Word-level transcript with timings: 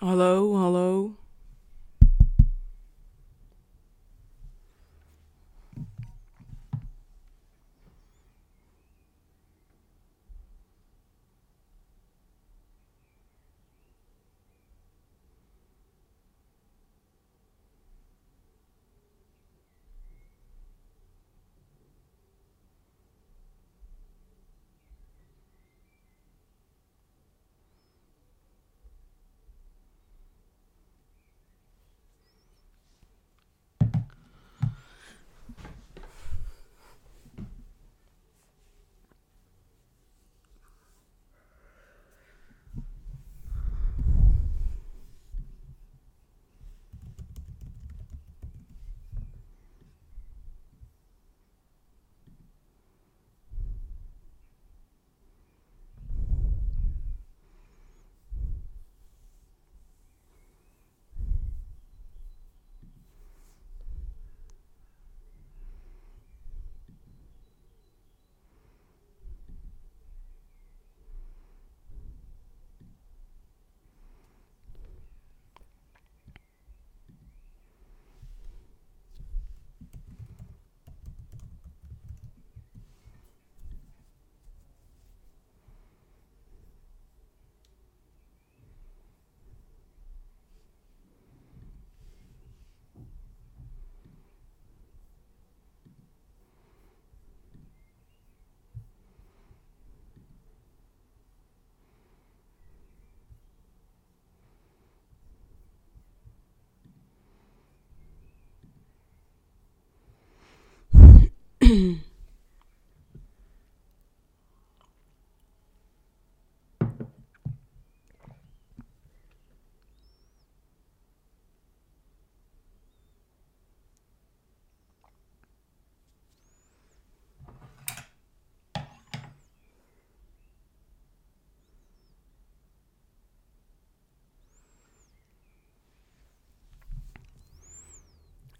Hello, 0.00 0.56
hello. 0.56 1.19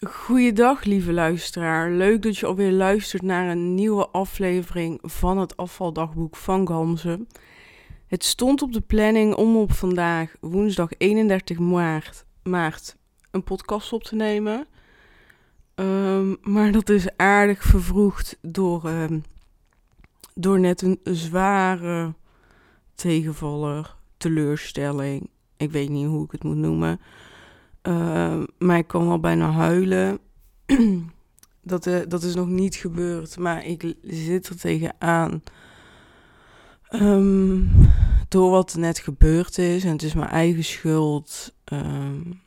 Goeiedag, 0.08 0.84
lieve 0.84 1.12
luisteraar. 1.12 1.90
Leuk 1.90 2.22
dat 2.22 2.38
je 2.38 2.46
alweer 2.46 2.72
luistert 2.72 3.22
naar 3.22 3.48
een 3.48 3.74
nieuwe 3.74 4.08
aflevering 4.08 4.98
van 5.02 5.38
het 5.38 5.56
afvaldagboek 5.56 6.36
van 6.36 6.66
Gamze. 6.66 7.26
Het 8.06 8.24
stond 8.24 8.62
op 8.62 8.72
de 8.72 8.80
planning 8.80 9.34
om 9.34 9.56
op 9.56 9.72
vandaag, 9.72 10.34
woensdag 10.40 10.88
31 10.98 11.58
maart, 11.58 12.24
maart 12.42 12.96
een 13.30 13.44
podcast 13.44 13.92
op 13.92 14.02
te 14.02 14.14
nemen. 14.14 14.66
Ehm, 15.74 16.34
maar 16.42 16.72
dat 16.72 16.88
is 16.88 17.16
aardig 17.16 17.62
vervroegd 17.62 18.38
door, 18.42 18.84
ehm, 18.84 19.20
door 20.34 20.60
net 20.60 20.82
een 20.82 21.00
zware 21.02 22.14
tegenvaller, 22.94 23.96
teleurstelling. 24.16 25.30
Ik 25.56 25.70
weet 25.70 25.88
niet 25.88 26.06
hoe 26.06 26.24
ik 26.24 26.32
het 26.32 26.44
moet 26.44 26.56
noemen. 26.56 27.00
Uh, 27.82 28.42
maar 28.58 28.78
ik 28.78 28.86
kan 28.86 29.06
wel 29.06 29.20
bijna 29.20 29.50
huilen. 29.50 30.18
dat, 31.62 31.86
uh, 31.86 31.98
dat 32.08 32.22
is 32.22 32.34
nog 32.34 32.48
niet 32.48 32.74
gebeurd, 32.74 33.38
maar 33.38 33.66
ik 33.66 33.94
zit 34.02 34.46
er 34.46 34.56
tegenaan. 34.56 35.42
Um, 36.90 37.70
door 38.28 38.50
wat 38.50 38.72
er 38.72 38.78
net 38.78 38.98
gebeurd 38.98 39.58
is, 39.58 39.84
en 39.84 39.92
het 39.92 40.02
is 40.02 40.14
mijn 40.14 40.30
eigen 40.30 40.64
schuld. 40.64 41.54
Um, 41.72 42.40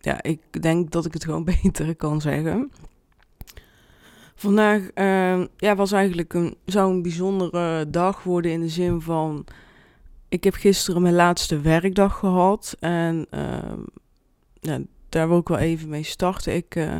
ja, 0.00 0.22
ik 0.22 0.62
denk 0.62 0.90
dat 0.90 1.04
ik 1.04 1.12
het 1.12 1.24
gewoon 1.24 1.44
beter 1.62 1.96
kan 1.96 2.20
zeggen. 2.20 2.72
Vandaag 4.34 4.80
uh, 4.94 5.44
ja, 5.56 5.74
was 5.74 5.92
eigenlijk 5.92 6.34
een, 6.34 6.56
zou 6.64 6.92
een 6.92 7.02
bijzondere 7.02 7.90
dag 7.90 8.22
worden 8.22 8.50
in 8.50 8.60
de 8.60 8.68
zin 8.68 9.00
van 9.00 9.44
ik 10.30 10.44
heb 10.44 10.54
gisteren 10.54 11.02
mijn 11.02 11.14
laatste 11.14 11.60
werkdag 11.60 12.18
gehad. 12.18 12.76
En 12.80 13.26
ja, 14.60 14.80
daar 15.10 15.28
wil 15.28 15.38
ik 15.38 15.48
wel 15.48 15.58
even 15.58 15.88
mee 15.88 16.02
starten. 16.02 16.54
Ik 16.54 16.74
uh, 16.74 16.94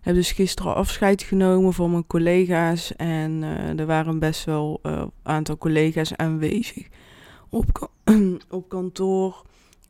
heb 0.00 0.14
dus 0.14 0.32
gisteren 0.32 0.74
afscheid 0.74 1.22
genomen 1.22 1.72
van 1.72 1.90
mijn 1.90 2.06
collega's. 2.06 2.96
En 2.96 3.42
uh, 3.42 3.78
er 3.78 3.86
waren 3.86 4.18
best 4.18 4.44
wel 4.44 4.78
een 4.82 4.94
eh, 4.94 5.06
aantal 5.22 5.58
collega's 5.58 6.16
aanwezig 6.16 6.88
op, 7.48 7.90
op 8.50 8.68
kantoor. 8.68 9.44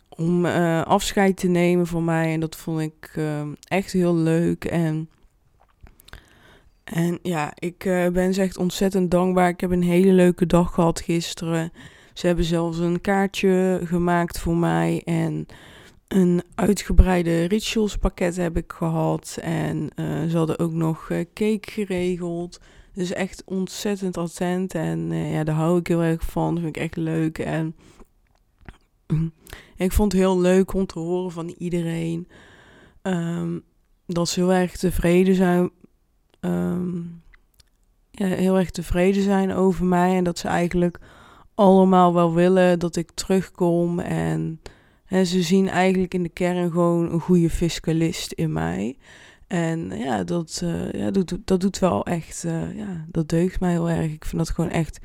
Om 0.09 0.47
afscheid 0.85 1.37
te 1.37 1.49
nemen 1.49 1.87
van 1.87 2.05
mij. 2.05 2.33
En 2.33 2.41
dat 2.41 2.57
vond 2.57 2.81
ik 2.81 3.21
echt 3.65 3.93
heel 3.93 4.15
leuk. 4.15 4.65
En, 4.65 5.09
en 6.85 7.19
ja, 7.23 7.53
ik 7.55 7.79
ben 8.13 8.35
ze 8.35 8.43
echt 8.43 8.57
ontzettend 8.57 9.11
dankbaar. 9.11 9.49
Ik 9.49 9.61
heb 9.61 9.71
een 9.71 9.83
hele 9.83 10.13
leuke 10.13 10.47
dag 10.47 10.75
gehad 10.75 11.01
gisteren. 11.01 11.73
Ze 12.17 12.27
hebben 12.27 12.45
zelfs 12.45 12.79
een 12.79 13.01
kaartje 13.01 13.81
gemaakt 13.85 14.39
voor 14.39 14.57
mij 14.57 15.03
en 15.05 15.47
een 16.09 16.43
uitgebreide 16.55 17.45
rituals 17.45 17.97
pakket 17.97 18.37
heb 18.37 18.57
ik 18.57 18.73
gehad. 18.73 19.39
En 19.43 19.91
uh, 19.97 20.25
ze 20.29 20.37
hadden 20.37 20.59
ook 20.59 20.73
nog 20.73 21.09
uh, 21.09 21.19
cake 21.19 21.71
geregeld. 21.71 22.61
Dus 22.93 23.13
echt 23.13 23.43
ontzettend 23.45 24.17
attent. 24.17 24.75
En 24.75 25.11
uh, 25.11 25.33
ja, 25.33 25.45
daar 25.45 25.55
hou 25.55 25.79
ik 25.79 25.87
heel 25.87 26.03
erg 26.03 26.23
van. 26.23 26.55
Dat 26.55 26.63
vind 26.63 26.77
ik 26.77 26.83
echt 26.83 26.97
leuk. 26.97 27.39
En 27.39 27.75
ik 29.77 29.93
vond 29.93 30.13
het 30.13 30.21
heel 30.21 30.41
leuk 30.41 30.75
om 30.75 30.87
te 30.87 30.99
horen 30.99 31.33
van 31.33 31.55
iedereen. 31.59 32.29
Um, 33.03 33.65
dat 34.07 34.29
ze 34.29 34.41
heel 34.41 34.53
erg 34.53 34.77
tevreden 34.77 35.35
zijn. 35.35 35.71
Ja, 38.11 38.27
heel 38.27 38.59
erg 38.59 38.71
tevreden 38.71 39.23
zijn 39.23 39.53
over 39.53 39.85
mij. 39.85 40.17
En 40.17 40.25
dat 40.25 40.39
ze 40.39 40.49
eigenlijk 40.49 40.99
allemaal 41.57 42.15
wel 42.15 42.35
willen 42.35 42.79
dat 42.79 42.97
ik 42.97 43.11
terugkom. 43.11 43.99
En, 43.99 44.61
en 45.07 45.27
ze 45.27 45.43
zien 45.43 45.69
eigenlijk 45.69 46.15
in 46.15 46.23
de 46.23 46.29
kern 46.29 46.71
gewoon 46.71 47.13
een 47.13 47.21
goede 47.21 47.51
fiscalist 47.51 48.33
in 48.33 48.53
mij. 48.53 48.97
En 49.47 49.91
ja, 49.99 50.25
dat, 50.25 50.61
uh, 50.65 50.93
ja, 50.93 51.11
dat, 51.11 51.39
dat 51.45 51.61
doet 51.61 51.79
wel 51.79 52.05
echt, 52.05 52.45
uh, 52.45 52.77
ja, 52.77 53.05
dat 53.09 53.29
deugt 53.29 53.61
mij 53.61 53.71
heel 53.71 53.91
erg. 53.91 54.13
Ik 54.13 54.25
vind 54.25 54.47
dat 54.47 54.51
gewoon 54.51 54.71
echt 54.71 54.99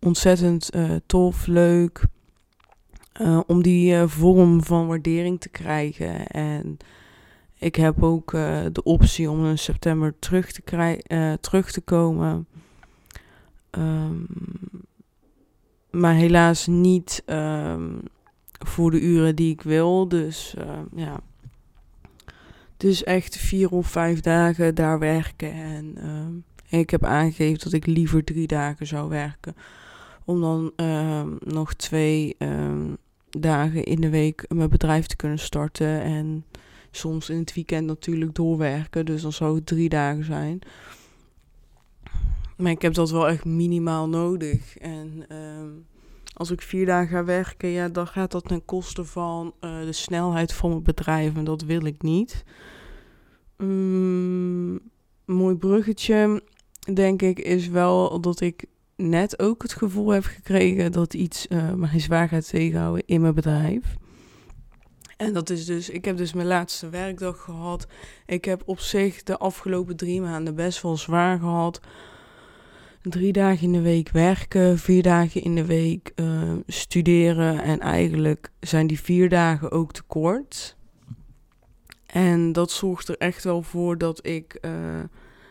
ontzettend 0.00 0.76
uh, 0.76 0.90
tof, 1.06 1.46
leuk. 1.46 2.02
om 3.46 3.62
die 3.62 4.06
vorm 4.06 4.62
van 4.62 4.86
waardering 4.86 5.40
te 5.40 5.48
krijgen. 5.48 6.26
En 6.26 6.76
ik 7.58 7.74
heb 7.74 8.02
ook 8.02 8.30
de 8.72 8.82
optie 8.82 9.30
om 9.30 9.46
in 9.46 9.58
september 9.58 10.14
terug 10.18 10.52
te, 10.52 11.38
terug 11.40 11.70
te 11.72 11.80
komen. 11.80 12.46
Um, 13.70 14.26
maar 16.00 16.14
helaas 16.14 16.66
niet 16.66 17.22
um, 17.26 18.00
voor 18.58 18.90
de 18.90 19.00
uren 19.00 19.36
die 19.36 19.52
ik 19.52 19.62
wil. 19.62 20.08
Dus 20.08 20.54
uh, 20.58 20.78
ja. 20.94 21.20
Dus 22.76 23.04
echt 23.04 23.36
vier 23.36 23.70
of 23.70 23.86
vijf 23.86 24.20
dagen 24.20 24.74
daar 24.74 24.98
werken. 24.98 25.52
En 25.52 25.94
uh, 26.70 26.80
ik 26.80 26.90
heb 26.90 27.04
aangegeven 27.04 27.58
dat 27.58 27.72
ik 27.72 27.86
liever 27.86 28.24
drie 28.24 28.46
dagen 28.46 28.86
zou 28.86 29.08
werken. 29.08 29.54
Om 30.24 30.40
dan 30.40 30.72
nog 31.38 31.74
twee 31.74 32.36
dagen 33.30 33.84
in 33.84 34.00
de 34.00 34.10
week 34.10 34.44
mijn 34.48 34.68
bedrijf 34.68 35.06
te 35.06 35.16
kunnen 35.16 35.38
starten. 35.38 36.02
En 36.02 36.44
soms 36.90 37.30
in 37.30 37.38
het 37.38 37.54
weekend 37.54 37.86
natuurlijk 37.86 38.34
doorwerken. 38.34 39.06
Dus 39.06 39.22
dan 39.22 39.32
zou 39.32 39.54
het 39.54 39.66
drie 39.66 39.88
dagen 39.88 40.24
zijn. 40.24 40.58
Maar 42.58 42.70
ik 42.70 42.82
heb 42.82 42.94
dat 42.94 43.10
wel 43.10 43.28
echt 43.28 43.44
minimaal 43.44 44.08
nodig. 44.08 44.78
En 44.78 45.24
ehm, 45.28 45.68
als 46.34 46.50
ik 46.50 46.62
vier 46.62 46.86
dagen 46.86 47.08
ga 47.08 47.24
werken, 47.24 47.68
ja, 47.68 47.88
dan 47.88 48.06
gaat 48.06 48.30
dat 48.30 48.48
ten 48.48 48.64
koste 48.64 49.04
van 49.04 49.54
uh, 49.60 49.80
de 49.80 49.92
snelheid 49.92 50.52
van 50.52 50.70
mijn 50.70 50.82
bedrijf. 50.82 51.36
En 51.36 51.44
dat 51.44 51.62
wil 51.62 51.84
ik 51.84 52.02
niet. 52.02 52.44
Um, 53.56 54.80
mooi 55.24 55.54
bruggetje, 55.54 56.42
denk 56.94 57.22
ik, 57.22 57.38
is 57.38 57.68
wel 57.68 58.20
dat 58.20 58.40
ik 58.40 58.64
net 58.96 59.38
ook 59.38 59.62
het 59.62 59.72
gevoel 59.72 60.08
heb 60.08 60.24
gekregen 60.24 60.92
dat 60.92 61.14
iets 61.14 61.46
uh, 61.48 61.72
mij 61.72 61.98
zwaar 62.00 62.28
gaat 62.28 62.48
tegenhouden 62.48 63.06
in 63.06 63.20
mijn 63.20 63.34
bedrijf. 63.34 63.96
En 65.16 65.32
dat 65.32 65.50
is 65.50 65.64
dus, 65.64 65.90
ik 65.90 66.04
heb 66.04 66.16
dus 66.16 66.32
mijn 66.32 66.46
laatste 66.46 66.88
werkdag 66.88 67.40
gehad. 67.40 67.86
Ik 68.26 68.44
heb 68.44 68.62
op 68.64 68.78
zich 68.80 69.22
de 69.22 69.38
afgelopen 69.38 69.96
drie 69.96 70.20
maanden 70.20 70.54
best 70.54 70.82
wel 70.82 70.96
zwaar 70.96 71.38
gehad. 71.38 71.80
Drie 73.02 73.32
dagen 73.32 73.62
in 73.62 73.72
de 73.72 73.80
week 73.80 74.10
werken, 74.10 74.78
vier 74.78 75.02
dagen 75.02 75.42
in 75.42 75.54
de 75.54 75.64
week 75.64 76.12
uh, 76.16 76.52
studeren. 76.66 77.62
En 77.62 77.80
eigenlijk 77.80 78.50
zijn 78.60 78.86
die 78.86 79.00
vier 79.00 79.28
dagen 79.28 79.70
ook 79.70 79.92
te 79.92 80.02
kort. 80.02 80.76
En 82.06 82.52
dat 82.52 82.70
zorgt 82.70 83.08
er 83.08 83.16
echt 83.16 83.44
wel 83.44 83.62
voor 83.62 83.98
dat 83.98 84.26
ik 84.26 84.58
uh, 84.60 84.72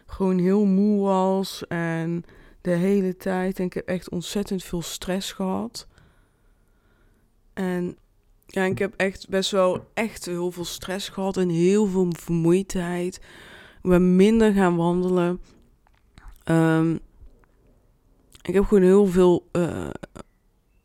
gewoon 0.06 0.38
heel 0.38 0.66
moe 0.66 1.02
was. 1.02 1.68
En 1.68 2.24
de 2.62 2.72
hele 2.72 3.18
tijd. 3.18 3.60
En 3.60 3.66
ik 3.66 3.74
heb 3.74 3.88
echt 3.88 4.10
ontzettend 4.10 4.64
veel 4.64 4.82
stress 4.82 5.32
gehad. 5.32 5.88
En 7.54 7.98
ja, 8.46 8.64
ik 8.64 8.80
heb 8.80 8.94
echt 8.96 9.30
best 9.30 9.52
wel 9.52 9.90
echt 9.94 10.26
heel 10.26 10.52
veel 10.52 10.66
stress 10.66 11.10
gehad 11.10 11.38
en 11.38 11.50
heel 11.50 11.86
veel 11.88 12.08
vermoeidheid. 12.10 13.16
Ik 13.84 13.90
ben 13.90 14.16
minder 14.16 14.54
gaan 14.54 14.76
wandelen. 14.76 15.42
Um, 16.46 17.00
ik 18.48 18.54
heb 18.54 18.66
gewoon 18.66 18.84
heel 18.84 19.06
veel 19.06 19.48
uh, 19.52 19.90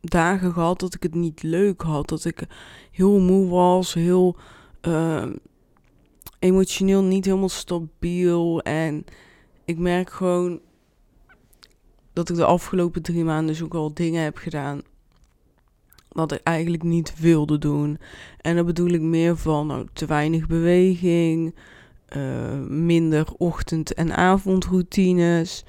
dagen 0.01 0.53
gehad 0.53 0.81
dat 0.81 0.95
ik 0.95 1.03
het 1.03 1.15
niet 1.15 1.43
leuk 1.43 1.81
had. 1.81 2.09
Dat 2.09 2.25
ik 2.25 2.47
heel 2.91 3.19
moe 3.19 3.49
was, 3.49 3.95
heel 3.95 4.37
uh, 4.83 5.27
emotioneel 6.39 7.03
niet 7.03 7.25
helemaal 7.25 7.49
stabiel. 7.49 8.61
En 8.61 9.05
ik 9.65 9.79
merk 9.79 10.11
gewoon 10.11 10.61
dat 12.13 12.29
ik 12.29 12.37
de 12.37 12.45
afgelopen 12.45 13.03
drie 13.03 13.25
maanden 13.25 13.47
dus 13.47 13.63
ook 13.63 13.75
al 13.75 13.95
dingen 13.95 14.23
heb 14.23 14.37
gedaan 14.37 14.83
wat 16.09 16.33
ik 16.33 16.41
eigenlijk 16.43 16.83
niet 16.83 17.19
wilde 17.19 17.59
doen. 17.59 17.99
En 18.41 18.57
dan 18.57 18.67
bedoel 18.67 18.91
ik 18.91 19.01
meer 19.01 19.37
van 19.37 19.67
nou, 19.67 19.87
te 19.93 20.07
weinig 20.07 20.47
beweging, 20.47 21.55
uh, 22.17 22.61
minder 22.69 23.27
ochtend- 23.37 23.95
en 23.95 24.17
avondroutines. 24.17 25.65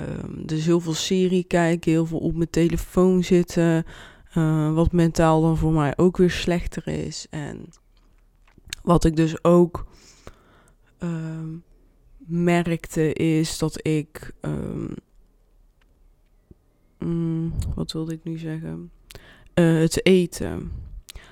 Uh, 0.00 0.06
dus 0.46 0.64
heel 0.64 0.80
veel 0.80 0.94
serie 0.94 1.44
kijken, 1.44 1.90
heel 1.90 2.06
veel 2.06 2.18
op 2.18 2.34
mijn 2.34 2.50
telefoon 2.50 3.24
zitten. 3.24 3.84
Uh, 4.36 4.74
wat 4.74 4.92
mentaal 4.92 5.42
dan 5.42 5.56
voor 5.56 5.72
mij 5.72 5.96
ook 5.96 6.16
weer 6.16 6.30
slechter 6.30 6.88
is. 6.88 7.26
En 7.30 7.68
wat 8.82 9.04
ik 9.04 9.16
dus 9.16 9.44
ook 9.44 9.86
ehm, 10.98 11.48
merkte 12.16 13.12
is 13.12 13.58
dat 13.58 13.86
ik. 13.86 14.34
Um, 14.40 14.94
mm, 16.98 17.52
wat 17.74 17.92
wilde 17.92 18.12
ik 18.12 18.24
nu 18.24 18.38
zeggen? 18.38 18.90
Uh, 19.54 19.80
het 19.80 20.06
eten. 20.06 20.72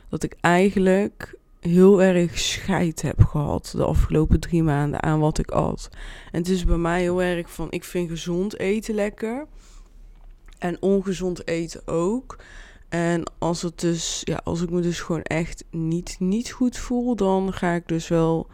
Dat 0.08 0.22
ik 0.22 0.36
eigenlijk 0.40 1.38
heel 1.60 2.02
erg 2.02 2.38
scheid 2.38 3.02
heb 3.02 3.24
gehad 3.24 3.72
de 3.76 3.84
afgelopen 3.84 4.40
drie 4.40 4.62
maanden 4.62 5.02
aan 5.02 5.20
wat 5.20 5.38
ik 5.38 5.50
at. 5.50 5.88
En 6.32 6.38
het 6.38 6.48
is 6.48 6.64
bij 6.64 6.76
mij 6.76 7.00
heel 7.00 7.22
erg 7.22 7.50
van, 7.50 7.66
ik 7.70 7.84
vind 7.84 8.10
gezond 8.10 8.58
eten 8.58 8.94
lekker. 8.94 9.46
En 10.58 10.82
ongezond 10.82 11.46
eten 11.46 11.86
ook. 11.86 12.38
En 12.88 13.22
als 13.38 13.62
het 13.62 13.80
dus, 13.80 14.20
ja, 14.24 14.40
als 14.44 14.62
ik 14.62 14.70
me 14.70 14.80
dus 14.80 15.00
gewoon 15.00 15.22
echt 15.22 15.64
niet, 15.70 16.16
niet 16.18 16.50
goed 16.50 16.76
voel, 16.76 17.16
dan 17.16 17.52
ga 17.52 17.72
ik 17.72 17.88
dus 17.88 18.08
wel 18.08 18.46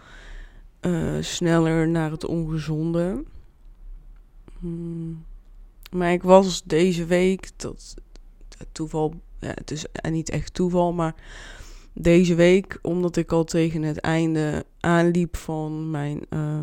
uh, 0.81 1.17
sneller 1.21 1.89
naar 1.89 2.11
het 2.11 2.25
ongezonde. 2.25 3.25
Hmm. 4.59 5.25
Maar 5.91 6.13
ik 6.13 6.23
was 6.23 6.63
deze 6.65 7.05
week, 7.05 7.51
dat 7.57 7.97
toeval, 8.73 9.15
ja, 9.41 9.53
het 9.55 9.71
is 9.71 9.85
niet 10.11 10.31
echt 10.31 10.55
toeval, 10.55 10.93
maar 10.93 11.15
deze 11.99 12.35
week, 12.35 12.79
omdat 12.83 13.17
ik 13.17 13.33
al 13.33 13.45
tegen 13.45 13.83
het 13.83 13.99
einde 13.99 14.65
aanliep 14.81 15.37
van 15.37 15.91
mijn, 15.91 16.27
uh, 16.31 16.61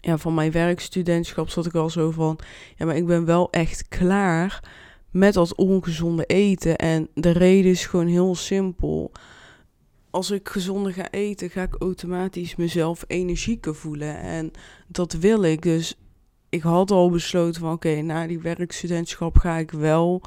ja, 0.00 0.18
van 0.18 0.34
mijn 0.34 0.52
werkstudentschap, 0.52 1.48
zat 1.48 1.66
ik 1.66 1.74
al 1.74 1.90
zo 1.90 2.10
van, 2.10 2.38
ja, 2.76 2.86
maar 2.86 2.96
ik 2.96 3.06
ben 3.06 3.24
wel 3.24 3.50
echt 3.50 3.88
klaar 3.88 4.70
met 5.10 5.34
dat 5.34 5.54
ongezonde 5.54 6.24
eten. 6.24 6.76
En 6.76 7.08
de 7.14 7.30
reden 7.30 7.70
is 7.70 7.86
gewoon 7.86 8.06
heel 8.06 8.34
simpel. 8.34 9.12
Als 10.10 10.30
ik 10.30 10.48
gezonder 10.48 10.92
ga 10.92 11.10
eten, 11.10 11.50
ga 11.50 11.62
ik 11.62 11.74
automatisch 11.78 12.56
mezelf 12.56 13.04
energieker 13.06 13.74
voelen. 13.74 14.18
En 14.18 14.50
dat 14.88 15.12
wil 15.12 15.42
ik. 15.42 15.62
Dus 15.62 15.98
ik 16.48 16.62
had 16.62 16.90
al 16.90 17.10
besloten 17.10 17.60
van 17.60 17.72
oké, 17.72 18.00
na 18.00 18.26
die 18.26 18.40
werkstudentschap 18.40 19.38
ga 19.38 19.56
ik 19.56 19.70
wel 19.70 20.22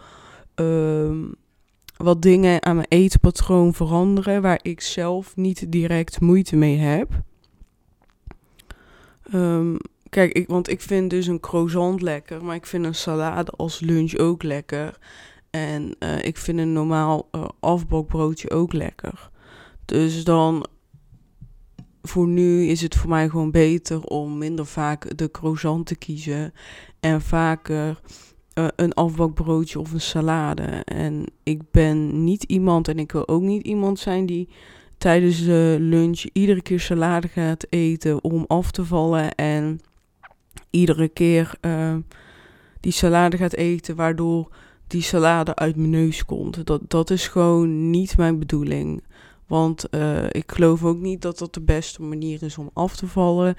uh, 0.61 1.11
wat 1.97 2.21
dingen 2.21 2.65
aan 2.65 2.75
mijn 2.75 2.87
eetpatroon 2.89 3.73
veranderen 3.73 4.41
waar 4.41 4.59
ik 4.61 4.81
zelf 4.81 5.35
niet 5.35 5.71
direct 5.71 6.19
moeite 6.19 6.55
mee 6.55 6.77
heb. 6.77 7.23
Um, 9.33 9.77
kijk, 10.09 10.31
ik, 10.31 10.47
want 10.47 10.69
ik 10.69 10.81
vind 10.81 11.09
dus 11.09 11.27
een 11.27 11.39
croissant 11.39 12.01
lekker, 12.01 12.45
maar 12.45 12.55
ik 12.55 12.65
vind 12.65 12.85
een 12.85 12.95
salade 12.95 13.51
als 13.51 13.79
lunch 13.79 14.15
ook 14.15 14.43
lekker. 14.43 14.97
En 15.49 15.95
uh, 15.99 16.23
ik 16.25 16.37
vind 16.37 16.59
een 16.59 16.73
normaal 16.73 17.29
uh, 17.31 17.81
ook 18.49 18.73
lekker. 18.73 19.29
Dus 19.85 20.23
dan, 20.23 20.67
voor 22.01 22.27
nu 22.27 22.65
is 22.65 22.81
het 22.81 22.95
voor 22.95 23.09
mij 23.09 23.29
gewoon 23.29 23.51
beter 23.51 24.03
om 24.03 24.37
minder 24.37 24.65
vaak 24.65 25.17
de 25.17 25.31
croissant 25.31 25.85
te 25.85 25.95
kiezen. 25.95 26.53
En 26.99 27.21
vaker 27.21 28.01
uh, 28.55 28.67
een 28.75 28.93
afbakbroodje 28.93 29.79
of 29.79 29.93
een 29.93 30.01
salade. 30.01 30.63
En 30.85 31.25
ik 31.43 31.71
ben 31.71 32.23
niet 32.23 32.43
iemand, 32.43 32.87
en 32.87 32.99
ik 32.99 33.11
wil 33.11 33.27
ook 33.27 33.41
niet 33.41 33.65
iemand 33.65 33.99
zijn 33.99 34.25
die 34.25 34.49
tijdens 34.97 35.45
de 35.45 35.77
lunch 35.79 36.23
iedere 36.33 36.61
keer 36.61 36.79
salade 36.79 37.27
gaat 37.27 37.65
eten 37.69 38.23
om 38.23 38.45
af 38.47 38.71
te 38.71 38.85
vallen. 38.85 39.35
En 39.35 39.79
iedere 40.69 41.07
keer 41.07 41.55
uh, 41.61 41.95
die 42.79 42.91
salade 42.91 43.37
gaat 43.37 43.53
eten, 43.53 43.95
waardoor 43.95 44.55
die 44.87 45.01
salade 45.01 45.55
uit 45.55 45.75
mijn 45.75 45.89
neus 45.89 46.25
komt. 46.25 46.65
Dat, 46.65 46.81
dat 46.87 47.09
is 47.09 47.27
gewoon 47.27 47.89
niet 47.89 48.17
mijn 48.17 48.39
bedoeling. 48.39 49.03
Want 49.47 49.87
ik 50.29 50.51
geloof 50.51 50.83
ook 50.83 50.99
niet 50.99 51.21
dat 51.21 51.37
dat 51.37 51.53
de 51.53 51.61
beste 51.61 52.01
manier 52.01 52.43
is 52.43 52.57
om 52.57 52.69
af 52.73 52.95
te 52.95 53.07
vallen. 53.07 53.55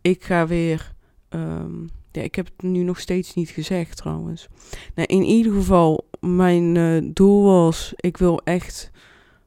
Ik 0.00 0.24
ga 0.24 0.46
weer. 0.46 0.92
Um, 1.30 1.90
ja, 2.14 2.22
ik 2.22 2.34
heb 2.34 2.46
het 2.46 2.62
nu 2.62 2.82
nog 2.82 3.00
steeds 3.00 3.34
niet 3.34 3.48
gezegd 3.48 3.96
trouwens. 3.96 4.48
Nou, 4.94 5.08
in 5.08 5.22
ieder 5.22 5.52
geval, 5.52 6.08
mijn 6.20 6.74
uh, 6.74 7.10
doel 7.14 7.42
was: 7.42 7.92
ik 7.96 8.16
wil 8.16 8.40
echt 8.44 8.90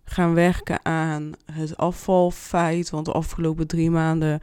gaan 0.04 0.34
werken 0.34 0.86
aan 0.86 1.32
het 1.52 1.78
afvalfeit. 1.78 2.90
Want 2.90 3.06
de 3.06 3.12
afgelopen 3.12 3.68
drie 3.68 3.92
maanden 3.92 4.42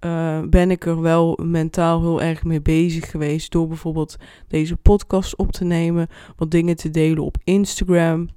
uh, 0.00 0.40
ben 0.42 0.70
ik 0.70 0.86
er 0.86 1.00
wel 1.00 1.38
mentaal 1.42 2.00
heel 2.00 2.22
erg 2.22 2.44
mee 2.44 2.60
bezig 2.60 3.10
geweest. 3.10 3.52
Door 3.52 3.68
bijvoorbeeld 3.68 4.16
deze 4.48 4.76
podcast 4.76 5.36
op 5.36 5.52
te 5.52 5.64
nemen, 5.64 6.08
wat 6.36 6.50
dingen 6.50 6.76
te 6.76 6.90
delen 6.90 7.24
op 7.24 7.36
Instagram. 7.44 8.28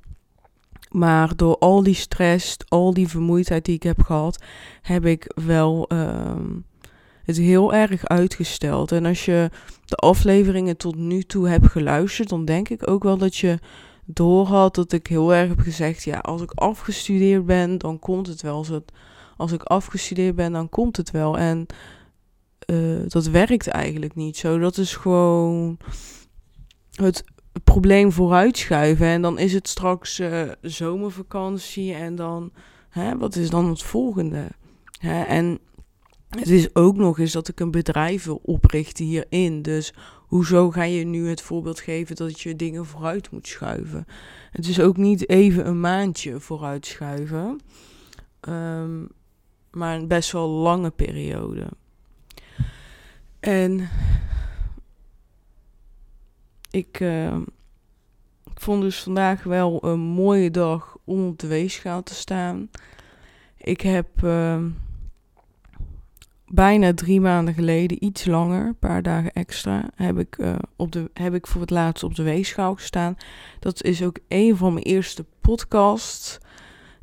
Maar 0.91 1.35
door 1.35 1.57
al 1.57 1.83
die 1.83 1.93
stress, 1.95 2.57
al 2.67 2.93
die 2.93 3.07
vermoeidheid 3.07 3.65
die 3.65 3.75
ik 3.75 3.83
heb 3.83 4.01
gehad, 4.01 4.43
heb 4.81 5.05
ik 5.05 5.31
wel 5.35 5.85
uh, 5.93 6.35
het 7.23 7.37
heel 7.37 7.73
erg 7.73 8.05
uitgesteld. 8.05 8.91
En 8.91 9.05
als 9.05 9.25
je 9.25 9.49
de 9.85 9.95
afleveringen 9.95 10.77
tot 10.77 10.95
nu 10.95 11.23
toe 11.23 11.47
hebt 11.47 11.67
geluisterd, 11.67 12.29
dan 12.29 12.45
denk 12.45 12.69
ik 12.69 12.89
ook 12.89 13.03
wel 13.03 13.17
dat 13.17 13.35
je 13.35 13.59
doorhad 14.05 14.75
dat 14.75 14.91
ik 14.91 15.07
heel 15.07 15.33
erg 15.33 15.49
heb 15.49 15.59
gezegd: 15.59 16.03
ja, 16.03 16.17
als 16.17 16.41
ik 16.41 16.51
afgestudeerd 16.51 17.45
ben, 17.45 17.77
dan 17.77 17.99
komt 17.99 18.27
het 18.27 18.41
wel. 18.41 18.55
Als, 18.55 18.67
het, 18.67 18.91
als 19.37 19.51
ik 19.51 19.63
afgestudeerd 19.63 20.35
ben, 20.35 20.51
dan 20.51 20.69
komt 20.69 20.97
het 20.97 21.11
wel. 21.11 21.37
En 21.37 21.65
uh, 22.65 22.99
dat 23.07 23.25
werkt 23.25 23.67
eigenlijk 23.67 24.15
niet 24.15 24.37
zo. 24.37 24.59
Dat 24.59 24.77
is 24.77 24.95
gewoon 24.95 25.77
het 26.91 27.23
probleem 27.63 28.11
vooruitschuiven. 28.11 29.07
En 29.07 29.21
dan 29.21 29.39
is 29.39 29.53
het 29.53 29.67
straks 29.67 30.19
uh, 30.19 30.41
zomervakantie. 30.61 31.93
En 31.93 32.15
dan, 32.15 32.51
hè, 32.89 33.17
wat 33.17 33.35
is 33.35 33.49
dan 33.49 33.69
het 33.69 33.83
volgende? 33.83 34.47
Hè? 34.99 35.23
En 35.23 35.59
het 36.39 36.49
is 36.49 36.75
ook 36.75 36.95
nog 36.95 37.19
eens 37.19 37.31
dat 37.31 37.47
ik 37.47 37.59
een 37.59 37.71
bedrijf 37.71 38.23
wil 38.23 38.41
oprichten 38.43 39.05
hierin. 39.05 39.61
Dus 39.61 39.93
hoezo 40.27 40.71
ga 40.71 40.83
je 40.83 41.05
nu 41.05 41.29
het 41.29 41.41
voorbeeld 41.41 41.79
geven 41.79 42.15
dat 42.15 42.41
je 42.41 42.55
dingen 42.55 42.85
vooruit 42.85 43.31
moet 43.31 43.47
schuiven? 43.47 44.05
Het 44.51 44.67
is 44.67 44.79
ook 44.79 44.97
niet 44.97 45.29
even 45.29 45.67
een 45.67 45.79
maandje 45.79 46.39
vooruit 46.39 46.85
schuiven, 46.85 47.59
um, 48.49 49.09
maar 49.71 49.95
een 49.95 50.07
best 50.07 50.31
wel 50.31 50.47
lange 50.47 50.91
periode. 50.91 51.67
En 53.39 53.89
ik, 56.71 56.99
uh, 56.99 57.35
ik 58.43 58.59
vond 58.59 58.81
dus 58.81 59.03
vandaag 59.03 59.43
wel 59.43 59.85
een 59.85 59.99
mooie 59.99 60.51
dag 60.51 60.97
om 61.03 61.27
op 61.27 61.39
de 61.39 61.47
weegschaal 61.47 62.03
te 62.03 62.13
staan. 62.13 62.69
Ik 63.57 63.81
heb 63.81 64.07
uh, 64.23 64.63
bijna 66.53 66.93
drie 66.93 67.21
maanden 67.21 67.53
geleden, 67.53 68.03
iets 68.05 68.25
langer, 68.25 68.65
een 68.65 68.79
paar 68.79 69.01
dagen 69.01 69.31
extra, 69.31 69.89
heb 69.95 70.19
ik, 70.19 70.37
uh, 70.37 70.55
op 70.75 70.91
de, 70.91 71.11
heb 71.13 71.33
ik 71.33 71.47
voor 71.47 71.61
het 71.61 71.69
laatst 71.69 72.03
op 72.03 72.15
de 72.15 72.23
weegschaal 72.23 72.75
gestaan. 72.75 73.17
Dat 73.59 73.83
is 73.83 74.03
ook 74.03 74.19
een 74.27 74.57
van 74.57 74.73
mijn 74.73 74.85
eerste 74.85 75.25
podcasts 75.41 76.37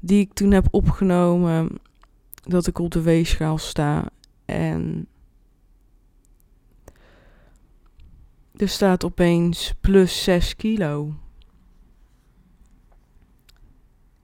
die 0.00 0.20
ik 0.20 0.32
toen 0.32 0.50
heb 0.50 0.66
opgenomen. 0.70 1.68
Dat 2.42 2.66
ik 2.66 2.78
op 2.78 2.90
de 2.90 3.02
weegschaal 3.02 3.58
sta. 3.58 4.08
En 4.44 5.06
er 8.56 8.68
staat 8.68 9.04
opeens 9.04 9.74
plus 9.80 10.22
6 10.22 10.56
kilo. 10.56 11.14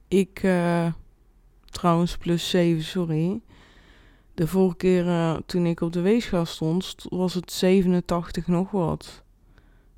Ik, 0.09 0.43
uh, 0.43 0.93
trouwens 1.65 2.17
plus 2.17 2.51
7, 2.51 2.83
sorry. 2.83 3.41
De 4.37 4.47
vorige 4.47 4.77
keer 4.77 5.07
uh, 5.07 5.37
toen 5.47 5.67
ik 5.67 5.81
op 5.81 5.93
de 5.93 6.01
weegschaal 6.01 6.47
stond, 6.47 6.97
was 7.09 7.35
het 7.35 7.53
87 7.53 8.47
nog 8.47 8.71
wat. 8.71 9.25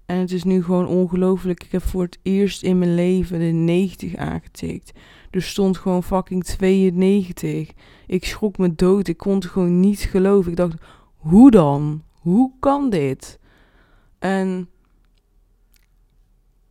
En 0.06 0.16
het 0.16 0.32
is 0.32 0.44
nu 0.44 0.64
gewoon 0.64 0.86
ongelooflijk. 0.86 1.64
Ik 1.64 1.72
heb 1.72 1.82
voor 1.82 2.02
het 2.02 2.18
eerst 2.22 2.62
in 2.62 2.78
mijn 2.78 2.94
leven 2.94 3.38
de 3.38 3.44
90 3.44 4.16
aangetikt. 4.16 4.92
Er 5.30 5.42
stond 5.42 5.78
gewoon 5.78 6.02
fucking 6.02 6.44
92. 6.44 7.70
Ik 8.06 8.24
schrok 8.24 8.58
me 8.58 8.74
dood. 8.74 9.08
Ik 9.08 9.16
kon 9.16 9.34
het 9.34 9.46
gewoon 9.46 9.80
niet 9.80 10.00
geloven. 10.00 10.50
Ik 10.50 10.56
dacht, 10.56 10.74
hoe 11.16 11.50
dan? 11.50 12.02
Hoe 12.12 12.52
kan 12.60 12.90
dit? 12.90 13.38
En 14.18 14.68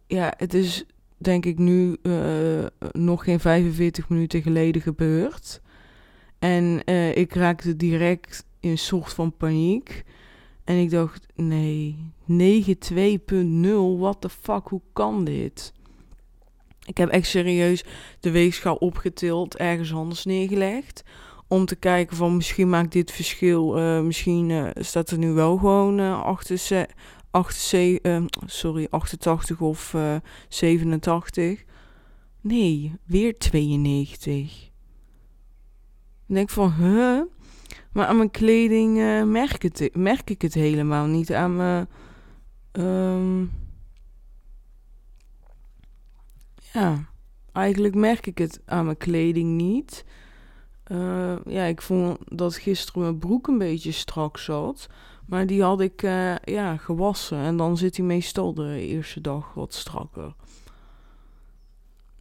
ja, 0.07 0.33
het 0.37 0.53
is 0.53 0.85
denk 1.17 1.45
ik 1.45 1.57
nu 1.57 1.97
uh, 2.03 2.65
nog 2.91 3.23
geen 3.23 3.39
45 3.39 4.09
minuten 4.09 4.41
geleden 4.41 4.81
gebeurd. 4.81 5.61
En 6.39 6.81
uh, 6.85 7.15
ik 7.15 7.33
raakte 7.33 7.75
direct 7.75 8.45
in 8.59 8.69
een 8.69 8.77
soort 8.77 9.13
van 9.13 9.37
paniek. 9.37 10.03
En 10.63 10.75
ik 10.75 10.89
dacht, 10.89 11.25
nee, 11.35 12.11
92.0, 12.31 12.37
what 13.97 14.21
the 14.21 14.29
fuck, 14.29 14.67
hoe 14.67 14.81
kan 14.93 15.23
dit? 15.23 15.73
Ik 16.85 16.97
heb 16.97 17.09
echt 17.09 17.27
serieus 17.27 17.83
de 18.19 18.31
weegschaal 18.31 18.75
opgetild, 18.75 19.57
ergens 19.57 19.93
anders 19.93 20.25
neergelegd. 20.25 21.03
Om 21.47 21.65
te 21.65 21.75
kijken 21.75 22.17
van 22.17 22.35
misschien 22.35 22.69
maakt 22.69 22.91
dit 22.91 23.11
verschil. 23.11 23.79
Uh, 23.79 24.01
misschien 24.01 24.49
uh, 24.49 24.69
staat 24.73 25.09
er 25.09 25.17
nu 25.17 25.31
wel 25.31 25.57
gewoon 25.57 25.99
uh, 25.99 26.21
88, 26.21 26.95
88, 27.31 28.29
sorry, 28.45 28.87
88 28.89 29.59
of 29.59 29.95
87. 30.49 31.63
Nee, 32.41 32.93
weer 33.05 33.37
92. 33.37 34.66
Ik 36.27 36.35
denk 36.35 36.49
van, 36.49 36.71
huh? 36.71 37.21
Maar 37.91 38.05
aan 38.05 38.17
mijn 38.17 38.31
kleding 38.31 38.97
uh, 38.97 39.23
merk, 39.23 39.95
merk 39.95 40.29
ik 40.29 40.41
het 40.41 40.53
helemaal 40.53 41.05
niet. 41.05 41.33
Aan 41.33 41.55
mijn... 41.55 41.87
Um, 42.71 43.51
ja, 46.73 47.09
eigenlijk 47.51 47.95
merk 47.95 48.27
ik 48.27 48.37
het 48.37 48.61
aan 48.65 48.85
mijn 48.85 48.97
kleding 48.97 49.57
niet. 49.57 50.05
Uh, 50.91 51.35
ja, 51.45 51.63
ik 51.63 51.81
vond 51.81 52.17
dat 52.25 52.55
gisteren 52.55 53.01
mijn 53.01 53.19
broek 53.19 53.47
een 53.47 53.57
beetje 53.57 53.91
strak 53.91 54.37
zat. 54.37 54.87
Maar 55.25 55.47
die 55.47 55.63
had 55.63 55.81
ik 55.81 56.01
uh, 56.01 56.35
ja, 56.35 56.77
gewassen. 56.77 57.37
En 57.37 57.57
dan 57.57 57.77
zit 57.77 57.97
hij 57.97 58.05
meestal 58.05 58.53
de 58.53 58.81
eerste 58.81 59.21
dag 59.21 59.53
wat 59.53 59.73
strakker. 59.73 60.35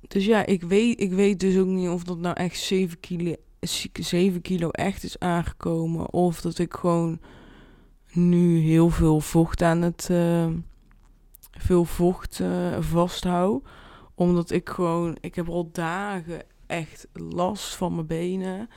Dus 0.08 0.24
ja, 0.24 0.46
ik 0.46 0.62
weet, 0.62 1.00
ik 1.00 1.12
weet 1.12 1.40
dus 1.40 1.58
ook 1.58 1.66
niet 1.66 1.88
of 1.88 2.04
dat 2.04 2.18
nou 2.18 2.34
echt 2.34 2.58
7 2.58 3.00
kilo 3.00 3.34
7 3.60 4.40
kilo 4.40 4.68
echt 4.70 5.02
is 5.02 5.18
aangekomen. 5.18 6.12
Of 6.12 6.40
dat 6.40 6.58
ik 6.58 6.74
gewoon 6.74 7.20
nu 8.12 8.58
heel 8.58 8.90
veel 8.90 9.20
vocht 9.20 9.62
aan 9.62 9.82
het. 9.82 10.08
Uh, 10.10 10.46
veel 11.50 11.84
vocht 11.84 12.38
uh, 12.38 12.80
vasthoud. 12.80 13.62
Omdat 14.14 14.50
ik 14.50 14.68
gewoon. 14.68 15.16
Ik 15.20 15.34
heb 15.34 15.48
al 15.48 15.68
dagen 15.72 16.42
echt 16.66 17.08
last 17.12 17.74
van 17.74 17.94
mijn 17.94 18.06
benen. 18.06 18.68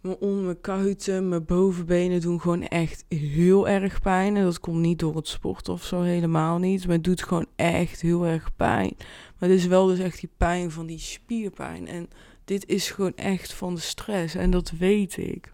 Mijn 0.00 0.16
onder 0.18 0.44
mijn 0.44 0.60
kuiten, 0.60 1.28
mijn 1.28 1.44
bovenbenen 1.44 2.20
doen 2.20 2.40
gewoon 2.40 2.62
echt 2.62 3.04
heel 3.08 3.68
erg 3.68 4.00
pijn. 4.00 4.36
En 4.36 4.44
dat 4.44 4.60
komt 4.60 4.80
niet 4.80 4.98
door 4.98 5.16
het 5.16 5.28
sport 5.28 5.68
of 5.68 5.84
zo, 5.84 6.00
helemaal 6.00 6.58
niet. 6.58 6.86
Maar 6.86 6.94
het 6.94 7.04
doet 7.04 7.22
gewoon 7.22 7.46
echt 7.56 8.00
heel 8.00 8.26
erg 8.26 8.56
pijn. 8.56 8.94
Maar 9.38 9.48
het 9.48 9.58
is 9.58 9.66
wel 9.66 9.86
dus 9.86 9.98
echt 9.98 10.20
die 10.20 10.30
pijn 10.36 10.70
van 10.70 10.86
die 10.86 10.98
spierpijn. 10.98 11.86
En 11.86 12.08
dit 12.50 12.68
is 12.68 12.90
gewoon 12.90 13.14
echt 13.14 13.52
van 13.52 13.74
de 13.74 13.80
stress. 13.80 14.34
En 14.34 14.50
dat 14.50 14.70
weet 14.70 15.16
ik. 15.16 15.52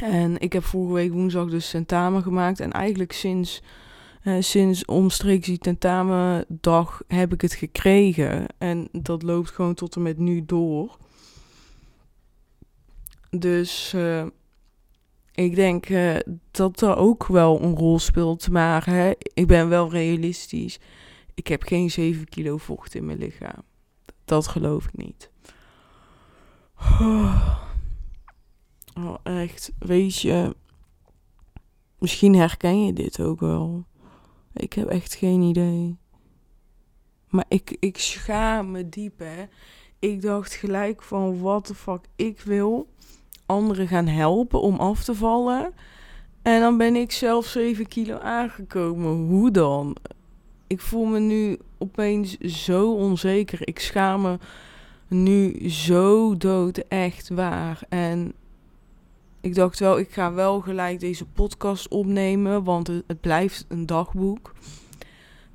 En 0.00 0.38
ik 0.38 0.52
heb 0.52 0.64
vorige 0.64 0.92
week 0.92 1.12
woensdag 1.12 1.50
dus 1.50 1.70
tentamen 1.70 2.22
gemaakt. 2.22 2.60
En 2.60 2.72
eigenlijk 2.72 3.12
sinds, 3.12 3.62
uh, 4.24 4.36
sinds 4.40 4.84
omstreeks 4.84 5.46
die 5.46 5.58
tentamendag 5.58 7.02
heb 7.06 7.32
ik 7.32 7.40
het 7.40 7.54
gekregen. 7.54 8.46
En 8.58 8.88
dat 8.92 9.22
loopt 9.22 9.50
gewoon 9.50 9.74
tot 9.74 9.96
en 9.96 10.02
met 10.02 10.18
nu 10.18 10.44
door. 10.44 10.96
Dus 13.30 13.92
uh, 13.94 14.26
ik 15.32 15.54
denk 15.54 15.88
uh, 15.88 16.16
dat 16.50 16.78
dat 16.78 16.96
ook 16.96 17.26
wel 17.26 17.62
een 17.62 17.76
rol 17.76 17.98
speelt. 17.98 18.50
Maar 18.50 18.86
hè, 18.86 19.12
ik 19.34 19.46
ben 19.46 19.68
wel 19.68 19.90
realistisch. 19.90 20.78
Ik 21.34 21.46
heb 21.46 21.62
geen 21.62 21.90
7 21.90 22.28
kilo 22.28 22.56
vocht 22.56 22.94
in 22.94 23.06
mijn 23.06 23.18
lichaam. 23.18 23.62
Dat 24.24 24.46
geloof 24.46 24.84
ik 24.84 24.96
niet. 24.96 25.30
Oh, 28.98 29.14
echt, 29.22 29.72
weet 29.78 30.20
je, 30.20 30.56
misschien 31.98 32.34
herken 32.34 32.84
je 32.84 32.92
dit 32.92 33.20
ook 33.20 33.40
wel. 33.40 33.84
Ik 34.52 34.72
heb 34.72 34.88
echt 34.88 35.14
geen 35.14 35.40
idee. 35.40 35.98
Maar 37.28 37.44
ik, 37.48 37.76
ik 37.80 37.98
schaam 37.98 38.70
me 38.70 38.88
diep, 38.88 39.18
hè. 39.18 39.44
Ik 39.98 40.22
dacht 40.22 40.54
gelijk 40.54 41.02
van, 41.02 41.40
what 41.40 41.64
the 41.64 41.74
fuck, 41.74 42.04
ik 42.16 42.40
wil 42.40 42.88
anderen 43.46 43.88
gaan 43.88 44.06
helpen 44.06 44.60
om 44.60 44.76
af 44.76 45.04
te 45.04 45.14
vallen. 45.14 45.74
En 46.42 46.60
dan 46.60 46.76
ben 46.76 46.96
ik 46.96 47.12
zelf 47.12 47.46
7 47.46 47.88
kilo 47.88 48.18
aangekomen. 48.18 49.26
Hoe 49.26 49.50
dan? 49.50 49.96
Ik 50.66 50.80
voel 50.80 51.04
me 51.04 51.18
nu 51.18 51.58
opeens 51.78 52.36
zo 52.38 52.94
onzeker. 52.94 53.68
Ik 53.68 53.78
schaam 53.78 54.20
me 54.22 54.38
nu 55.08 55.70
zo 55.70 56.36
dood, 56.36 56.78
echt 56.78 57.28
waar. 57.28 57.80
En 57.88 58.34
ik 59.40 59.54
dacht 59.54 59.78
wel, 59.78 59.98
ik 59.98 60.10
ga 60.10 60.32
wel 60.32 60.60
gelijk 60.60 61.00
deze 61.00 61.24
podcast 61.26 61.88
opnemen, 61.88 62.64
want 62.64 62.86
het, 62.86 63.20
blijft 63.20 63.64
een 63.68 63.86
dagboek. 63.86 64.54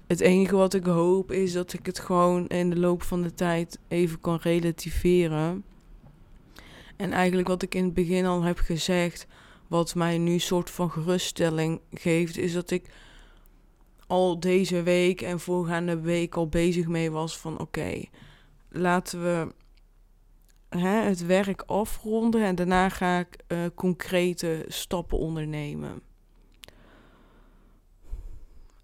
Het 0.08 0.20
enige 0.20 0.56
wat 0.56 0.74
ik 0.74 0.86
hoop 0.86 1.32
is 1.32 1.54
dat 1.54 1.74
ik 1.74 1.86
het 1.86 2.00
gewoon 2.00 2.48
in 2.48 2.70
de 2.70 2.80
loop 2.80 3.04
van 3.04 3.22
de 3.22 3.34
tijd 3.34 3.80
even 3.88 4.22
kan 4.22 4.40
relativeren. 4.42 5.64
En 6.96 7.12
eigenlijk 7.12 7.48
wat 7.48 7.62
ik 7.62 7.76
in 7.76 7.84
het 7.84 7.94
begin 7.94 8.26
al 8.26 8.42
heb 8.42 8.58
gezegd, 8.58 9.28
wat 9.68 9.96
mij 9.96 10.18
nu 10.18 10.40
soort 10.40 10.70
van 10.70 10.92
geruststelling 10.92 11.80
geeft, 11.92 12.38
is 12.38 12.54
dat 12.54 12.72
ik 12.72 12.90
al 14.08 14.40
deze 14.40 14.84
week 14.84 15.22
en 15.22 15.40
voorgaande 15.40 16.00
week 16.00 16.36
al 16.36 16.48
bezig 16.48 16.88
mee 16.88 17.12
was 17.12 17.38
van 17.38 17.60
oké, 17.60 18.04
laten 18.74 19.24
we 19.24 19.54
hè, 20.70 21.02
het 21.02 21.26
werk 21.26 21.62
afronden 21.62 22.44
en 22.44 22.56
daarna 22.56 22.90
ga 22.90 23.20
ik 23.20 23.38
uh, 23.48 23.66
concrete 23.76 24.66
stappen 24.68 25.18
ondernemen. 25.18 26.02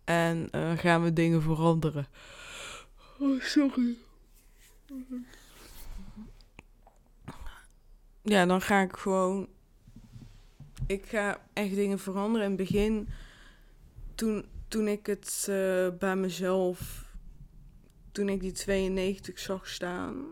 En 0.04 0.48
uh, 0.52 0.78
gaan 0.78 1.04
we 1.04 1.14
dingen 1.14 1.42
veranderen. 1.42 2.08
Oh, 3.20 3.42
sorry. 3.42 3.96
Ja, 8.22 8.46
dan 8.46 8.62
ga 8.62 8.82
ik 8.82 8.96
gewoon. 8.96 9.48
Ik 10.88 11.06
ga 11.06 11.42
echt 11.54 11.76
dingen 11.76 12.00
veranderen. 12.00 12.52
In 12.52 12.58
het 12.58 12.70
begin, 12.70 13.10
toen, 14.16 14.46
toen 14.68 14.88
ik 14.88 15.06
het 15.06 15.48
uh, 15.50 15.88
bij 16.00 16.16
mezelf 16.16 17.09
toen 18.12 18.30
ik 18.30 18.40
die 18.40 18.52
92 18.52 19.40
zag 19.40 19.68
staan, 19.68 20.26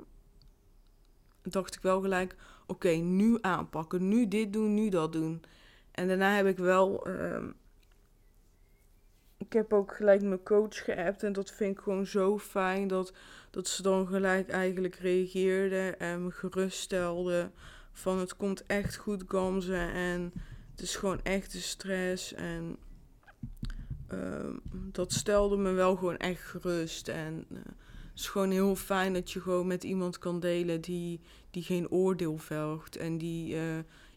dacht 1.42 1.76
ik 1.76 1.82
wel 1.82 2.02
gelijk: 2.02 2.36
oké, 2.68 2.90
nu 2.90 3.38
aanpakken, 3.42 4.08
nu 4.08 4.28
dit 4.28 4.54
doen, 4.54 4.74
nu 4.74 4.90
dat 4.90 5.12
doen. 5.12 5.44
En 5.92 6.08
daarna 6.08 6.36
heb 6.36 6.46
ik 6.46 6.58
wel 6.58 7.10
uh, 7.10 7.44
ik 9.38 9.54
heb 9.54 9.74
ook 9.74 9.96
gelijk 9.96 10.22
mijn 10.22 10.44
coach 10.44 10.84
geappt 10.84 11.24
en 11.24 11.34
dat 11.34 11.52
vind 11.52 11.78
ik 11.78 11.84
gewoon 11.84 12.06
zo 12.06 12.40
fijn 12.40 12.88
dat, 12.88 13.14
dat 13.50 13.68
ze 13.68 13.82
dan 13.82 14.08
gelijk 14.08 14.50
eigenlijk 14.50 14.96
reageerde 14.96 15.96
en 15.98 16.24
me 16.24 16.32
geruststelde 16.32 17.52
van 17.92 18.20
het 18.20 18.36
komt 18.36 18.66
echt 18.66 18.96
goed 18.96 19.24
Gamze 19.28 19.76
en 19.94 20.32
het 20.72 20.82
is 20.82 20.96
gewoon 20.96 21.20
echt 21.24 21.52
de 21.52 21.60
stress 21.60 22.34
en 22.34 22.46
ehm, 22.46 23.76
dat 24.92 25.14
stelde 25.14 25.58
me 25.58 25.72
wel 25.72 25.96
gewoon 25.96 26.18
echt 26.18 26.42
gerust 26.42 27.08
en 27.08 27.46
uh, 27.52 27.58
het 28.10 28.20
is 28.26 28.28
gewoon 28.28 28.52
heel 28.52 28.76
fijn 28.76 29.14
dat 29.14 29.32
je 29.32 29.42
gewoon 29.42 29.68
met 29.68 29.84
iemand 29.84 30.18
kan 30.18 30.40
delen 30.40 30.82
die, 30.82 31.20
die 31.52 31.64
geen 31.64 31.90
oordeel 31.90 32.38
velgt 32.38 32.96
en 32.96 33.18
die 33.18 33.56
uh, 33.56 33.62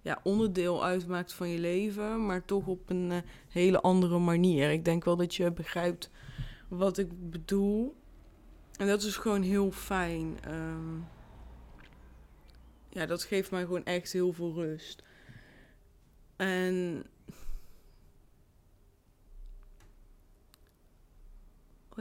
ja, 0.01 0.21
onderdeel 0.23 0.85
uitmaakt 0.85 1.33
van 1.33 1.49
je 1.49 1.59
leven, 1.59 2.27
maar 2.27 2.45
toch 2.45 2.67
op 2.67 2.91
een 2.91 3.11
uh, 3.11 3.17
hele 3.49 3.81
andere 3.81 4.19
manier. 4.19 4.71
Ik 4.71 4.85
denk 4.85 5.05
wel 5.05 5.17
dat 5.17 5.35
je 5.35 5.53
begrijpt 5.53 6.11
wat 6.69 6.99
ik 6.99 7.31
bedoel. 7.31 7.95
En 8.77 8.87
dat 8.87 9.03
is 9.03 9.17
gewoon 9.17 9.43
heel 9.43 9.71
fijn. 9.71 10.39
Um, 10.49 11.07
ja, 12.89 13.07
dat 13.07 13.23
geeft 13.23 13.51
mij 13.51 13.65
gewoon 13.65 13.85
echt 13.85 14.13
heel 14.13 14.33
veel 14.33 14.55
rust. 14.55 15.03
En. 16.37 17.05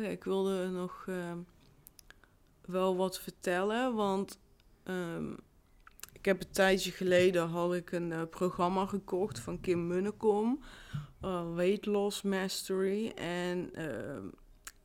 Ik 0.03 0.23
wilde 0.23 0.67
nog 0.67 1.05
uh, 1.09 1.33
wel 2.65 2.95
wat 2.95 3.19
vertellen, 3.19 3.95
want. 3.95 4.39
Um, 4.83 5.37
ik 6.19 6.25
heb 6.25 6.41
een 6.41 6.51
tijdje 6.51 6.91
geleden 6.91 7.47
had 7.47 7.73
ik 7.73 7.91
een 7.91 8.11
uh, 8.11 8.21
programma 8.29 8.85
gekocht 8.85 9.39
van 9.39 9.59
Kim 9.59 9.87
Munnekom, 9.87 10.63
uh, 11.25 11.53
Weight 11.55 11.85
Loss 11.85 12.21
Mastery. 12.21 13.11
En 13.15 13.69
uh, 13.79 14.23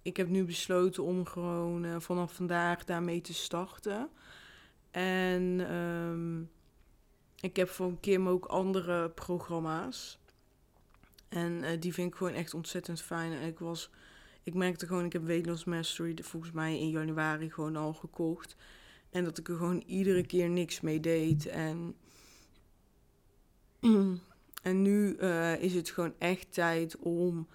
ik 0.03 0.17
heb 0.17 0.29
nu 0.29 0.45
besloten 0.45 1.03
om 1.03 1.27
gewoon 1.27 1.85
uh, 1.85 2.01
vanaf 2.01 2.33
vandaag 2.33 2.85
daarmee 2.85 3.21
te 3.21 3.35
starten. 3.35 4.09
En 4.91 5.61
ik 7.41 7.57
heb 7.57 7.69
van 7.69 8.01
Kim 8.01 8.29
ook 8.29 8.45
andere 8.45 9.11
programma's. 9.11 10.19
En 11.29 11.81
die 11.81 11.95
vind 11.95 12.11
ik 12.11 12.17
gewoon 12.17 12.35
echt 12.35 12.55
ontzettend 12.55 13.01
fijn. 13.01 13.33
En 13.33 13.49
ik 13.49 13.59
was, 13.59 13.91
ik 14.45 14.55
merkte 14.55 14.87
gewoon, 14.87 15.05
ik 15.05 15.13
heb 15.13 15.25
Weight 15.25 15.67
Mastery 15.67 16.19
volgens 16.23 16.53
mij 16.53 16.79
in 16.79 16.91
januari 16.91 17.51
gewoon 17.51 17.77
al 17.77 17.93
gekocht. 17.93 18.57
En 19.11 19.25
dat 19.25 19.39
ik 19.39 19.49
er 19.49 19.57
gewoon 19.57 19.83
iedere 19.87 20.27
keer 20.27 20.49
niks 20.49 20.81
mee 20.81 21.01
deed. 21.01 21.47
En, 21.47 21.95
en 24.63 24.83
nu 24.83 25.17
uh, 25.21 25.63
is 25.63 25.75
het 25.75 25.91
gewoon 25.91 26.15
echt 26.19 26.53
tijd 26.53 26.97
om 26.97 27.49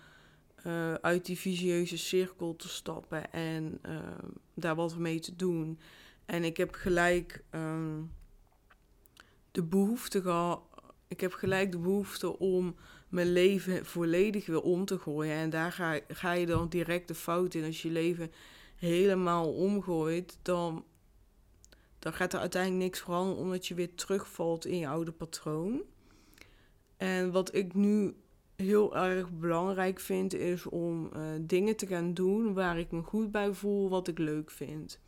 uh, 0.65 0.93
uit 0.93 1.25
die 1.25 1.37
visieuze 1.37 1.97
cirkel 1.97 2.55
te 2.55 2.69
stappen 2.69 3.31
en 3.31 3.79
uh, 3.85 3.99
daar 4.53 4.75
wat 4.75 4.97
mee 4.97 5.19
te 5.19 5.35
doen. 5.35 5.79
En 6.25 6.43
ik 6.43 6.57
heb 6.57 6.73
gelijk 6.73 7.43
um, 7.51 8.11
de 9.51 9.63
behoefte 9.63 10.21
gehad. 10.21 10.61
Ik 11.07 11.21
heb 11.21 11.33
gelijk 11.33 11.71
de 11.71 11.79
behoefte 11.79 12.39
om 12.39 12.75
mijn 13.09 13.31
leven 13.31 13.85
volledig 13.85 14.45
weer 14.45 14.61
om 14.61 14.85
te 14.85 14.99
gooien. 14.99 15.35
En 15.35 15.49
daar 15.49 15.71
ga, 15.71 15.99
ga 16.07 16.31
je 16.31 16.45
dan 16.45 16.69
direct 16.69 17.07
de 17.07 17.15
fout 17.15 17.53
in. 17.53 17.65
Als 17.65 17.81
je 17.81 17.89
leven 17.89 18.31
helemaal 18.75 19.53
omgooit, 19.53 20.37
dan 20.41 20.83
dan 21.99 22.13
gaat 22.13 22.33
er 22.33 22.39
uiteindelijk 22.39 22.83
niks 22.83 22.99
veranderen 22.99 23.43
omdat 23.43 23.67
je 23.67 23.73
weer 23.73 23.95
terugvalt 23.95 24.65
in 24.65 24.77
je 24.77 24.87
oude 24.87 25.11
patroon. 25.11 25.81
En 26.97 27.31
wat 27.31 27.55
ik 27.55 27.73
nu 27.73 28.15
heel 28.55 28.95
erg 28.95 29.31
belangrijk 29.31 29.99
vind, 29.99 30.33
is 30.33 30.65
om 30.65 31.09
uh, 31.15 31.21
dingen 31.41 31.75
te 31.75 31.87
gaan 31.87 32.13
doen 32.13 32.53
waar 32.53 32.79
ik 32.79 32.91
me 32.91 33.01
goed 33.01 33.31
bij 33.31 33.53
voel, 33.53 33.89
wat 33.89 34.07
ik 34.07 34.17
leuk 34.17 34.51
vind. 34.51 34.99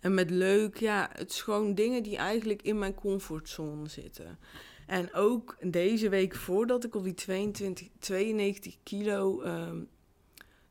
En 0.00 0.14
met 0.14 0.30
leuk, 0.30 0.76
ja, 0.76 1.10
het 1.12 1.30
is 1.30 1.42
gewoon 1.42 1.74
dingen 1.74 2.02
die 2.02 2.16
eigenlijk 2.16 2.62
in 2.62 2.78
mijn 2.78 2.94
comfortzone 2.94 3.88
zitten. 3.88 4.38
En 4.86 5.12
ook 5.14 5.56
deze 5.60 6.08
week 6.08 6.34
voordat 6.34 6.84
ik 6.84 6.94
op 6.94 7.04
die 7.04 7.14
22, 7.14 7.88
92 7.98 8.76
kilo 8.82 9.42
uh, 9.42 9.70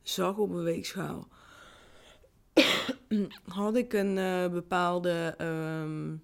zag 0.01 0.37
op 0.37 0.49
mijn 0.49 0.63
weegschaal 0.63 1.27
had 3.47 3.75
ik 3.75 3.93
een 3.93 4.17
uh, 4.17 4.47
bepaalde. 4.47 5.35
Um, 5.41 6.23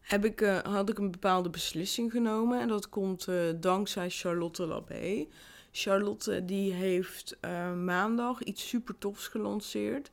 heb 0.00 0.24
ik, 0.24 0.40
uh, 0.40 0.58
had 0.58 0.88
ik 0.88 0.98
een 0.98 1.10
bepaalde 1.10 1.50
beslissing 1.50 2.10
genomen. 2.10 2.60
En 2.60 2.68
dat 2.68 2.88
komt 2.88 3.26
uh, 3.28 3.52
dankzij 3.56 4.10
Charlotte 4.10 4.66
Labé. 4.66 5.26
Charlotte 5.72 6.44
die 6.44 6.72
heeft 6.72 7.36
maandag 7.84 8.42
iets 8.42 8.68
super 8.68 8.98
tofs 8.98 9.28
gelanceerd. 9.28 10.10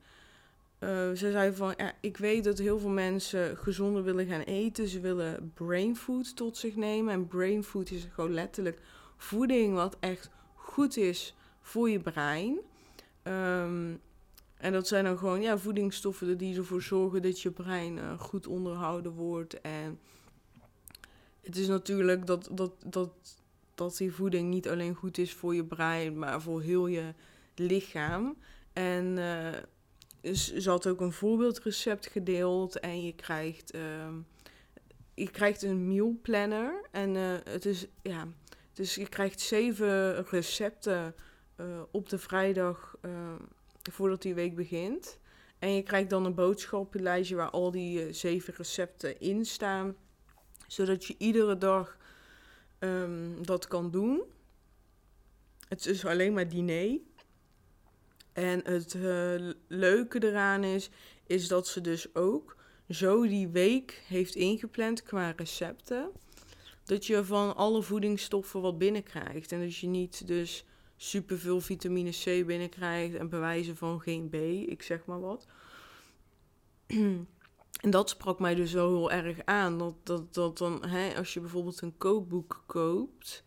Ze 0.89 1.29
zei 1.31 1.53
van, 1.53 1.73
ja, 1.77 1.93
ik 1.99 2.17
weet 2.17 2.43
dat 2.43 2.57
heel 2.57 2.79
veel 2.79 2.89
mensen 2.89 3.57
gezonder 3.57 4.03
willen 4.03 4.25
gaan 4.25 4.41
eten. 4.41 4.87
Ze 4.87 4.99
willen 4.99 5.51
brain 5.53 5.95
food 5.95 6.35
tot 6.35 6.57
zich 6.57 6.75
nemen. 6.75 7.13
En 7.13 7.27
brain 7.27 7.63
food 7.63 7.91
is 7.91 8.07
gewoon 8.13 8.33
letterlijk 8.33 8.79
voeding 9.17 9.73
wat 9.73 9.97
echt 9.99 10.29
goed 10.55 10.97
is 10.97 11.35
voor 11.61 11.89
je 11.89 11.99
brein. 11.99 12.59
Um, 13.23 13.99
en 14.57 14.71
dat 14.71 14.87
zijn 14.87 15.03
dan 15.03 15.17
gewoon 15.17 15.41
ja, 15.41 15.57
voedingsstoffen 15.57 16.37
die 16.37 16.57
ervoor 16.57 16.81
zorgen 16.81 17.21
dat 17.21 17.41
je 17.41 17.51
brein 17.51 17.97
uh, 17.97 18.19
goed 18.19 18.47
onderhouden 18.47 19.11
wordt. 19.11 19.61
En 19.61 19.99
het 21.41 21.57
is 21.57 21.67
natuurlijk 21.67 22.25
dat, 22.25 22.49
dat, 22.51 22.73
dat, 22.85 23.11
dat 23.75 23.97
die 23.97 24.13
voeding 24.13 24.49
niet 24.49 24.69
alleen 24.69 24.95
goed 24.95 25.17
is 25.17 25.33
voor 25.33 25.55
je 25.55 25.65
brein, 25.65 26.19
maar 26.19 26.41
voor 26.41 26.61
heel 26.61 26.87
je 26.87 27.13
lichaam. 27.55 28.35
En 28.73 29.17
uh, 29.17 29.47
ze 30.23 30.69
had 30.69 30.87
ook 30.87 31.01
een 31.01 31.11
voorbeeldrecept 31.11 32.07
gedeeld 32.07 32.79
en 32.79 33.05
je 33.05 33.15
krijgt, 33.15 33.75
uh, 33.75 33.81
je 35.13 35.31
krijgt 35.31 35.61
een 35.61 35.87
meal 35.87 36.17
planner. 36.21 36.85
En 36.91 37.15
uh, 37.15 37.35
het 37.43 37.65
is, 37.65 37.87
ja, 38.01 38.27
dus 38.73 38.95
je 38.95 39.09
krijgt 39.09 39.39
zeven 39.39 40.25
recepten 40.25 41.15
op 41.91 42.09
de 42.09 42.17
vrijdag 42.17 42.95
voordat 43.81 44.21
die 44.21 44.33
week 44.33 44.55
begint. 44.55 45.19
En 45.59 45.73
je 45.73 45.83
krijgt 45.83 46.09
dan 46.09 46.25
een 46.25 46.35
boodschappenlijstje 46.35 47.35
waar 47.35 47.49
al 47.49 47.71
die 47.71 48.13
zeven 48.13 48.53
recepten 48.57 49.19
in 49.19 49.45
staan. 49.45 49.95
Zodat 50.67 51.05
je 51.05 51.15
iedere 51.17 51.57
dag 51.57 51.97
um, 52.79 53.45
dat 53.45 53.67
kan 53.67 53.91
doen. 53.91 54.21
Het 55.67 55.85
is 55.85 56.05
alleen 56.05 56.33
maar 56.33 56.47
diner. 56.47 56.99
En 58.33 58.61
het 58.63 58.93
uh, 58.93 59.51
leuke 59.67 60.27
eraan 60.27 60.63
is, 60.63 60.89
is 61.27 61.47
dat 61.47 61.67
ze 61.67 61.81
dus 61.81 62.15
ook 62.15 62.55
zo 62.89 63.27
die 63.27 63.47
week 63.47 64.03
heeft 64.07 64.35
ingepland 64.35 65.03
qua 65.03 65.33
recepten. 65.35 66.09
Dat 66.83 67.05
je 67.05 67.23
van 67.23 67.55
alle 67.55 67.81
voedingsstoffen 67.81 68.61
wat 68.61 68.77
binnenkrijgt. 68.77 69.51
En 69.51 69.59
dat 69.59 69.75
je 69.75 69.87
niet 69.87 70.27
dus 70.27 70.65
superveel 70.95 71.61
vitamine 71.61 72.09
C 72.09 72.45
binnenkrijgt 72.45 73.15
en 73.15 73.29
bewijzen 73.29 73.77
van 73.77 74.01
geen 74.01 74.29
B, 74.29 74.35
ik 74.69 74.81
zeg 74.81 75.05
maar 75.05 75.19
wat. 75.19 75.47
En 77.81 77.89
dat 77.89 78.09
sprak 78.09 78.39
mij 78.39 78.55
dus 78.55 78.71
zo 78.71 78.89
heel 78.89 79.11
erg 79.11 79.37
aan. 79.45 79.77
Dat, 79.77 79.95
dat, 80.03 80.33
dat 80.33 80.57
dan, 80.57 80.85
hè, 80.85 81.15
als 81.15 81.33
je 81.33 81.39
bijvoorbeeld 81.39 81.81
een 81.81 81.97
kookboek 81.97 82.63
koopt, 82.65 83.43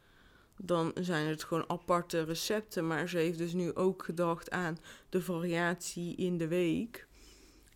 dan 0.57 0.93
zijn 1.01 1.27
het 1.27 1.45
gewoon 1.45 1.71
aparte 1.71 2.23
recepten. 2.23 2.87
Maar 2.87 3.09
ze 3.09 3.19
heeft 3.19 3.39
dus 3.39 3.53
nu 3.53 3.75
ook 3.75 4.05
gedacht 4.05 4.51
aan 4.51 4.79
de 5.09 5.23
variatie 5.23 6.17
in 6.17 6.39
de 6.39 6.49
week. 6.49 7.07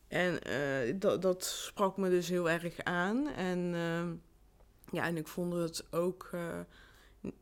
En 0.09 0.39
uh, 0.49 0.95
dat, 0.97 1.23
dat 1.23 1.45
sprak 1.45 1.97
me 1.97 2.11
dus 2.11 2.29
heel 2.29 2.51
erg 2.51 2.83
aan. 2.83 3.29
En 3.29 3.59
uh, 3.59 4.03
ja, 4.93 5.07
en 5.07 5.17
ik 5.17 5.29
vond 5.29 5.53
het 5.53 5.87
ook. 5.91 6.31
Uh, 6.35 6.59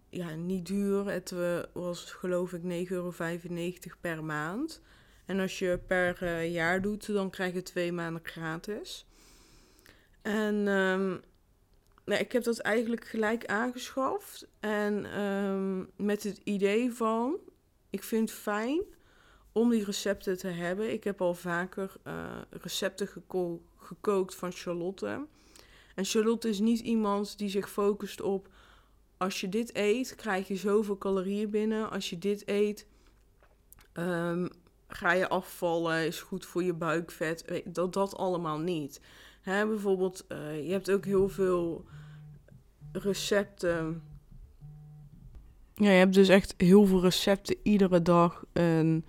ja, 0.09 0.35
niet 0.35 0.67
duur. 0.67 1.11
Het 1.11 1.35
was 1.73 2.05
geloof 2.05 2.53
ik 2.53 2.63
9,95 2.63 2.91
euro 2.91 3.13
per 4.01 4.25
maand. 4.25 4.81
En 5.27 5.41
als 5.41 5.59
je 5.59 5.81
per 5.87 6.43
jaar 6.43 6.83
doet, 6.83 7.07
dan 7.07 7.31
krijg 7.31 7.55
je 7.55 7.63
twee 7.63 7.93
maanden 7.93 8.25
gratis. 8.25 9.07
En 10.23 10.67
um, 10.67 11.21
nee, 12.07 12.19
ik 12.19 12.33
heb 12.33 12.43
dat 12.45 12.59
eigenlijk 12.59 13.05
gelijk 13.05 13.47
aangeschaft. 13.47 14.47
En 14.61 15.21
um, 15.21 15.91
met 15.97 16.23
het 16.23 16.41
idee 16.45 16.93
van, 16.93 17.37
ik 17.91 18.03
vind 18.03 18.31
het 18.31 18.39
fijn 18.39 18.83
om 19.53 19.71
die 19.71 19.85
recepten 19.85 20.39
te 20.39 20.49
hebben. 20.49 20.93
Ik 20.93 21.05
heb 21.05 21.21
al 21.21 21.35
vaker 21.35 21.93
uh, 22.07 22.41
recepten 22.51 23.09
geko 23.09 23.63
gekookt 23.77 24.35
van 24.35 24.53
Charlotte. 24.53 25.27
En 25.95 26.05
Charlotte 26.05 26.49
is 26.49 26.59
niet 26.59 26.81
iemand 26.81 27.39
die 27.39 27.49
zich 27.49 27.71
focust 27.71 28.21
op 28.21 28.49
als 29.17 29.41
je 29.41 29.49
dit 29.49 29.77
eet, 29.77 30.15
krijg 30.15 30.49
je 30.49 30.57
zoveel 30.57 30.99
calorieën 30.99 31.51
binnen. 31.51 31.91
Als 31.91 32.11
je 32.11 32.19
dit 32.19 32.49
eet, 32.49 32.87
um, 33.93 34.49
ga 34.89 35.13
je 35.13 35.29
afvallen, 35.29 36.07
is 36.07 36.21
goed 36.21 36.47
voor 36.47 36.63
je 36.63 36.75
buikvet. 36.75 37.63
Dat, 37.65 37.93
dat 37.93 38.17
allemaal 38.17 38.59
niet. 38.59 39.01
Hè, 39.47 39.67
bijvoorbeeld, 39.67 40.25
uh, 40.29 40.67
je 40.67 40.73
hebt 40.73 40.91
ook 40.91 41.05
heel 41.05 41.29
veel 41.29 41.85
recepten 42.93 44.03
ja, 45.79 45.91
je 45.91 45.99
hebt 45.99 46.15
dus 46.15 46.29
echt 46.29 46.55
heel 46.57 46.87
veel 46.87 47.01
recepten. 47.01 47.57
Iedere 47.63 48.03
dag 48.03 48.45
een 48.53 49.05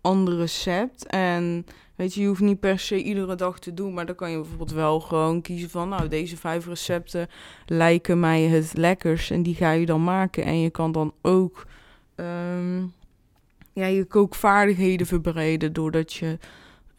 ander 0.00 0.36
recept. 0.36 1.06
En 1.06 1.66
weet 1.96 2.14
je, 2.14 2.20
je 2.20 2.26
hoeft 2.26 2.40
niet 2.40 2.60
per 2.60 2.78
se 2.78 3.02
iedere 3.02 3.34
dag 3.34 3.58
te 3.58 3.74
doen. 3.74 3.94
Maar 3.94 4.06
dan 4.06 4.14
kan 4.14 4.30
je 4.30 4.36
bijvoorbeeld 4.36 4.72
wel 4.72 5.00
gewoon 5.00 5.42
kiezen 5.42 5.70
van... 5.70 5.88
Nou, 5.88 6.08
deze 6.08 6.36
vijf 6.36 6.66
recepten 6.66 7.28
lijken 7.66 8.20
mij 8.20 8.42
het 8.42 8.76
lekkers. 8.76 9.30
En 9.30 9.42
die 9.42 9.54
ga 9.54 9.70
je 9.70 9.86
dan 9.86 10.04
maken. 10.04 10.44
En 10.44 10.60
je 10.60 10.70
kan 10.70 10.92
dan 10.92 11.14
ook... 11.22 11.66
ehm, 12.14 12.78
ja, 13.72 13.86
je 13.86 14.04
kookvaardigheden 14.04 15.06
verbreden 15.06 15.72
doordat 15.72 16.12
je... 16.12 16.38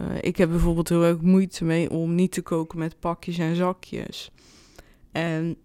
eh, 0.02 0.18
ik 0.22 0.38
heb 0.38 0.50
bijvoorbeeld 0.50 0.90
heel 0.90 1.04
erg 1.04 1.22
moeite 1.22 1.64
mee 1.64 1.90
om 1.90 2.16
niet 2.16 2.32
te 2.32 2.42
koken 2.42 2.80
met 2.80 3.00
pakjes 3.00 3.38
en 3.38 3.56
zakjes. 3.56 4.32
En 5.12 5.58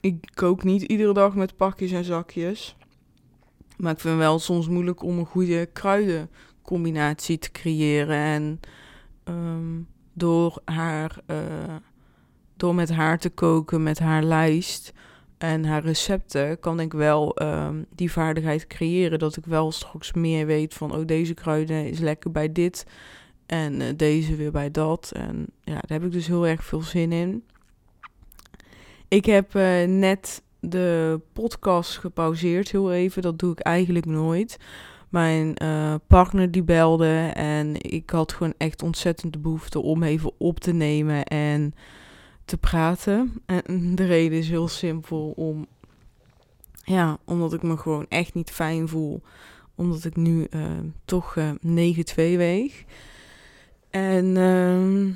ik 0.00 0.30
kook 0.34 0.64
niet 0.64 0.82
iedere 0.82 1.12
dag 1.12 1.34
met 1.34 1.56
pakjes 1.56 1.92
en 1.92 2.04
zakjes. 2.04 2.76
Maar 3.76 3.92
ik 3.92 4.00
vind 4.00 4.18
wel 4.18 4.38
soms 4.38 4.68
moeilijk 4.68 5.02
om 5.02 5.18
een 5.18 5.26
goede 5.26 5.66
kruidencombinatie 5.72 7.38
te 7.38 7.50
creëren. 7.50 8.16
En 8.16 8.60
ehm, 9.24 9.80
door 10.12 10.60
haar, 10.64 11.18
eh, 11.26 11.36
door 12.56 12.74
met 12.74 12.90
haar 12.90 13.18
te 13.18 13.30
koken, 13.30 13.82
met 13.82 13.98
haar 13.98 14.22
lijst 14.22 14.92
en 15.38 15.64
haar 15.64 15.82
recepten, 15.82 16.60
kan 16.60 16.80
ik 16.80 16.92
wel 16.92 17.36
ehm, 17.36 17.82
die 17.94 18.12
vaardigheid 18.12 18.66
creëren. 18.66 19.18
Dat 19.18 19.36
ik 19.36 19.44
wel 19.44 19.72
straks 19.72 20.12
meer 20.12 20.46
weet 20.46 20.74
van, 20.74 20.94
oh 20.94 21.06
deze 21.06 21.34
kruiden 21.34 21.88
is 21.88 21.98
lekker 21.98 22.30
bij 22.30 22.52
dit. 22.52 22.86
En 23.50 23.80
eh, 23.80 23.88
deze 23.96 24.36
weer 24.36 24.50
bij 24.50 24.70
dat. 24.70 25.10
En 25.14 25.46
ja, 25.64 25.72
daar 25.72 25.82
heb 25.98 26.04
ik 26.04 26.12
dus 26.12 26.26
heel 26.26 26.46
erg 26.46 26.64
veel 26.64 26.82
zin 26.82 27.12
in. 27.12 27.44
Ik 29.08 29.24
heb 29.24 29.54
eh, 29.54 29.84
net 29.84 30.42
de 30.60 31.20
podcast 31.32 31.98
gepauzeerd, 31.98 32.70
heel 32.70 32.92
even. 32.92 33.22
Dat 33.22 33.38
doe 33.38 33.52
ik 33.52 33.58
eigenlijk 33.58 34.06
nooit. 34.06 34.56
Mijn 35.08 35.56
eh, 35.56 35.94
partner 36.06 36.50
die 36.50 36.62
belde 36.62 37.30
en 37.34 37.74
ik 37.80 38.10
had 38.10 38.32
gewoon 38.32 38.54
echt 38.56 38.82
ontzettend 38.82 39.32
de 39.32 39.38
behoefte 39.38 39.80
om 39.80 40.02
even 40.02 40.32
op 40.38 40.60
te 40.60 40.72
nemen 40.72 41.24
en 41.24 41.74
te 42.44 42.56
praten. 42.56 43.42
En 43.46 43.94
de 43.94 44.06
reden 44.06 44.38
is 44.38 44.48
heel 44.48 44.68
simpel 44.68 45.32
om, 45.36 45.66
ja, 46.82 47.18
omdat 47.24 47.52
ik 47.52 47.62
me 47.62 47.76
gewoon 47.76 48.06
echt 48.08 48.34
niet 48.34 48.50
fijn 48.50 48.88
voel. 48.88 49.22
Omdat 49.74 50.04
ik 50.04 50.16
nu 50.16 50.48
toch 51.04 51.36
eh 51.36 51.50
9-2 51.50 52.14
weeg. 52.14 52.84
En 53.90 54.36
ehm, 54.36 55.06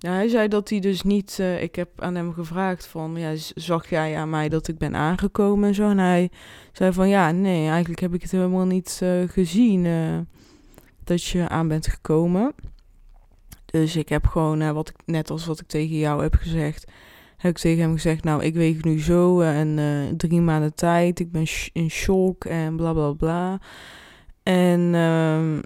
ja, 0.00 0.12
hij 0.12 0.28
zei 0.28 0.48
dat 0.48 0.68
hij 0.68 0.80
dus 0.80 1.02
niet. 1.02 1.38
eh, 1.38 1.62
ik 1.62 1.74
heb 1.74 2.00
aan 2.00 2.14
hem 2.14 2.32
gevraagd 2.32 2.86
van, 2.86 3.16
ja, 3.16 3.32
zag 3.54 3.90
jij 3.90 4.16
aan 4.16 4.30
mij 4.30 4.48
dat 4.48 4.68
ik 4.68 4.78
ben 4.78 4.96
aangekomen 4.96 5.68
en 5.68 5.74
zo? 5.74 5.90
En 5.90 5.98
hij 5.98 6.30
zei 6.72 6.92
van, 6.92 7.08
ja, 7.08 7.30
nee, 7.30 7.68
eigenlijk 7.68 8.00
heb 8.00 8.14
ik 8.14 8.22
het 8.22 8.30
helemaal 8.30 8.66
niet 8.66 8.98
eh, 9.02 9.22
gezien 9.26 9.86
eh, 9.86 10.18
dat 11.04 11.24
je 11.24 11.48
aan 11.48 11.68
bent 11.68 11.86
gekomen. 11.86 12.54
Dus 13.64 13.96
ik 13.96 14.08
heb 14.08 14.26
gewoon, 14.26 14.72
wat 14.72 14.88
ik, 14.88 14.96
net 15.04 15.30
als 15.30 15.46
wat 15.46 15.60
ik 15.60 15.66
tegen 15.66 15.96
jou 15.96 16.22
heb 16.22 16.34
gezegd, 16.34 16.90
heb 17.36 17.50
ik 17.50 17.58
tegen 17.58 17.82
hem 17.82 17.92
gezegd, 17.92 18.24
nou, 18.24 18.42
ik 18.42 18.54
weeg 18.54 18.84
nu 18.84 19.00
zo 19.00 19.40
en 19.40 19.78
drie 20.16 20.40
maanden 20.40 20.74
tijd, 20.74 21.20
ik 21.20 21.32
ben 21.32 21.46
in 21.72 21.90
shock 21.90 22.44
en 22.44 22.76
bla 22.76 22.92
bla 22.92 23.12
bla. 23.12 23.60
En 24.42 24.94
ehm, 24.94 25.60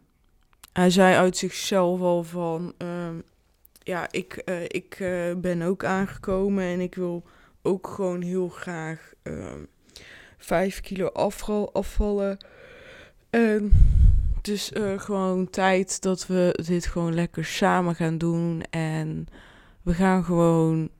hij 0.72 0.90
zei 0.90 1.14
uit 1.14 1.36
zichzelf 1.36 2.00
al 2.00 2.24
van, 2.24 2.72
ehm, 2.78 3.14
ja, 3.82 4.08
ik, 4.10 4.34
eh, 4.34 4.62
ik 4.62 4.96
eh, 4.98 5.34
ben 5.36 5.62
ook 5.62 5.84
aangekomen 5.84 6.64
en 6.64 6.80
ik 6.80 6.94
wil 6.94 7.24
ook 7.62 7.86
gewoon 7.86 8.22
heel 8.22 8.48
graag 8.48 9.12
ehm, 9.22 9.58
vijf 10.38 10.80
kilo 10.80 11.06
afval, 11.06 11.72
afvallen. 11.72 12.36
En 13.30 13.72
het 14.36 14.48
is 14.48 14.72
gewoon 14.96 15.50
tijd 15.50 16.02
dat 16.02 16.26
we 16.26 16.58
dit 16.66 16.86
gewoon 16.86 17.14
lekker 17.14 17.44
samen 17.44 17.94
gaan 17.94 18.18
doen. 18.18 18.62
En 18.70 19.26
we 19.82 19.94
gaan 19.94 20.24
gewoon 20.24 20.90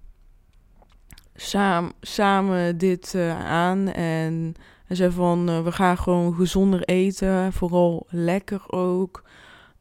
saam, 1.35 1.93
samen 2.01 2.79
dit 2.79 3.15
eh, 3.15 3.45
aan. 3.45 3.89
En 3.89 4.55
hij 4.87 4.97
zei 4.97 5.11
van, 5.11 5.65
we 5.65 5.73
gaan 5.73 5.99
gewoon 5.99 6.35
gezonder 6.35 6.83
eten. 6.83 7.53
Vooral 7.53 8.07
lekker 8.11 8.63
ook. 8.67 9.23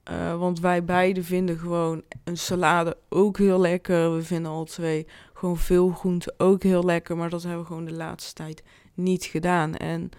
Eh, 0.03 0.37
want 0.39 0.59
wij 0.59 0.83
beiden 0.83 1.23
vinden 1.23 1.57
gewoon 1.57 2.01
een 2.23 2.37
salade 2.37 2.97
ook 3.09 3.37
heel 3.37 3.59
lekker. 3.59 4.15
We 4.15 4.23
vinden 4.23 4.51
al 4.51 4.65
twee 4.65 5.07
gewoon 5.33 5.57
veel 5.57 5.89
groenten 5.89 6.33
ook 6.37 6.63
heel 6.63 6.83
lekker. 6.83 7.17
Maar 7.17 7.29
dat 7.29 7.43
hebben 7.43 7.61
we 7.61 7.65
gewoon 7.67 7.85
de 7.85 7.93
laatste 7.93 8.33
tijd 8.33 8.63
niet 8.93 9.23
gedaan. 9.23 9.75
En 9.75 10.09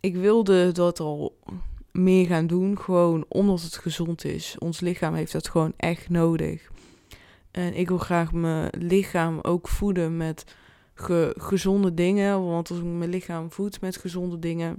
ik 0.00 0.16
wilde 0.16 0.72
dat 0.72 1.00
al 1.00 1.38
meer 1.92 2.26
gaan 2.26 2.46
doen. 2.46 2.78
Gewoon 2.78 3.24
omdat 3.28 3.62
het 3.62 3.76
gezond 3.76 4.24
is. 4.24 4.56
Ons 4.58 4.80
lichaam 4.80 5.14
heeft 5.14 5.32
dat 5.32 5.48
gewoon 5.48 5.72
echt 5.76 6.08
nodig. 6.08 6.70
En 7.50 7.74
ik 7.74 7.88
wil 7.88 7.98
graag 7.98 8.32
mijn 8.32 8.70
lichaam 8.78 9.38
ook 9.42 9.68
voeden 9.68 10.16
met 10.16 10.44
ge- 10.94 11.34
gezonde 11.38 11.94
dingen. 11.94 12.46
Want 12.46 12.70
als 12.70 12.78
ik 12.78 12.84
mijn 12.84 13.10
lichaam 13.10 13.52
voed 13.52 13.80
met 13.80 13.96
gezonde 13.96 14.38
dingen, 14.38 14.76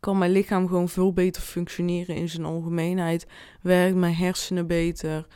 kan 0.00 0.18
mijn 0.18 0.30
lichaam 0.30 0.66
gewoon 0.66 0.88
veel 0.88 1.12
beter 1.12 1.42
functioneren 1.42 2.16
in 2.16 2.28
zijn 2.28 2.44
algemeenheid. 2.44 3.26
Werkt 3.60 3.96
mijn 3.96 4.14
hersenen 4.14 4.66
beter. 4.66 5.26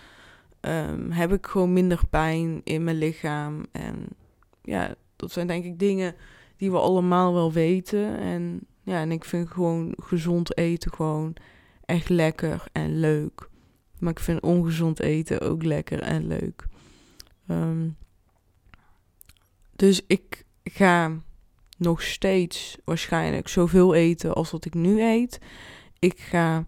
Ehm, 0.60 1.10
heb 1.10 1.32
ik 1.32 1.46
gewoon 1.46 1.72
minder 1.72 2.00
pijn 2.10 2.60
in 2.64 2.84
mijn 2.84 2.98
lichaam. 2.98 3.66
En 3.72 4.06
ja, 4.62 4.94
dat 5.16 5.32
zijn 5.32 5.46
denk 5.46 5.64
ik 5.64 5.78
dingen 5.78 6.14
die 6.56 6.70
we 6.70 6.78
allemaal 6.78 7.34
wel 7.34 7.52
weten. 7.52 8.18
En 8.18 8.60
ja, 8.82 9.00
en 9.00 9.12
ik 9.12 9.24
vind 9.24 9.48
gewoon 9.48 9.94
gezond 9.96 10.56
eten 10.56 10.92
gewoon 10.92 11.36
echt 11.84 12.08
lekker 12.08 12.64
en 12.72 13.00
leuk. 13.00 13.48
Maar 13.98 14.10
ik 14.10 14.20
vind 14.20 14.40
ongezond 14.40 15.00
eten 15.00 15.40
ook 15.40 15.62
lekker 15.62 16.00
en 16.00 16.26
leuk. 16.26 16.66
Ehm, 17.46 17.88
dus 19.76 20.02
ik 20.06 20.44
ga 20.64 21.22
nog 21.84 22.02
steeds 22.02 22.76
waarschijnlijk 22.84 23.48
zoveel 23.48 23.94
eten 23.94 24.34
als 24.34 24.50
dat 24.50 24.64
ik 24.64 24.74
nu 24.74 25.02
eet. 25.02 25.38
Ik 25.98 26.18
ga 26.20 26.66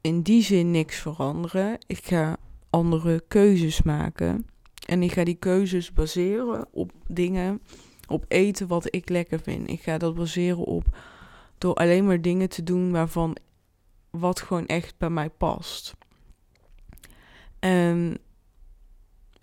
in 0.00 0.22
die 0.22 0.42
zin 0.42 0.70
niks 0.70 0.96
veranderen. 0.96 1.78
Ik 1.86 2.04
ga 2.04 2.36
andere 2.70 3.24
keuzes 3.28 3.82
maken. 3.82 4.46
En 4.86 5.02
ik 5.02 5.12
ga 5.12 5.24
die 5.24 5.34
keuzes 5.34 5.92
baseren 5.92 6.66
op 6.70 6.92
dingen, 7.06 7.62
op 8.08 8.24
eten 8.28 8.66
wat 8.68 8.94
ik 8.94 9.08
lekker 9.08 9.40
vind. 9.40 9.70
Ik 9.70 9.80
ga 9.80 9.98
dat 9.98 10.14
baseren 10.14 10.64
op 10.64 10.96
door 11.58 11.74
alleen 11.74 12.06
maar 12.06 12.20
dingen 12.20 12.48
te 12.48 12.62
doen 12.62 12.92
waarvan 12.92 13.36
wat 14.10 14.40
gewoon 14.40 14.66
echt 14.66 14.98
bij 14.98 15.10
mij 15.10 15.30
past. 15.30 15.94
En 17.58 18.18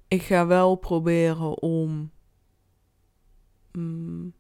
ik 0.07 0.21
ga 0.21 0.45
wel 0.45 0.75
proberen 0.75 1.61
om 1.61 2.11
mm, 3.79 4.33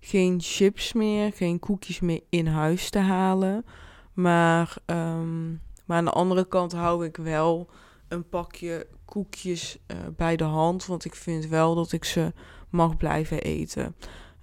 geen 0.00 0.40
chips 0.40 0.92
meer, 0.92 1.32
geen 1.32 1.58
koekjes 1.58 2.00
meer 2.00 2.20
in 2.28 2.46
huis 2.46 2.90
te 2.90 2.98
halen. 2.98 3.64
Maar, 4.12 4.76
ehm, 4.84 5.50
maar 5.84 5.96
aan 5.96 6.04
de 6.04 6.10
andere 6.10 6.48
kant 6.48 6.72
hou 6.72 7.04
ik 7.04 7.16
wel 7.16 7.68
een 8.08 8.28
pakje 8.28 8.86
koekjes 9.04 9.78
eh, 9.86 9.96
bij 10.16 10.36
de 10.36 10.44
hand. 10.44 10.86
Want 10.86 11.04
ik 11.04 11.14
vind 11.14 11.46
wel 11.46 11.74
dat 11.74 11.92
ik 11.92 12.04
ze 12.04 12.32
mag 12.70 12.96
blijven 12.96 13.40
eten. 13.40 13.96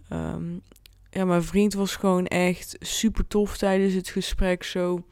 Ehm, 0.09 0.57
ja, 1.09 1.25
mijn 1.25 1.43
vriend 1.43 1.73
was 1.73 1.95
gewoon 1.95 2.25
echt 2.27 2.75
super 2.79 3.27
tof 3.27 3.57
tijdens 3.57 3.93
het 3.93 4.09
gesprek. 4.09 4.63
Zo, 4.63 5.03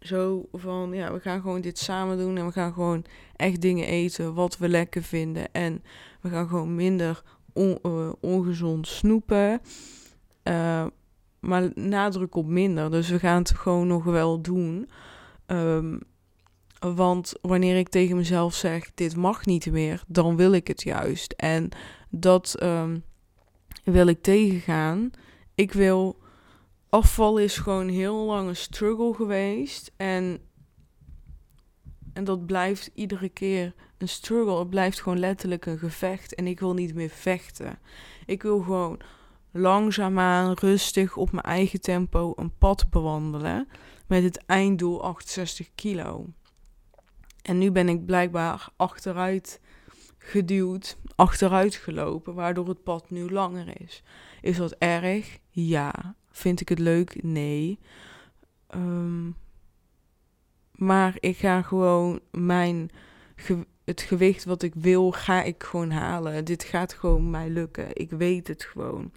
zo 0.00 0.48
van, 0.52 0.92
ja, 0.92 1.12
we 1.12 1.20
gaan 1.20 1.40
gewoon 1.40 1.60
dit 1.60 1.78
samen 1.78 2.18
doen. 2.18 2.36
En 2.36 2.46
we 2.46 2.52
gaan 2.52 2.72
gewoon 2.72 3.04
echt 3.36 3.60
dingen 3.60 3.86
eten 3.86 4.34
wat 4.34 4.58
we 4.58 4.68
lekker 4.68 5.02
vinden. 5.02 5.52
En 5.52 5.82
we 6.20 6.28
gaan 6.28 6.48
gewoon 6.48 6.74
minder 6.74 7.22
eh, 7.56 8.12
ongezond 8.20 8.86
snoepen. 8.86 9.60
Eh, 10.42 10.86
maar 11.40 11.70
nadruk 11.74 12.34
op 12.34 12.46
minder. 12.46 12.90
Dus 12.90 13.08
we 13.08 13.18
gaan 13.18 13.38
het 13.38 13.50
gewoon 13.50 13.86
nog 13.86 14.04
wel 14.04 14.40
doen. 14.40 14.88
Ehm, 15.46 15.98
want 16.78 17.34
wanneer 17.40 17.76
ik 17.76 17.88
tegen 17.88 18.16
mezelf 18.16 18.54
zeg: 18.54 18.90
dit 18.94 19.16
mag 19.16 19.46
niet 19.46 19.70
meer, 19.70 20.02
dan 20.06 20.36
wil 20.36 20.52
ik 20.52 20.66
het 20.66 20.82
juist. 20.82 21.32
En 21.32 21.68
dat 22.10 22.54
ehm, 22.58 22.98
wil 23.84 24.06
ik 24.06 24.22
tegengaan. 24.22 25.10
Ik 25.54 25.72
wil. 25.72 26.18
Afval 26.88 27.38
is 27.38 27.58
gewoon 27.58 27.88
heel 27.88 28.16
lang 28.16 28.48
een 28.48 28.56
struggle 28.56 29.14
geweest. 29.14 29.92
En, 29.96 30.38
en 32.16 32.24
dat 32.24 32.46
blijft 32.46 32.90
iedere 32.94 33.28
keer 33.28 33.74
een 33.98 34.08
struggle. 34.08 34.58
Het 34.58 34.70
blijft 34.70 35.00
gewoon 35.00 35.18
letterlijk 35.18 35.66
een 35.66 35.78
gevecht. 35.78 36.34
En 36.34 36.46
ik 36.46 36.60
wil 36.60 36.74
niet 36.74 36.94
meer 36.94 37.08
vechten. 37.08 37.78
Ik 38.26 38.42
wil 38.42 38.60
gewoon 38.60 39.00
langzaamaan, 39.52 40.52
rustig, 40.52 41.16
op 41.16 41.32
mijn 41.32 41.44
eigen 41.44 41.80
tempo 41.80 42.32
een 42.36 42.56
pad 42.58 42.90
bewandelen. 42.90 43.68
Met 44.06 44.22
het 44.22 44.44
einddoel 44.46 45.02
68 45.02 45.68
kilo. 45.74 46.26
En 47.42 47.58
nu 47.58 47.70
ben 47.70 47.88
ik 47.88 48.06
blijkbaar 48.06 48.68
achteruit 48.76 49.60
geduwd, 50.18 50.98
achteruit 51.14 51.74
gelopen, 51.74 52.34
waardoor 52.34 52.68
het 52.68 52.82
pad 52.82 53.10
nu 53.10 53.30
langer 53.30 53.80
is. 53.80 54.02
Is 54.40 54.56
dat 54.56 54.72
erg? 54.72 55.38
Ja. 55.50 56.14
Vind 56.30 56.60
ik 56.60 56.68
het 56.68 56.78
leuk? 56.78 57.22
Nee. 57.22 57.78
Ehm, 58.66 59.30
maar 60.76 61.16
ik 61.20 61.36
ga 61.36 61.62
gewoon 61.62 62.20
mijn 62.30 62.90
het 63.86 64.00
gewicht 64.00 64.44
wat 64.44 64.62
ik 64.62 64.74
wil, 64.74 65.10
ga 65.10 65.42
ik 65.42 65.62
gewoon 65.62 65.90
halen. 65.90 66.44
Dit 66.44 66.64
gaat 66.64 66.92
gewoon 66.92 67.30
mij 67.30 67.48
lukken. 67.48 67.88
Ik 67.92 68.10
weet 68.10 68.48
het 68.48 68.64
gewoon. 68.64 69.12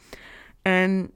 En 0.61 1.11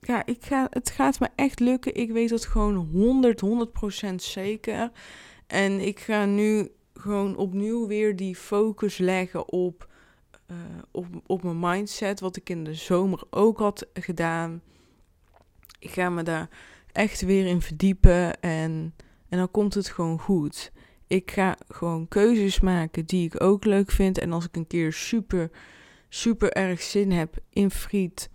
ja, 0.00 0.26
ik 0.26 0.44
ga, 0.44 0.66
het 0.70 0.90
gaat 0.90 1.20
me 1.20 1.28
echt 1.34 1.60
lukken. 1.60 1.94
Ik 1.94 2.10
weet 2.10 2.30
het 2.30 2.46
gewoon 2.46 2.74
100, 2.74 3.42
100% 4.10 4.14
zeker. 4.14 4.90
En 5.46 5.80
ik 5.80 6.00
ga 6.00 6.24
nu 6.24 6.70
gewoon 6.94 7.36
opnieuw 7.36 7.86
weer 7.86 8.16
die 8.16 8.36
focus 8.36 8.98
leggen 8.98 9.52
op, 9.52 9.88
uh, 10.50 10.56
op, 10.90 11.06
op 11.26 11.42
mijn 11.42 11.58
mindset. 11.60 12.20
Wat 12.20 12.36
ik 12.36 12.48
in 12.48 12.64
de 12.64 12.74
zomer 12.74 13.22
ook 13.30 13.58
had 13.58 13.86
gedaan. 13.92 14.62
Ik 15.78 15.90
ga 15.90 16.10
me 16.10 16.22
daar 16.22 16.48
echt 16.92 17.20
weer 17.20 17.46
in 17.46 17.62
verdiepen. 17.62 18.40
En, 18.40 18.94
en 19.28 19.38
dan 19.38 19.50
komt 19.50 19.74
het 19.74 19.88
gewoon 19.88 20.18
goed. 20.18 20.72
Ik 21.06 21.30
ga 21.30 21.56
gewoon 21.68 22.08
keuzes 22.08 22.60
maken 22.60 23.04
die 23.04 23.24
ik 23.24 23.42
ook 23.42 23.64
leuk 23.64 23.90
vind. 23.90 24.18
En 24.18 24.32
als 24.32 24.44
ik 24.44 24.56
een 24.56 24.66
keer 24.66 24.92
super, 24.92 25.50
super 26.08 26.52
erg 26.52 26.82
zin 26.82 27.12
heb 27.12 27.36
in 27.50 27.70
friet 27.70 28.30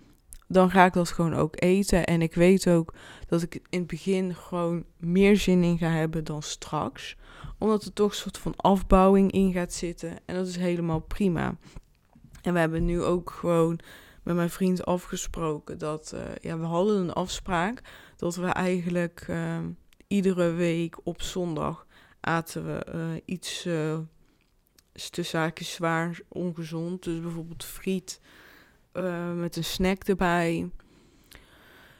dan 0.48 0.72
ga 0.72 0.86
ik 0.86 0.94
dat 0.94 1.10
gewoon 1.10 1.34
ook 1.34 1.62
eten. 1.62 2.06
En 2.06 2.22
ik 2.22 2.34
weet 2.34 2.70
ook 2.70 2.94
dat 3.28 3.42
ik 3.42 3.56
in 3.70 3.80
het 3.80 3.88
begin 3.88 4.36
gewoon 4.36 4.86
meer 4.98 5.38
zin 5.38 5.64
in 5.64 5.78
ga 5.78 5.90
hebben 5.90 6.24
dan 6.24 6.42
straks. 6.42 7.18
Omdat 7.58 7.84
er 7.84 7.94
toch 7.94 8.10
een 8.10 8.16
soort 8.16 8.38
van 8.38 8.56
afbouwing 8.56 9.32
in 9.32 9.52
gaat 9.52 9.74
zitten. 9.74 10.18
En 10.26 10.36
dat 10.36 10.48
is 10.48 10.56
helemaal 10.56 11.00
prima. 11.00 11.58
En 12.42 12.54
we 12.54 12.60
hebben 12.60 12.86
nu 12.86 13.02
ook 13.02 13.30
gewoon 13.30 13.80
met 14.24 14.36
mijn 14.36 14.50
vriend 14.50 14.86
afgesproken 14.86 15.78
dat 15.78 16.12
uh, 16.16 16.22
ja, 16.42 16.58
we 16.58 16.66
hadden 16.66 16.96
een 16.98 17.14
afspraak 17.14 17.82
dat 18.16 18.36
we 18.36 18.46
eigenlijk 18.46 19.26
uh, 19.30 19.58
iedere 20.08 20.52
week 20.52 20.98
op 21.04 21.22
zondag 21.22 21.86
aten 22.20 22.66
we 22.66 22.86
uh, 22.96 23.22
iets 23.26 23.66
uh, 23.66 23.98
tussen 25.10 25.54
zwaar 25.56 26.20
ongezond. 26.28 27.04
Dus 27.04 27.22
bijvoorbeeld 27.22 27.64
friet 27.64 28.22
uh, 28.94 29.34
met 29.34 29.56
een 29.56 29.64
snack 29.64 30.04
erbij. 30.04 30.70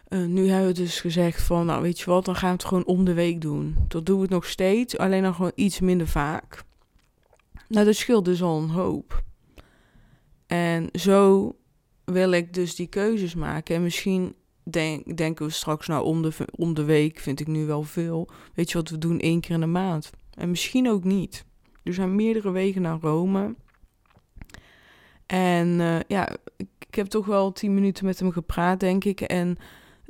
Nu 0.10 0.48
hebben 0.48 0.68
we 0.68 0.74
dus 0.74 1.00
gezegd 1.00 1.42
van, 1.42 1.66
nou 1.66 1.82
weet 1.82 2.00
je 2.00 2.06
wat, 2.06 2.26
dan 2.26 2.36
gaan 2.36 2.50
we 2.50 2.56
het 2.56 2.66
gewoon 2.66 2.86
om 2.86 3.06
de 3.06 3.14
week 3.14 3.42
doen. 3.42 3.76
Dat 3.88 4.06
doen 4.06 4.16
we 4.16 4.22
het 4.22 4.32
nog 4.32 4.46
steeds, 4.46 4.98
alleen 4.98 5.24
dan 5.24 5.34
gewoon 5.34 5.52
iets 5.56 5.80
minder 5.80 6.08
vaak. 6.08 6.64
Nou, 7.68 7.86
dat 7.86 7.96
scheelt 7.96 8.26
dus 8.26 8.42
al 8.42 8.62
een 8.62 8.70
hoop. 8.70 9.24
En 10.48 10.90
zo 10.94 11.52
wil 12.04 12.32
ik 12.32 12.54
dus 12.54 12.76
die 12.76 12.88
keuzes 12.88 13.36
maken. 13.36 13.76
En 13.76 13.84
misschien 13.84 14.36
denk, 14.72 15.18
denken 15.18 15.46
we 15.46 15.52
straks, 15.52 15.88
nou 15.88 16.06
om 16.06 16.22
de, 16.22 16.32
om 16.56 16.74
de 16.74 16.84
week 16.84 17.20
vind 17.20 17.40
ik 17.40 17.48
nu 17.48 17.66
wel 17.66 17.84
veel. 17.84 18.30
Weet 18.54 18.72
je 18.72 18.78
wat, 18.78 18.90
we 18.90 18.98
doen 18.98 19.20
één 19.20 19.40
keer 19.40 19.56
in 19.56 19.60
de 19.60 19.66
maand. 19.66 20.10
En 20.34 20.50
misschien 20.50 20.90
ook 20.90 21.04
niet. 21.04 21.46
Er 21.84 21.94
zijn 21.94 22.16
meerdere 22.16 22.52
wegen 22.52 22.82
naar 22.82 23.00
Rome. 23.02 23.56
En 25.26 25.68
uh, 25.68 26.00
ja, 26.08 26.36
ik 26.96 26.96
heb 26.96 27.08
toch 27.08 27.26
wel 27.26 27.52
tien 27.52 27.74
minuten 27.74 28.06
met 28.06 28.20
hem 28.20 28.32
gepraat, 28.32 28.80
denk 28.80 29.04
ik. 29.04 29.22
En 29.22 29.58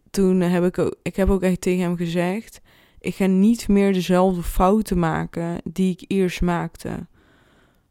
toen 0.10 0.40
heb 0.40 0.64
ik 0.64 0.78
ook, 0.78 0.96
ik 1.02 1.16
heb 1.16 1.30
ook 1.30 1.42
echt 1.42 1.62
tegen 1.62 1.84
hem 1.84 1.96
gezegd: 1.96 2.62
ik 3.00 3.16
ga 3.16 3.26
niet 3.26 3.68
meer 3.68 3.94
dezelfde 3.94 4.44
fouten 4.44 5.00
maken 5.00 5.62
die 5.64 5.92
ik 5.92 6.04
eerst 6.08 6.42
maakte. 6.42 7.08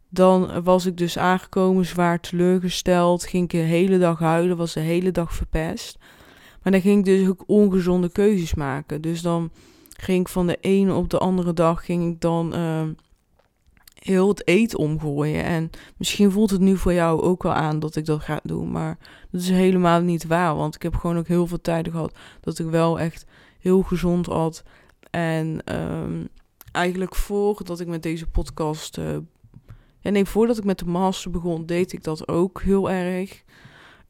Dan 0.08 0.62
was 0.62 0.86
ik 0.86 0.96
dus 0.96 1.18
aangekomen, 1.18 1.86
zwaar 1.86 2.20
teleurgesteld, 2.20 3.24
ging 3.24 3.44
ik 3.44 3.50
de 3.50 3.56
hele 3.56 3.98
dag 3.98 4.18
huilen, 4.18 4.56
was 4.56 4.72
de 4.72 4.80
hele 4.80 5.10
dag 5.10 5.34
verpest. 5.34 5.98
Maar 6.64 6.72
dan 6.72 6.82
ging 6.82 6.98
ik 6.98 7.04
dus 7.04 7.28
ook 7.28 7.44
ongezonde 7.46 8.08
keuzes 8.08 8.54
maken. 8.54 9.00
Dus 9.00 9.22
dan 9.22 9.50
ging 9.96 10.20
ik 10.20 10.28
van 10.28 10.46
de 10.46 10.58
ene 10.60 10.94
op 10.94 11.10
de 11.10 11.18
andere 11.18 11.52
dag 11.52 11.84
ging 11.84 12.12
ik 12.12 12.20
dan 12.20 12.54
uh, 12.54 12.82
heel 13.94 14.28
het 14.28 14.46
eten 14.46 14.78
omgooien. 14.78 15.44
En 15.44 15.70
misschien 15.96 16.30
voelt 16.30 16.50
het 16.50 16.60
nu 16.60 16.76
voor 16.76 16.92
jou 16.92 17.20
ook 17.20 17.42
wel 17.42 17.52
aan 17.52 17.78
dat 17.78 17.96
ik 17.96 18.04
dat 18.04 18.22
ga 18.22 18.40
doen. 18.42 18.70
Maar 18.70 18.98
dat 19.30 19.40
is 19.40 19.48
helemaal 19.48 20.00
niet 20.00 20.26
waar. 20.26 20.56
Want 20.56 20.74
ik 20.74 20.82
heb 20.82 20.94
gewoon 20.94 21.18
ook 21.18 21.28
heel 21.28 21.46
veel 21.46 21.60
tijden 21.60 21.92
gehad 21.92 22.14
dat 22.40 22.58
ik 22.58 22.66
wel 22.66 23.00
echt 23.00 23.26
heel 23.58 23.82
gezond 23.82 24.26
had. 24.26 24.62
En 25.10 25.74
um, 25.74 26.28
eigenlijk 26.72 27.14
voordat 27.14 27.80
ik 27.80 27.86
met 27.86 28.02
deze 28.02 28.26
podcast. 28.26 28.98
Uh, 28.98 29.16
ja, 30.00 30.10
nee, 30.10 30.24
voordat 30.24 30.58
ik 30.58 30.64
met 30.64 30.78
de 30.78 30.86
master 30.86 31.30
begon, 31.30 31.66
deed 31.66 31.92
ik 31.92 32.02
dat 32.02 32.28
ook 32.28 32.62
heel 32.62 32.90
erg. 32.90 33.44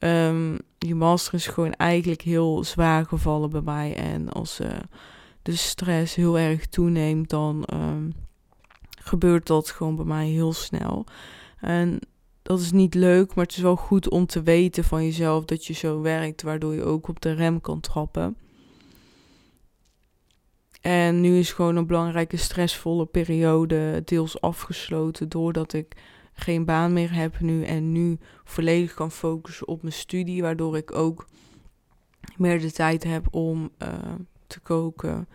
Um, 0.04 0.58
die 0.78 0.94
master 0.94 1.34
is 1.34 1.46
gewoon 1.46 1.72
eigenlijk 1.72 2.22
heel 2.22 2.64
zwaar 2.64 3.06
gevallen 3.06 3.50
bij 3.50 3.60
mij. 3.60 3.96
En 3.96 4.32
als 4.32 4.60
uh, 4.60 4.68
de 5.42 5.56
stress 5.56 6.14
heel 6.14 6.38
erg 6.38 6.66
toeneemt, 6.66 7.30
dan. 7.30 7.64
Um, 7.72 8.12
gebeurt 9.04 9.46
dat 9.46 9.70
gewoon 9.70 9.96
bij 9.96 10.04
mij 10.04 10.26
heel 10.26 10.52
snel. 10.52 11.04
En 11.60 11.98
dat 12.42 12.60
is 12.60 12.72
niet 12.72 12.94
leuk, 12.94 13.34
maar 13.34 13.44
het 13.44 13.56
is 13.56 13.62
wel 13.62 13.76
goed 13.76 14.08
om 14.08 14.26
te 14.26 14.42
weten 14.42 14.84
van 14.84 15.04
jezelf 15.04 15.44
dat 15.44 15.66
je 15.66 15.72
zo 15.72 16.00
werkt, 16.00 16.42
waardoor 16.42 16.74
je 16.74 16.84
ook 16.84 17.08
op 17.08 17.20
de 17.20 17.32
rem 17.32 17.60
kan 17.60 17.80
trappen. 17.80 18.36
En 20.80 21.20
nu 21.20 21.38
is 21.38 21.52
gewoon 21.52 21.76
een 21.76 21.86
belangrijke 21.86 22.36
stressvolle 22.36 23.06
periode 23.06 24.02
deels 24.04 24.40
afgesloten 24.40 25.28
doordat 25.28 25.72
ik 25.72 25.96
geen 26.35 26.64
baan 26.64 26.92
meer 26.92 27.14
heb 27.14 27.40
nu 27.40 27.64
en 27.64 27.92
nu 27.92 28.18
volledig 28.44 28.94
kan 28.94 29.11
focussen 29.11 29.68
op 29.68 29.83
mijn 29.83 29.94
studie, 29.94 30.42
waardoor 30.42 30.77
ik 30.77 30.94
ook 30.94 31.27
meer 32.37 32.61
de 32.61 32.73
tijd 32.73 33.05
heb 33.05 33.27
om 33.31 33.70
uh, 33.83 33.88
te 34.47 34.61
koken 34.61 35.29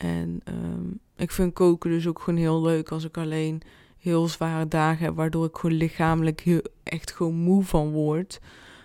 en 0.00 0.40
um, 0.44 1.00
ik 1.16 1.30
vind 1.30 1.52
koken 1.52 1.90
dus 1.90 2.06
ook 2.06 2.20
gewoon 2.20 2.38
heel 2.38 2.62
leuk 2.62 2.90
als 2.90 3.04
ik 3.04 3.16
alleen 3.16 3.62
heel 3.98 4.28
zware 4.28 4.68
dagen 4.68 5.04
heb, 5.04 5.14
waardoor 5.16 5.44
ik 5.44 5.56
gewoon 5.56 5.76
lichamelijk 5.76 6.62
echt 6.82 7.12
gewoon 7.12 7.34
moe 7.34 7.64
van 7.64 7.90
word. 7.90 8.40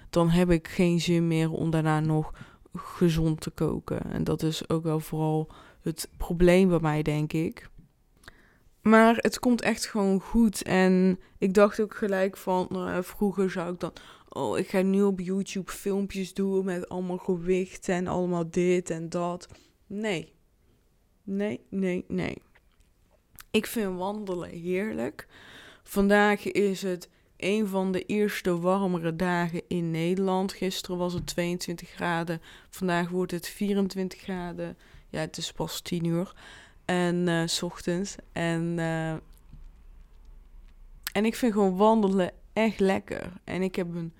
Dan 0.09 0.29
heb 0.29 0.51
ik 0.51 0.67
geen 0.67 1.01
zin 1.01 1.27
meer 1.27 1.51
om 1.51 1.69
daarna 1.69 1.99
nog 1.99 2.33
gezond 2.73 3.41
te 3.41 3.49
koken. 3.49 4.11
En 4.11 4.23
dat 4.23 4.43
is 4.43 4.69
ook 4.69 4.83
wel 4.83 4.99
vooral 4.99 5.47
het 5.81 6.09
probleem 6.17 6.69
bij 6.69 6.79
mij, 6.79 7.01
denk 7.01 7.33
ik. 7.33 7.69
Maar 8.87 9.15
het 9.17 9.39
komt 9.39 9.61
echt 9.61 9.85
gewoon 9.85 10.19
goed. 10.19 10.63
En 10.63 11.19
ik 11.37 11.53
dacht 11.53 11.79
ook 11.79 11.95
gelijk 11.95 12.37
van, 12.37 12.67
nou, 12.69 13.03
vroeger 13.03 13.51
zou 13.51 13.73
ik 13.73 13.79
dan, 13.79 13.93
oh, 14.29 14.57
ik 14.57 14.69
ga 14.69 14.81
nu 14.81 15.01
op 15.01 15.19
YouTube 15.19 15.71
filmpjes 15.71 16.33
doen 16.33 16.65
met 16.65 16.89
allemaal 16.89 17.17
gewicht 17.17 17.89
en 17.89 18.07
allemaal 18.07 18.49
dit 18.49 18.89
en 18.89 19.09
dat. 19.09 19.47
Nee, 19.87 20.33
nee, 21.23 21.65
nee, 21.69 22.05
nee. 22.07 22.41
Ik 23.51 23.65
vind 23.65 23.97
wandelen 23.97 24.49
heerlijk. 24.49 25.27
Vandaag 25.83 26.51
is 26.51 26.81
het 26.81 27.09
een 27.37 27.67
van 27.67 27.91
de 27.91 28.05
eerste 28.05 28.59
warmere 28.59 29.15
dagen 29.15 29.61
in 29.67 29.91
Nederland. 29.91 30.53
Gisteren 30.53 30.97
was 30.97 31.13
het 31.13 31.27
22 31.27 31.89
graden. 31.89 32.41
Vandaag 32.69 33.09
wordt 33.09 33.31
het 33.31 33.47
24 33.47 34.19
graden. 34.19 34.77
Ja, 35.09 35.19
het 35.19 35.37
is 35.37 35.51
pas 35.51 35.81
10 35.81 36.05
uur. 36.05 36.33
En 36.85 37.27
uh, 37.27 37.43
ochtends. 37.61 38.15
En, 38.31 38.75
uh, 38.77 39.11
en 41.11 41.25
ik 41.25 41.35
vind 41.35 41.53
gewoon 41.53 41.75
wandelen 41.75 42.31
echt 42.53 42.79
lekker. 42.79 43.31
En 43.43 43.61
ik 43.61 43.75
heb 43.75 43.95
een 43.95 44.13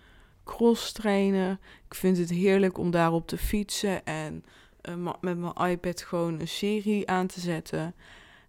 cross 0.43 0.91
trainer. 0.91 1.59
Ik 1.85 1.93
vind 1.93 2.17
het 2.17 2.29
heerlijk 2.29 2.77
om 2.77 2.91
daarop 2.91 3.27
te 3.27 3.37
fietsen. 3.37 4.05
En 4.05 4.45
uh, 4.89 5.13
met 5.21 5.37
mijn 5.37 5.71
iPad 5.71 6.01
gewoon 6.01 6.39
een 6.39 6.47
serie 6.47 7.09
aan 7.09 7.27
te 7.27 7.39
zetten. 7.39 7.95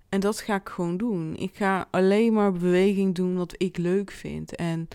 En 0.08 0.20
dat 0.20 0.40
ga 0.40 0.54
ik 0.54 0.68
gewoon 0.68 0.96
doen. 0.96 1.36
Ik 1.36 1.56
ga 1.56 1.88
alleen 1.90 2.32
maar 2.32 2.52
beweging 2.52 3.14
doen 3.14 3.36
wat 3.36 3.54
ik 3.56 3.76
leuk 3.76 4.10
vind. 4.10 4.56
En 4.56 4.88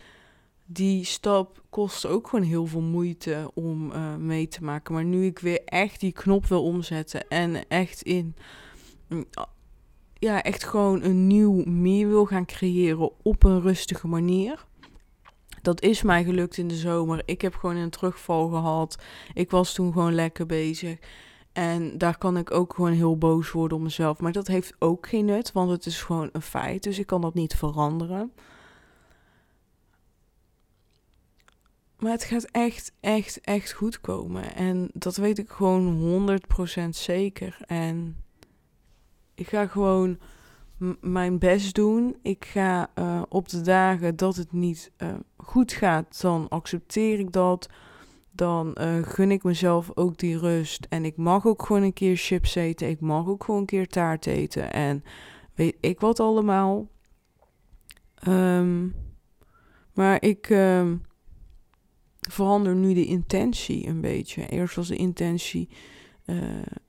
die 0.66 1.06
stap 1.06 1.64
kost 1.70 2.06
ook 2.06 2.28
gewoon 2.28 2.46
heel 2.46 2.66
veel 2.66 2.82
moeite 2.82 3.52
om 3.54 3.92
mee 4.26 4.48
te 4.48 4.64
maken. 4.64 4.94
Maar 4.94 5.04
nu 5.04 5.26
ik 5.26 5.40
weer 5.40 5.62
echt 5.66 6.00
die 6.00 6.12
knop 6.12 6.46
wil 6.46 6.64
omzetten 6.64 7.28
en 7.28 7.68
echt 7.68 8.02
in. 8.02 8.36
Ja, 10.13 10.43
echt 10.43 10.63
gewoon 10.63 11.04
een 11.04 11.28
nieuw 11.28 11.63
meer 11.65 12.08
wil 12.08 12.26
gaan 12.26 12.45
creëren 12.45 13.12
op 13.24 13.43
een 13.43 13.62
rustige 13.62 14.08
manier. 14.08 14.65
Dat 15.62 15.82
is 15.82 16.02
mij 16.02 16.24
gelukt 16.24 16.58
in 16.58 16.67
de 16.67 16.76
zomer. 16.76 17.21
Ik 17.26 17.41
heb 17.41 17.56
gewoon 17.56 17.76
een 17.76 17.89
terugval 17.89 18.50
gehad. 18.50 19.04
Ik 19.34 19.52
was 19.52 19.74
toen 19.74 19.93
gewoon 19.93 20.13
lekker 20.15 20.45
bezig. 20.45 21.00
En 21.54 21.97
daar 21.97 22.17
kan 22.17 22.38
ik 22.38 22.52
ook 22.52 22.74
gewoon 22.74 22.91
heel 22.91 23.17
boos 23.17 23.52
worden 23.52 23.78
op 23.78 23.84
mezelf. 23.84 24.19
Maar 24.19 24.32
dat 24.32 24.47
heeft 24.47 24.74
ook 24.80 25.08
geen 25.08 25.26
nut, 25.26 25.52
want 25.52 25.69
het 25.69 25.86
is 25.86 26.02
gewoon 26.02 26.30
een 26.32 26.41
feit. 26.41 26.84
Dus 26.84 27.00
ik 27.00 27.08
kan 27.08 27.21
dat 27.21 27.34
niet 27.34 27.56
veranderen. 27.56 28.32
Maar 32.00 32.12
het 32.12 32.24
gaat 32.24 32.43
echt, 32.52 32.93
echt, 33.00 33.41
echt 33.41 33.71
goed 33.71 34.02
komen. 34.02 34.56
En 34.56 34.89
dat 34.93 35.15
weet 35.15 35.38
ik 35.38 35.50
gewoon 35.50 36.39
100% 36.86 36.89
zeker. 36.89 37.58
En 37.65 38.17
ik 39.41 39.47
ga 39.47 39.67
gewoon 39.67 40.17
mijn 40.99 41.39
best 41.39 41.75
doen. 41.75 42.15
Ik 42.21 42.45
ga 42.45 42.91
uh, 42.95 43.21
op 43.30 43.49
de 43.49 43.62
dagen 43.62 44.15
dat 44.15 44.36
het 44.36 44.51
niet 44.51 44.91
uh, 44.97 45.13
goed 45.38 45.71
gaat, 45.71 46.21
dan 46.21 46.49
accepteer 46.49 47.19
ik 47.19 47.32
dat. 47.32 47.69
Dan 48.32 48.77
uh, 48.82 49.04
gun 49.04 49.32
ik 49.32 49.43
mezelf 49.43 49.91
ook 49.93 50.17
die 50.17 50.38
rust. 50.38 50.86
En 50.89 51.06
ik 51.06 51.17
mag 51.17 51.45
ook 51.45 51.65
gewoon 51.65 51.82
een 51.82 51.93
keer 51.93 52.15
chips 52.15 52.56
eten. 52.56 52.89
Ik 52.89 52.99
mag 52.99 53.27
ook 53.27 53.43
gewoon 53.43 53.60
een 53.60 53.65
keer 53.65 53.88
taart 53.88 54.25
eten. 54.25 54.73
En 54.73 55.04
weet 55.56 55.77
ik 55.80 55.99
wat 55.99 56.19
allemaal. 56.19 56.88
Um, 58.27 58.95
maar 59.93 60.21
ik 60.23 60.49
um, 60.49 61.01
verander 62.19 62.75
nu 62.75 62.93
de 62.93 63.06
intentie 63.06 63.88
een 63.88 64.01
beetje. 64.01 64.47
Eerst 64.47 64.75
was 64.75 64.88
de 64.88 64.95
intentie, 64.95 65.69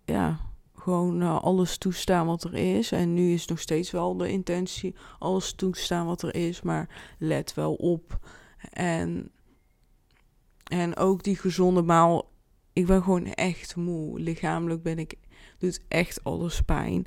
ja, 0.04 0.51
gewoon 0.82 1.22
uh, 1.22 1.42
alles 1.42 1.76
toestaan 1.76 2.26
wat 2.26 2.44
er 2.44 2.54
is. 2.54 2.92
En 2.92 3.14
nu 3.14 3.32
is 3.32 3.46
nog 3.46 3.58
steeds 3.58 3.90
wel 3.90 4.16
de 4.16 4.30
intentie 4.30 4.94
alles 5.18 5.52
toestaan 5.52 6.06
wat 6.06 6.22
er 6.22 6.34
is, 6.34 6.62
maar 6.62 7.14
let 7.18 7.54
wel 7.54 7.74
op. 7.74 8.18
En, 8.72 9.30
en 10.64 10.96
ook 10.96 11.22
die 11.22 11.36
gezonde 11.36 11.82
maal. 11.82 12.30
Ik 12.72 12.86
ben 12.86 13.02
gewoon 13.02 13.26
echt 13.26 13.76
moe. 13.76 14.20
Lichamelijk 14.20 14.82
ben 14.82 14.98
ik, 14.98 15.14
doet 15.58 15.80
echt 15.88 16.24
alles 16.24 16.60
pijn. 16.60 17.06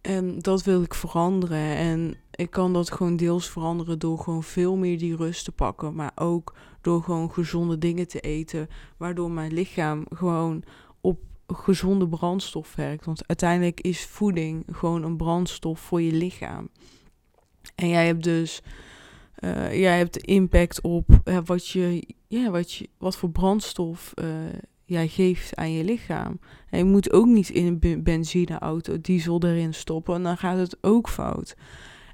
En 0.00 0.38
dat 0.38 0.62
wil 0.62 0.82
ik 0.82 0.94
veranderen. 0.94 1.76
En 1.76 2.16
ik 2.30 2.50
kan 2.50 2.72
dat 2.72 2.92
gewoon 2.92 3.16
deels 3.16 3.50
veranderen 3.50 3.98
door 3.98 4.18
gewoon 4.18 4.42
veel 4.42 4.76
meer 4.76 4.98
die 4.98 5.16
rust 5.16 5.44
te 5.44 5.52
pakken. 5.52 5.94
Maar 5.94 6.12
ook 6.14 6.54
door 6.80 7.02
gewoon 7.02 7.32
gezonde 7.32 7.78
dingen 7.78 8.08
te 8.08 8.20
eten. 8.20 8.68
Waardoor 8.96 9.30
mijn 9.30 9.52
lichaam 9.52 10.04
gewoon 10.08 10.64
gezonde 11.46 12.08
brandstof 12.08 12.74
werkt. 12.74 13.04
Want 13.04 13.28
uiteindelijk 13.28 13.80
is 13.80 14.04
voeding 14.04 14.64
gewoon 14.72 15.02
een 15.02 15.16
brandstof 15.16 15.80
voor 15.80 16.02
je 16.02 16.12
lichaam. 16.12 16.68
En 17.74 17.88
jij 17.88 18.06
hebt 18.06 18.24
dus 18.24 18.62
uh, 19.44 19.80
jij 19.80 19.98
hebt 19.98 20.16
impact 20.16 20.80
op 20.80 21.20
uh, 21.24 21.38
wat, 21.44 21.68
je, 21.68 22.06
ja, 22.28 22.50
wat, 22.50 22.72
je, 22.72 22.88
wat 22.98 23.16
voor 23.16 23.30
brandstof 23.30 24.12
uh, 24.14 24.26
jij 24.84 25.08
geeft 25.08 25.56
aan 25.56 25.72
je 25.72 25.84
lichaam. 25.84 26.38
En 26.70 26.78
je 26.78 26.84
moet 26.84 27.12
ook 27.12 27.26
niet 27.26 27.48
in 27.48 27.80
een 27.80 28.02
benzineauto 28.02 29.00
diesel 29.00 29.42
erin 29.42 29.74
stoppen, 29.74 30.14
en 30.14 30.22
dan 30.22 30.36
gaat 30.36 30.58
het 30.58 30.76
ook 30.80 31.08
fout. 31.08 31.56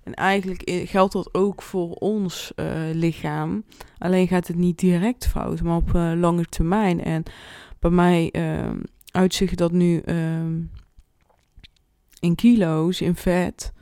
En 0.02 0.14
eigenlijk 0.14 0.62
geldt 0.84 1.12
dat 1.12 1.34
ook 1.34 1.62
voor 1.62 1.90
ons 1.90 2.52
lichaam. 2.92 3.64
Alleen 3.98 4.28
gaat 4.28 4.46
het 4.46 4.56
niet 4.56 4.78
direct 4.78 5.26
fout, 5.26 5.62
maar 5.62 5.76
op 5.76 5.92
lange 5.92 6.44
termijn. 6.44 7.04
En 7.04 7.22
bij 7.78 7.90
mij 7.90 8.30
ehm, 8.30 8.78
uitzicht 9.10 9.58
dat 9.58 9.72
nu 9.72 10.02
um, 10.06 10.70
in 12.20 12.34
kilo's, 12.34 13.00
in 13.00 13.14
vet. 13.14 13.72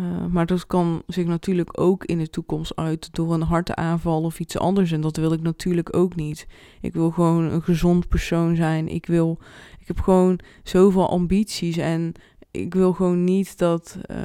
Uh, 0.00 0.26
maar 0.26 0.46
dat 0.46 0.66
kan 0.66 1.02
zich 1.06 1.26
natuurlijk 1.26 1.80
ook 1.80 2.04
in 2.04 2.18
de 2.18 2.30
toekomst 2.30 2.76
uit 2.76 3.08
door 3.12 3.34
een 3.34 3.42
hartaanval 3.42 4.22
of 4.22 4.40
iets 4.40 4.58
anders. 4.58 4.92
En 4.92 5.00
dat 5.00 5.16
wil 5.16 5.32
ik 5.32 5.42
natuurlijk 5.42 5.96
ook 5.96 6.14
niet. 6.14 6.46
Ik 6.80 6.92
wil 6.92 7.10
gewoon 7.10 7.44
een 7.44 7.62
gezond 7.62 8.08
persoon 8.08 8.56
zijn. 8.56 8.88
Ik 8.88 9.06
wil, 9.06 9.38
ik 9.80 9.86
heb 9.86 10.00
gewoon 10.00 10.38
zoveel 10.62 11.08
ambities. 11.08 11.76
En 11.76 12.12
ik 12.50 12.74
wil 12.74 12.92
gewoon 12.92 13.24
niet 13.24 13.58
dat, 13.58 13.98
uh, 14.10 14.16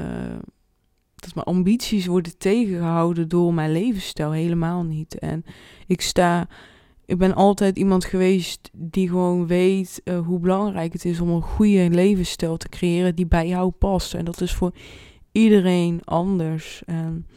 dat 1.16 1.36
mijn 1.36 1.46
ambities 1.46 2.06
worden 2.06 2.38
tegengehouden 2.38 3.28
door 3.28 3.54
mijn 3.54 3.72
levensstijl. 3.72 4.32
Helemaal 4.32 4.84
niet. 4.84 5.20
En 5.20 5.44
ik 5.88 6.02
sta 6.02 6.48
ik 7.10 7.18
ben 7.18 7.36
altijd 7.36 7.78
iemand 7.78 8.06
geweest 8.06 8.70
die 8.74 9.08
gewoon 9.08 9.48
weet 9.48 10.02
uh, 10.04 10.20
hoe 10.20 10.40
belangrijk 10.40 10.94
het 10.94 11.06
is 11.06 11.20
om 11.20 11.30
een 11.30 11.42
goede 11.42 11.90
levensstijl 11.90 12.58
te 12.58 12.70
creëren 12.70 13.16
die 13.16 13.26
bij 13.26 13.48
jou 13.48 13.72
past. 13.72 14.14
En 14.14 14.26
dat 14.26 14.42
is 14.42 14.54
voor 14.54 14.74
iedereen 15.32 16.02
anders. 16.04 16.82
En 16.86 17.28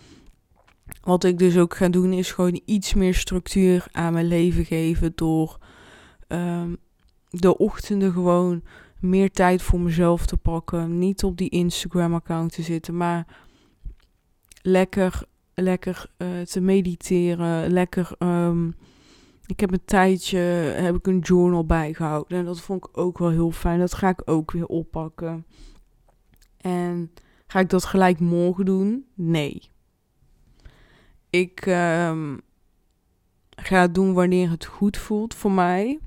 wat 1.02 1.24
ik 1.24 1.38
dus 1.38 1.56
ook 1.56 1.76
ga 1.76 1.88
doen 1.88 2.12
is 2.12 2.32
gewoon 2.32 2.60
iets 2.64 2.94
meer 2.94 3.14
structuur 3.14 3.86
aan 3.92 4.12
mijn 4.12 4.26
leven 4.26 4.64
geven 4.64 5.12
door 5.14 5.58
um, 6.28 6.76
de 7.30 7.58
ochtenden 7.58 8.12
gewoon 8.12 8.62
meer 9.00 9.30
tijd 9.30 9.62
voor 9.62 9.80
mezelf 9.80 10.26
te 10.26 10.36
pakken. 10.36 10.98
Niet 10.98 11.24
op 11.24 11.36
die 11.36 11.50
Instagram-account 11.50 12.52
te 12.52 12.62
zitten, 12.62 12.96
maar 12.96 13.26
lekker, 14.62 15.22
lekker 15.54 16.06
uh, 16.18 16.40
te 16.40 16.60
mediteren, 16.60 17.70
lekker 17.70 18.10
um, 18.18 18.74
ik 19.46 19.60
heb 19.60 19.72
een 19.72 19.84
tijdje 19.84 20.38
heb 20.38 20.94
ik 20.94 21.06
een 21.06 21.18
journal 21.18 21.66
bijgehouden. 21.66 22.38
En 22.38 22.44
dat 22.44 22.60
vond 22.60 22.86
ik 22.86 22.98
ook 22.98 23.18
wel 23.18 23.30
heel 23.30 23.50
fijn. 23.50 23.78
Dat 23.78 23.94
ga 23.94 24.08
ik 24.08 24.22
ook 24.24 24.50
weer 24.50 24.66
oppakken. 24.66 25.46
En 26.56 27.12
ga 27.46 27.60
ik 27.60 27.70
dat 27.70 27.84
gelijk 27.84 28.20
morgen 28.20 28.64
doen? 28.64 29.06
Nee. 29.14 29.70
Ik 31.30 31.66
um, 31.66 32.40
ga 33.50 33.80
het 33.80 33.94
doen 33.94 34.12
wanneer 34.12 34.50
het 34.50 34.64
goed 34.64 34.96
voelt 34.96 35.34
voor 35.34 35.52
mij. 35.52 35.98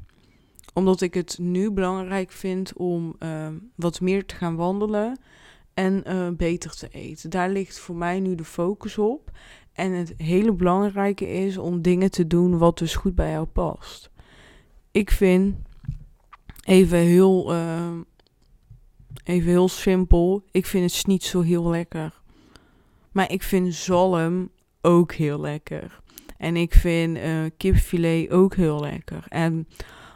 Omdat 0.73 1.01
ik 1.01 1.13
het 1.13 1.37
nu 1.39 1.71
belangrijk 1.71 2.31
vind 2.31 2.73
om 2.73 3.15
uh, 3.19 3.47
wat 3.75 4.01
meer 4.01 4.25
te 4.25 4.35
gaan 4.35 4.55
wandelen 4.55 5.19
en 5.73 6.03
uh, 6.07 6.29
beter 6.29 6.75
te 6.75 6.87
eten. 6.87 7.29
Daar 7.29 7.49
ligt 7.49 7.79
voor 7.79 7.95
mij 7.95 8.19
nu 8.19 8.35
de 8.35 8.43
focus 8.43 8.97
op. 8.97 9.31
En 9.75 9.91
het 9.91 10.13
hele 10.17 10.53
belangrijke 10.53 11.29
is 11.29 11.57
om 11.57 11.81
dingen 11.81 12.11
te 12.11 12.27
doen 12.27 12.57
wat 12.57 12.77
dus 12.77 12.95
goed 12.95 13.15
bij 13.15 13.31
jou 13.31 13.45
past. 13.45 14.09
Ik 14.91 15.11
vind, 15.11 15.55
even 16.63 16.97
heel, 16.97 17.53
uh, 17.53 17.91
even 19.23 19.49
heel 19.49 19.69
simpel, 19.69 20.43
ik 20.51 20.65
vind 20.65 20.91
het 20.91 21.07
niet 21.07 21.23
zo 21.23 21.41
heel 21.41 21.69
lekker. 21.69 22.21
Maar 23.11 23.31
ik 23.31 23.43
vind 23.43 23.73
zalm 23.73 24.49
ook 24.81 25.13
heel 25.13 25.39
lekker. 25.39 26.01
En 26.37 26.55
ik 26.55 26.73
vind 26.73 27.17
uh, 27.17 27.45
kipfilet 27.57 28.29
ook 28.29 28.55
heel 28.55 28.79
lekker. 28.79 29.25
En 29.29 29.67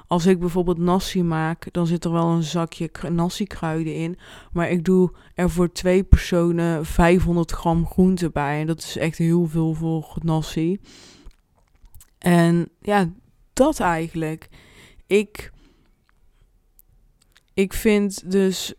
als 0.09 0.25
ik 0.25 0.39
bijvoorbeeld 0.39 0.77
nasi 0.77 1.23
maak, 1.23 1.73
dan 1.73 1.87
zit 1.87 2.05
er 2.05 2.11
wel 2.11 2.27
een 2.27 2.43
zakje 2.43 2.89
nasi 3.09 3.45
kruiden 3.45 3.95
in. 3.95 4.17
Maar 4.51 4.69
ik 4.69 4.85
doe 4.85 5.11
er 5.33 5.49
voor 5.49 5.71
twee 5.71 6.03
personen 6.03 6.85
500 6.85 7.51
gram 7.51 7.85
groente 7.85 8.29
bij. 8.29 8.59
En 8.59 8.67
dat 8.67 8.79
is 8.79 8.97
echt 8.97 9.17
heel 9.17 9.45
veel 9.45 9.73
voor 9.73 10.17
nasi. 10.21 10.79
En 12.17 12.69
ja, 12.81 13.09
dat 13.53 13.79
eigenlijk. 13.79 14.49
Ik, 15.07 15.51
ik 17.53 17.73
vind 17.73 18.31
dus, 18.31 18.73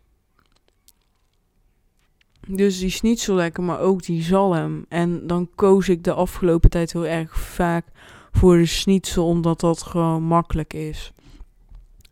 dus 2.49 3.01
die 3.01 3.17
zo 3.17 3.35
lekker, 3.35 3.63
maar 3.63 3.81
ook 3.81 4.03
die 4.03 4.23
zalm. 4.23 4.85
En 4.89 5.27
dan 5.27 5.51
koos 5.55 5.89
ik 5.89 6.05
de 6.05 6.13
afgelopen 6.13 6.71
tijd 6.71 6.93
heel 6.93 7.07
erg 7.07 7.39
vaak 7.39 7.87
voor 8.33 8.57
de 8.57 8.67
schnitzel, 8.67 9.27
omdat 9.27 9.61
dat 9.61 9.83
gewoon 9.83 10.23
makkelijk 10.23 10.75
is. 10.75 11.13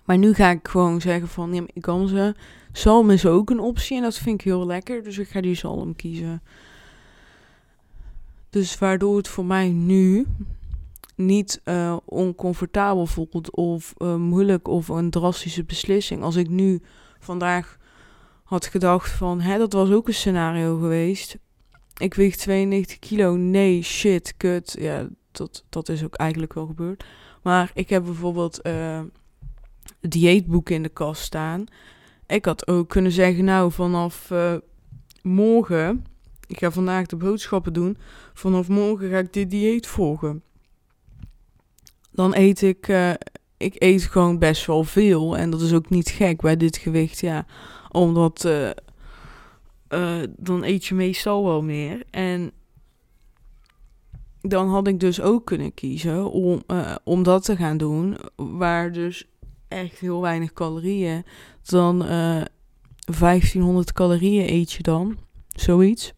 Maar 0.09 0.19
nu 0.19 0.35
ga 0.35 0.51
ik 0.51 0.69
gewoon 0.69 1.01
zeggen 1.01 1.29
van, 1.29 1.55
ja, 1.55 1.63
ik 1.73 1.83
kan 1.83 2.09
ze. 2.09 2.35
Zalm 2.73 3.11
is 3.11 3.27
ook 3.27 3.51
een 3.51 3.61
optie 3.61 3.97
en 3.97 4.03
dat 4.03 4.19
vind 4.19 4.41
ik 4.41 4.47
heel 4.47 4.67
lekker. 4.67 5.03
Dus 5.03 5.19
ik 5.19 5.29
ga 5.29 5.41
die 5.41 5.55
zalm 5.55 5.97
kiezen. 5.97 6.43
Dus 8.51 8.79
waardoor 8.79 9.17
het 9.17 9.29
voor 9.29 9.45
mij 9.45 9.69
nu 9.69 10.27
niet 11.15 11.61
uh, 11.65 11.97
oncomfortabel 12.05 13.07
voelt 13.07 13.51
of 13.51 13.95
uh, 13.99 14.15
moeilijk 14.15 14.69
of 14.69 14.89
een 14.89 15.11
drastische 15.11 15.65
beslissing. 15.65 16.23
Als 16.23 16.37
ik 16.37 16.49
nu 16.49 16.83
vandaag 17.19 17.79
had 18.45 18.67
gedacht 18.67 19.11
van, 19.11 19.41
hè, 19.41 19.59
dat 19.59 19.73
was 19.73 19.91
ook 19.91 20.09
een 20.09 20.15
scenario 20.15 20.79
geweest. 20.79 21.39
Ik 21.97 22.15
weeg 22.15 22.37
92 22.37 22.99
kilo. 22.99 23.37
Nee, 23.37 23.83
shit, 23.83 24.35
kut. 24.37 24.77
Ja, 24.79 25.09
dat, 25.31 25.65
dat 25.69 25.89
is 25.89 26.05
ook 26.05 26.15
eigenlijk 26.15 26.55
wel 26.55 26.67
gebeurd. 26.67 27.05
Maar 27.43 27.71
ik 27.75 27.89
heb 27.89 28.05
bijvoorbeeld 28.05 28.67
uh, 28.67 29.01
dieetboeken 30.01 30.75
in 30.75 30.83
de 30.83 30.89
kast 30.89 31.23
staan. 31.23 31.65
Ik 32.27 32.45
had 32.45 32.69
ook 32.69 32.89
kunnen 32.89 33.13
zeggen, 33.13 33.45
nou, 33.45 33.73
vanaf 33.73 34.31
uh, 34.31 34.55
morgen, 35.23 36.07
ik 36.47 36.59
ga 36.59 36.71
vandaag 36.71 37.07
de 37.07 37.17
boodschappen 37.17 37.73
doen, 37.73 37.97
vanaf 38.35 38.69
morgen 38.69 39.11
ga 39.11 39.19
ik 39.19 39.33
dit 39.33 39.51
dieet 39.51 39.87
volgen. 39.87 40.43
Dan 42.11 42.35
eet 42.35 42.63
ik, 42.63 42.89
uh, 42.89 43.13
ik 43.57 43.75
eet 43.79 44.03
gewoon 44.03 44.39
best 44.39 44.67
wel 44.67 44.85
veel 44.85 45.37
en 45.37 45.51
dat 45.51 45.61
is 45.61 45.73
ook 45.73 45.89
niet 45.89 46.09
gek 46.09 46.41
bij 46.41 46.57
dit 46.57 46.77
gewicht, 46.77 47.21
ja, 47.21 47.47
omdat 47.91 48.45
uh, 48.45 50.23
dan 50.37 50.63
eet 50.63 50.85
je 50.85 50.95
meestal 50.95 51.45
wel 51.45 51.63
meer. 51.63 52.03
En 52.11 52.51
dan 54.41 54.69
had 54.69 54.87
ik 54.87 55.01
dus 55.01 55.21
ook 55.21 55.47
kunnen 55.47 55.75
kiezen 55.75 56.31
om, 56.31 56.63
om 57.05 57.23
dat 57.23 57.45
te 57.45 57.57
gaan 57.57 57.77
doen, 57.77 58.17
waar 58.37 58.93
dus 58.93 59.27
echt 59.69 59.99
heel 59.99 60.21
weinig 60.21 60.53
calorieën. 60.53 61.25
Dan 61.63 62.03
uh, 62.03 62.37
eh, 62.37 62.47
1500 63.19 63.93
calorieën 63.93 64.53
eet 64.53 64.73
je 64.73 64.83
dan. 64.83 65.17
Zoiets. 65.49 66.13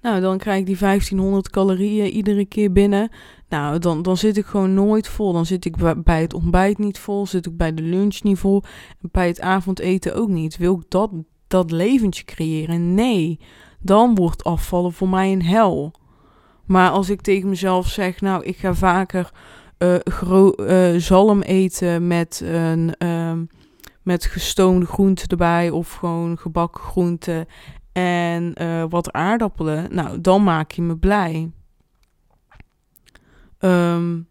Nou, 0.00 0.20
dan 0.20 0.38
krijg 0.38 0.58
ik 0.60 0.66
die 0.66 0.78
1500 0.78 1.50
calorieën 1.50 2.10
iedere 2.10 2.44
keer 2.44 2.72
binnen. 2.72 3.10
Nou, 3.48 3.78
dan, 3.78 4.02
dan 4.02 4.16
zit 4.16 4.36
ik 4.36 4.46
gewoon 4.46 4.74
nooit 4.74 5.08
vol. 5.08 5.32
Dan 5.32 5.46
zit 5.46 5.64
ik 5.64 6.02
bij 6.04 6.20
het 6.20 6.34
ontbijt 6.34 6.78
niet 6.78 6.98
vol. 6.98 7.26
Zit 7.26 7.46
ik 7.46 7.56
bij 7.56 7.74
de 7.74 7.82
lunch 7.82 8.22
niet 8.22 8.38
vol. 8.38 8.62
Bij 9.00 9.26
het 9.26 9.40
avondeten 9.40 10.14
ook 10.14 10.28
niet. 10.28 10.56
Wil 10.56 10.74
ik 10.74 10.84
dat 10.88 11.10
dat 11.46 11.70
leventje 11.70 12.24
creëren. 12.24 12.94
Nee, 12.94 13.40
dan 13.80 14.14
wordt 14.14 14.44
afvallen 14.44 14.92
voor 14.92 15.08
mij 15.08 15.32
een 15.32 15.42
hel. 15.42 15.92
Maar 16.64 16.90
als 16.90 17.10
ik 17.10 17.20
tegen 17.20 17.48
mezelf 17.48 17.88
zeg, 17.88 18.20
nou, 18.20 18.44
ik 18.44 18.56
ga 18.56 18.74
vaker 18.74 19.32
zalm 20.96 21.42
eten 21.42 22.06
met, 22.06 22.40
een, 22.44 22.94
uh, 22.98 23.32
met 24.02 24.24
gestoomde 24.24 24.86
groenten 24.86 25.28
erbij 25.28 25.70
of 25.70 25.92
gewoon 25.94 26.38
gebakken 26.38 26.82
groenten 26.82 27.46
en 27.92 28.54
uh, 28.62 28.84
wat 28.88 29.12
aardappelen, 29.12 29.94
nou, 29.94 30.20
dan 30.20 30.44
maak 30.44 30.70
je 30.70 30.82
me 30.82 30.96
blij. 30.96 31.50
Um, 33.58 34.28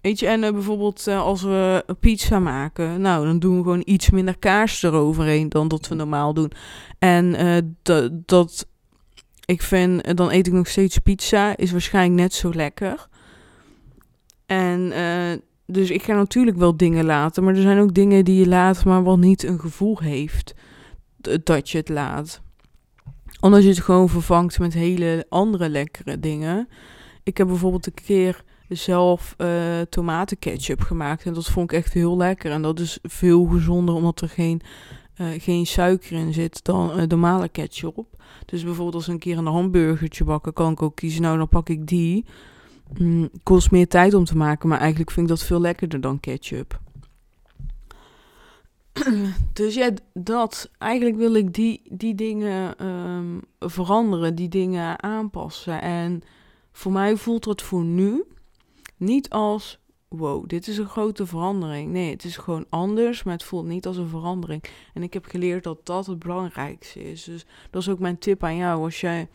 weet 0.00 0.18
je, 0.18 0.26
en 0.26 0.40
bijvoorbeeld 0.40 1.08
als 1.08 1.42
we 1.42 1.84
pizza 2.00 2.38
maken, 2.38 3.00
nou, 3.00 3.26
dan 3.26 3.38
doen 3.38 3.56
we 3.56 3.62
gewoon 3.62 3.82
iets 3.84 4.10
minder 4.10 4.38
kaas 4.38 4.82
eroverheen 4.82 5.48
dan 5.48 5.68
dat 5.68 5.88
we 5.88 5.94
normaal 5.94 6.34
doen. 6.34 6.52
En 6.98 7.36
dat, 8.26 8.66
ik 9.44 9.62
vind, 9.62 10.16
dan 10.16 10.30
eet 10.30 10.46
ik 10.46 10.52
nog 10.52 10.68
steeds 10.68 10.98
pizza, 10.98 11.56
is 11.56 11.70
waarschijnlijk 11.70 12.20
net 12.20 12.34
zo 12.34 12.50
lekker. 12.54 13.10
En 14.52 14.80
uh, 14.80 15.38
dus 15.66 15.90
ik 15.90 16.02
ga 16.02 16.14
natuurlijk 16.14 16.56
wel 16.56 16.76
dingen 16.76 17.04
laten, 17.04 17.44
maar 17.44 17.54
er 17.54 17.62
zijn 17.62 17.78
ook 17.78 17.94
dingen 17.94 18.24
die 18.24 18.38
je 18.38 18.48
laat, 18.48 18.84
maar 18.84 19.02
wat 19.02 19.18
niet 19.18 19.42
een 19.42 19.60
gevoel 19.60 19.98
heeft 19.98 20.54
dat 21.42 21.70
je 21.70 21.78
het 21.78 21.88
laat. 21.88 22.40
Omdat 23.40 23.62
je 23.62 23.68
het 23.68 23.80
gewoon 23.80 24.08
vervangt 24.08 24.58
met 24.58 24.72
hele 24.72 25.26
andere 25.28 25.68
lekkere 25.68 26.18
dingen. 26.18 26.68
Ik 27.22 27.36
heb 27.36 27.46
bijvoorbeeld 27.46 27.86
een 27.86 28.04
keer 28.04 28.44
zelf 28.68 29.34
uh, 29.38 29.80
tomatenketchup 29.80 30.80
gemaakt 30.80 31.24
en 31.24 31.34
dat 31.34 31.46
vond 31.46 31.72
ik 31.72 31.78
echt 31.78 31.92
heel 31.92 32.16
lekker. 32.16 32.50
En 32.50 32.62
dat 32.62 32.80
is 32.80 32.98
veel 33.02 33.44
gezonder 33.44 33.94
omdat 33.94 34.20
er 34.20 34.28
geen, 34.28 34.60
uh, 35.20 35.26
geen 35.38 35.66
suiker 35.66 36.12
in 36.12 36.32
zit 36.32 36.64
dan 36.64 37.06
normale 37.08 37.48
ketchup. 37.48 38.06
Dus 38.46 38.64
bijvoorbeeld 38.64 38.94
als 38.94 39.06
een 39.06 39.18
keer 39.18 39.38
een 39.38 39.46
hamburgertje 39.46 40.24
bakken, 40.24 40.52
kan 40.52 40.72
ik 40.72 40.82
ook 40.82 40.96
kiezen. 40.96 41.22
Nou, 41.22 41.38
dan 41.38 41.48
pak 41.48 41.68
ik 41.68 41.86
die. 41.86 42.24
Mm, 42.98 43.30
kost 43.42 43.70
meer 43.70 43.88
tijd 43.88 44.14
om 44.14 44.24
te 44.24 44.36
maken, 44.36 44.68
maar 44.68 44.78
eigenlijk 44.78 45.10
vind 45.10 45.30
ik 45.30 45.36
dat 45.36 45.46
veel 45.46 45.60
lekkerder 45.60 46.00
dan 46.00 46.20
ketchup. 46.20 46.80
dus 49.52 49.74
ja, 49.74 49.90
dat. 50.12 50.70
Eigenlijk 50.78 51.16
wil 51.16 51.34
ik 51.34 51.54
die, 51.54 51.82
die 51.90 52.14
dingen 52.14 52.86
um, 52.86 53.40
veranderen, 53.58 54.34
die 54.34 54.48
dingen 54.48 55.02
aanpassen. 55.02 55.82
En 55.82 56.22
voor 56.72 56.92
mij 56.92 57.16
voelt 57.16 57.44
het 57.44 57.62
voor 57.62 57.84
nu 57.84 58.24
niet 58.96 59.30
als 59.30 59.80
wow, 60.08 60.48
dit 60.48 60.66
is 60.66 60.78
een 60.78 60.88
grote 60.88 61.26
verandering. 61.26 61.90
Nee, 61.90 62.10
het 62.10 62.24
is 62.24 62.36
gewoon 62.36 62.66
anders, 62.68 63.22
maar 63.22 63.34
het 63.34 63.42
voelt 63.42 63.66
niet 63.66 63.86
als 63.86 63.96
een 63.96 64.08
verandering. 64.08 64.64
En 64.94 65.02
ik 65.02 65.12
heb 65.12 65.24
geleerd 65.24 65.64
dat 65.64 65.86
dat 65.86 66.06
het 66.06 66.18
belangrijkste 66.18 67.10
is. 67.10 67.24
Dus 67.24 67.46
dat 67.70 67.82
is 67.82 67.88
ook 67.88 67.98
mijn 67.98 68.18
tip 68.18 68.44
aan 68.44 68.56
jou. 68.56 68.82
Als 68.82 69.00
jij 69.00 69.28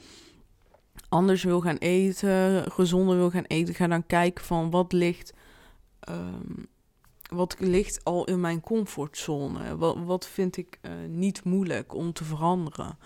anders 1.10 1.43
wil 1.43 1.62
gaan 1.62 1.78
eten, 1.78 2.72
gezonder 2.72 3.16
wil 3.16 3.30
gaan 3.30 3.45
eten, 3.47 3.74
ga 3.74 3.88
dan 3.88 4.05
kijken 4.05 4.43
van 4.43 4.70
wat 4.70 4.91
ligt, 4.91 5.34
um, 6.10 6.68
wat 7.30 7.55
ligt 7.60 8.03
al 8.03 8.26
in 8.26 8.39
mijn 8.39 8.62
comfortzone. 8.62 9.78
Wat, 9.78 9.97
wat 10.05 10.28
vind 10.28 10.58
ik 10.58 10.80
uh, 10.82 10.91
niet 11.10 11.43
moeilijk 11.43 11.93
om 11.95 12.14
te 12.14 12.24
veranderen. 12.24 12.97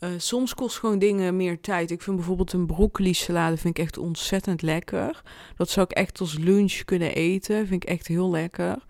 Uh, 0.00 0.10
soms 0.16 0.54
kost 0.54 0.78
gewoon 0.78 0.98
dingen 0.98 1.36
meer 1.36 1.60
tijd. 1.60 1.90
Ik 1.90 2.02
vind 2.02 2.16
bijvoorbeeld 2.16 2.52
een 2.52 2.66
broccoli 2.66 3.14
salade 3.14 3.56
vind 3.56 3.78
ik 3.78 3.84
echt 3.84 3.98
ontzettend 3.98 4.62
lekker. 4.62 5.22
Dat 5.56 5.70
zou 5.70 5.86
ik 5.90 5.96
echt 5.96 6.20
als 6.20 6.38
lunch 6.38 6.84
kunnen 6.84 7.14
eten. 7.14 7.66
Vind 7.66 7.82
ik 7.82 7.88
echt 7.88 8.06
heel 8.06 8.30
lekker. 8.30 8.84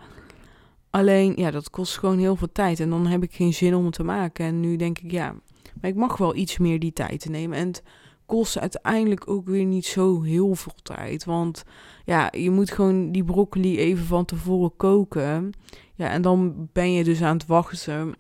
Alleen, 0.91 1.33
ja, 1.37 1.51
dat 1.51 1.71
kost 1.71 1.99
gewoon 1.99 2.19
heel 2.19 2.37
veel 2.37 2.53
tijd. 2.53 2.81
En 2.81 2.91
dan 2.91 3.07
heb 3.07 3.23
ik 3.23 3.35
geen 3.35 3.55
zin 3.55 3.75
om 3.75 3.85
het 3.85 3.95
te 3.95 4.03
maken. 4.03 4.45
En 4.47 4.61
nu 4.61 4.77
denk 4.77 4.99
ik, 4.99 5.11
ja, 5.11 5.35
maar 5.81 5.91
ik 5.91 5.97
mag 5.97 6.17
wel 6.17 6.35
iets 6.35 6.59
meer 6.59 6.79
die 6.79 6.93
tijd 6.93 7.29
nemen. 7.29 7.59
En 7.59 7.73
kost 8.31 8.59
uiteindelijk 8.59 9.31
ook 9.31 9.47
weer 9.47 9.65
niet 9.65 9.87
zo 9.87 10.23
heel 10.23 10.55
veel 10.55 10.75
tijd. 10.83 11.25
Want 11.25 11.65
ja, 12.05 12.29
je 12.37 12.51
moet 12.51 12.71
gewoon 12.71 13.13
die 13.13 13.25
broccoli 13.25 13.79
even 13.79 14.05
van 14.05 14.25
tevoren 14.25 14.77
koken. 14.77 15.53
Ja, 15.95 16.11
en 16.11 16.23
dan 16.23 16.69
ben 16.73 16.93
je 16.93 17.05
dus 17.05 17.23
aan 17.23 17.37
het 17.37 17.47
wachten 17.47 18.15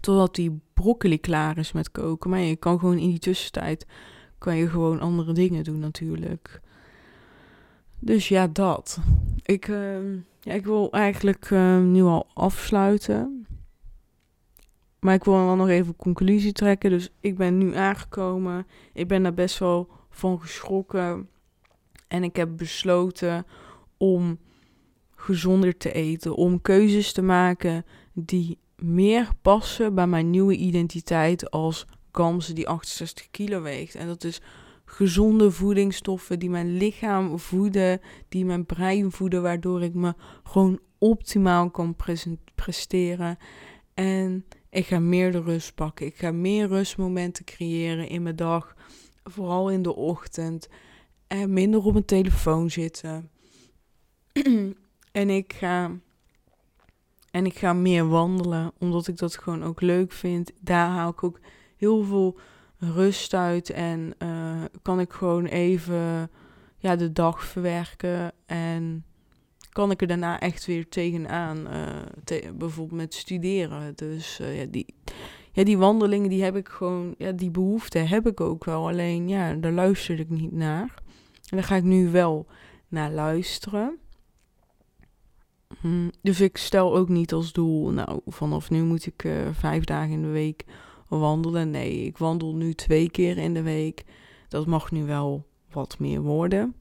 totdat 0.00 0.34
die 0.34 0.60
broccoli 0.74 1.20
klaar 1.20 1.58
is 1.58 1.72
met 1.72 1.90
koken. 1.90 2.30
Maar 2.30 2.40
je 2.40 2.56
kan 2.56 2.78
gewoon 2.78 2.98
in 2.98 3.08
die 3.08 3.18
tussentijd 3.18 3.86
kan 4.38 4.56
je 4.56 4.68
gewoon 4.68 5.00
andere 5.00 5.32
dingen 5.32 5.64
doen 5.64 5.78
natuurlijk. 5.78 6.60
Dus 7.98 8.28
ja, 8.28 8.46
dat. 8.46 8.98
Ik, 9.42 9.68
uh, 9.68 10.14
ja, 10.40 10.52
ik 10.52 10.64
wil 10.64 10.92
eigenlijk 10.92 11.50
uh, 11.50 11.78
nu 11.78 12.02
al 12.02 12.26
afsluiten. 12.34 13.43
Maar 15.04 15.14
ik 15.14 15.24
wil 15.24 15.34
wel 15.34 15.56
nog 15.56 15.68
even 15.68 15.96
conclusie 15.96 16.52
trekken. 16.52 16.90
Dus 16.90 17.10
ik 17.20 17.36
ben 17.36 17.58
nu 17.58 17.74
aangekomen. 17.74 18.66
Ik 18.92 19.08
ben 19.08 19.22
daar 19.22 19.34
best 19.34 19.58
wel 19.58 19.88
van 20.10 20.40
geschrokken. 20.40 21.28
En 22.08 22.24
ik 22.24 22.36
heb 22.36 22.56
besloten 22.56 23.46
om 23.96 24.38
gezonder 25.10 25.76
te 25.76 25.92
eten. 25.92 26.34
Om 26.34 26.62
keuzes 26.62 27.12
te 27.12 27.22
maken 27.22 27.84
die 28.12 28.58
meer 28.76 29.28
passen 29.42 29.94
bij 29.94 30.06
mijn 30.06 30.30
nieuwe 30.30 30.56
identiteit 30.56 31.50
als 31.50 31.86
Gamze 32.12 32.52
die 32.52 32.68
68 32.68 33.30
kilo 33.30 33.62
weegt. 33.62 33.94
En 33.94 34.06
dat 34.06 34.24
is 34.24 34.40
gezonde 34.84 35.50
voedingsstoffen 35.50 36.38
die 36.38 36.50
mijn 36.50 36.76
lichaam 36.76 37.38
voeden, 37.38 38.00
die 38.28 38.44
mijn 38.44 38.66
brein 38.66 39.12
voeden, 39.12 39.42
waardoor 39.42 39.82
ik 39.82 39.94
me 39.94 40.14
gewoon 40.44 40.80
optimaal 40.98 41.70
kan 41.70 41.96
presteren. 42.54 43.38
En 43.94 44.44
ik 44.74 44.86
ga 44.86 44.98
meer 44.98 45.32
de 45.32 45.40
rust 45.40 45.74
pakken. 45.74 46.06
Ik 46.06 46.16
ga 46.16 46.32
meer 46.32 46.68
rustmomenten 46.68 47.44
creëren 47.44 48.08
in 48.08 48.22
mijn 48.22 48.36
dag. 48.36 48.74
Vooral 49.24 49.70
in 49.70 49.82
de 49.82 49.94
ochtend. 49.94 50.68
En 51.26 51.52
minder 51.52 51.84
op 51.84 51.92
mijn 51.92 52.04
telefoon 52.04 52.70
zitten. 52.70 53.30
en 55.12 55.30
ik 55.30 55.52
ga. 55.52 55.90
En 57.30 57.46
ik 57.46 57.58
ga 57.58 57.72
meer 57.72 58.08
wandelen, 58.08 58.72
omdat 58.78 59.08
ik 59.08 59.18
dat 59.18 59.38
gewoon 59.38 59.64
ook 59.64 59.80
leuk 59.80 60.12
vind. 60.12 60.52
Daar 60.60 60.88
haal 60.88 61.10
ik 61.10 61.24
ook 61.24 61.40
heel 61.76 62.04
veel 62.04 62.38
rust 62.78 63.34
uit. 63.34 63.70
En 63.70 64.14
uh, 64.22 64.64
kan 64.82 65.00
ik 65.00 65.12
gewoon 65.12 65.44
even 65.44 66.30
ja, 66.78 66.96
de 66.96 67.12
dag 67.12 67.44
verwerken. 67.44 68.32
En 68.46 69.04
kan 69.74 69.90
ik 69.90 70.00
er 70.00 70.06
daarna 70.06 70.40
echt 70.40 70.66
weer 70.66 70.88
tegenaan. 70.88 71.66
Uh, 71.66 72.50
bijvoorbeeld 72.54 73.00
met 73.00 73.14
studeren. 73.14 73.92
Dus 73.96 74.38
uh, 74.40 74.60
ja, 74.60 74.66
die, 74.70 74.94
ja, 75.52 75.64
die 75.64 75.78
wandelingen, 75.78 76.28
die 76.28 76.42
heb 76.42 76.56
ik 76.56 76.68
gewoon. 76.68 77.14
Ja, 77.18 77.32
die 77.32 77.50
behoefte 77.50 77.98
heb 77.98 78.26
ik 78.26 78.40
ook 78.40 78.64
wel. 78.64 78.88
Alleen 78.88 79.28
ja, 79.28 79.54
daar 79.54 79.72
luister 79.72 80.18
ik 80.18 80.30
niet 80.30 80.52
naar. 80.52 80.94
En 81.48 81.56
daar 81.56 81.64
ga 81.64 81.76
ik 81.76 81.82
nu 81.82 82.10
wel 82.10 82.46
naar 82.88 83.10
luisteren. 83.10 83.98
Hm, 85.80 86.08
dus 86.22 86.40
ik 86.40 86.56
stel 86.56 86.96
ook 86.96 87.08
niet 87.08 87.32
als 87.32 87.52
doel, 87.52 87.90
nou, 87.90 88.20
vanaf 88.26 88.70
nu 88.70 88.82
moet 88.82 89.06
ik 89.06 89.24
uh, 89.24 89.48
vijf 89.52 89.84
dagen 89.84 90.12
in 90.12 90.22
de 90.22 90.28
week 90.28 90.64
wandelen. 91.08 91.70
Nee, 91.70 92.04
ik 92.04 92.18
wandel 92.18 92.54
nu 92.54 92.74
twee 92.74 93.10
keer 93.10 93.38
in 93.38 93.54
de 93.54 93.62
week. 93.62 94.04
Dat 94.48 94.66
mag 94.66 94.90
nu 94.90 95.04
wel 95.04 95.46
wat 95.70 95.98
meer 95.98 96.20
worden. 96.20 96.74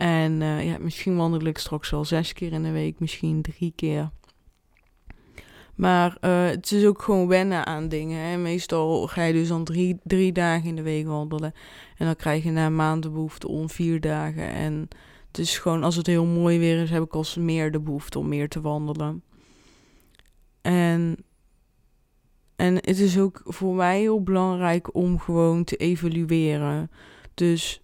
En 0.00 0.40
uh, 0.40 0.64
ja, 0.64 0.78
misschien 0.78 1.16
wandel 1.16 1.40
ik 1.40 1.58
straks 1.58 1.90
wel 1.90 2.04
zes 2.04 2.32
keer 2.32 2.52
in 2.52 2.62
de 2.62 2.70
week, 2.70 2.98
misschien 2.98 3.42
drie 3.42 3.72
keer. 3.76 4.10
Maar 5.74 6.16
uh, 6.20 6.46
het 6.46 6.72
is 6.72 6.84
ook 6.84 7.02
gewoon 7.02 7.26
wennen 7.26 7.66
aan 7.66 7.88
dingen. 7.88 8.28
Hè. 8.28 8.36
Meestal 8.36 9.06
ga 9.06 9.22
je 9.22 9.32
dus 9.32 9.48
dan 9.48 9.64
drie, 9.64 10.00
drie 10.02 10.32
dagen 10.32 10.68
in 10.68 10.76
de 10.76 10.82
week 10.82 11.06
wandelen. 11.06 11.52
En 11.96 12.06
dan 12.06 12.16
krijg 12.16 12.44
je 12.44 12.50
na 12.50 12.66
een 12.66 12.76
maand 12.76 13.02
de 13.02 13.10
behoefte 13.10 13.48
om 13.48 13.70
vier 13.70 14.00
dagen. 14.00 14.48
En 14.48 14.88
het 15.26 15.38
is 15.38 15.58
gewoon, 15.58 15.84
als 15.84 15.96
het 15.96 16.06
heel 16.06 16.26
mooi 16.26 16.58
weer 16.58 16.82
is, 16.82 16.90
heb 16.90 17.02
ik 17.02 17.14
als 17.14 17.36
meer 17.36 17.72
de 17.72 17.80
behoefte 17.80 18.18
om 18.18 18.28
meer 18.28 18.48
te 18.48 18.60
wandelen. 18.60 19.22
En, 20.60 21.16
en 22.56 22.74
het 22.74 22.98
is 22.98 23.18
ook 23.18 23.40
voor 23.44 23.74
mij 23.74 24.00
heel 24.00 24.22
belangrijk 24.22 24.94
om 24.94 25.18
gewoon 25.18 25.64
te 25.64 25.76
evalueren. 25.76 26.90
Dus 27.34 27.82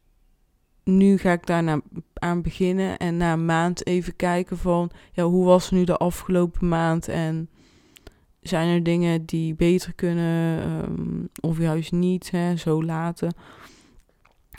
nu 0.89 1.19
ga 1.19 1.33
ik 1.33 1.47
daar 1.47 1.81
aan 2.15 2.43
beginnen 2.43 2.97
en 2.97 3.17
na 3.17 3.33
een 3.33 3.45
maand 3.45 3.87
even 3.87 4.17
kijken 4.17 4.59
van, 4.59 4.91
ja, 5.13 5.25
hoe 5.25 5.45
was 5.45 5.71
nu 5.71 5.85
de 5.85 5.97
afgelopen 5.97 6.69
maand 6.69 7.09
en 7.09 7.49
zijn 8.41 8.69
er 8.69 8.83
dingen 8.83 9.25
die 9.25 9.55
beter 9.55 9.93
kunnen 9.95 10.69
um, 10.71 11.29
of 11.41 11.59
juist 11.59 11.93
niet, 11.93 12.31
hè, 12.31 12.57
zo 12.57 12.85
laten. 12.85 13.35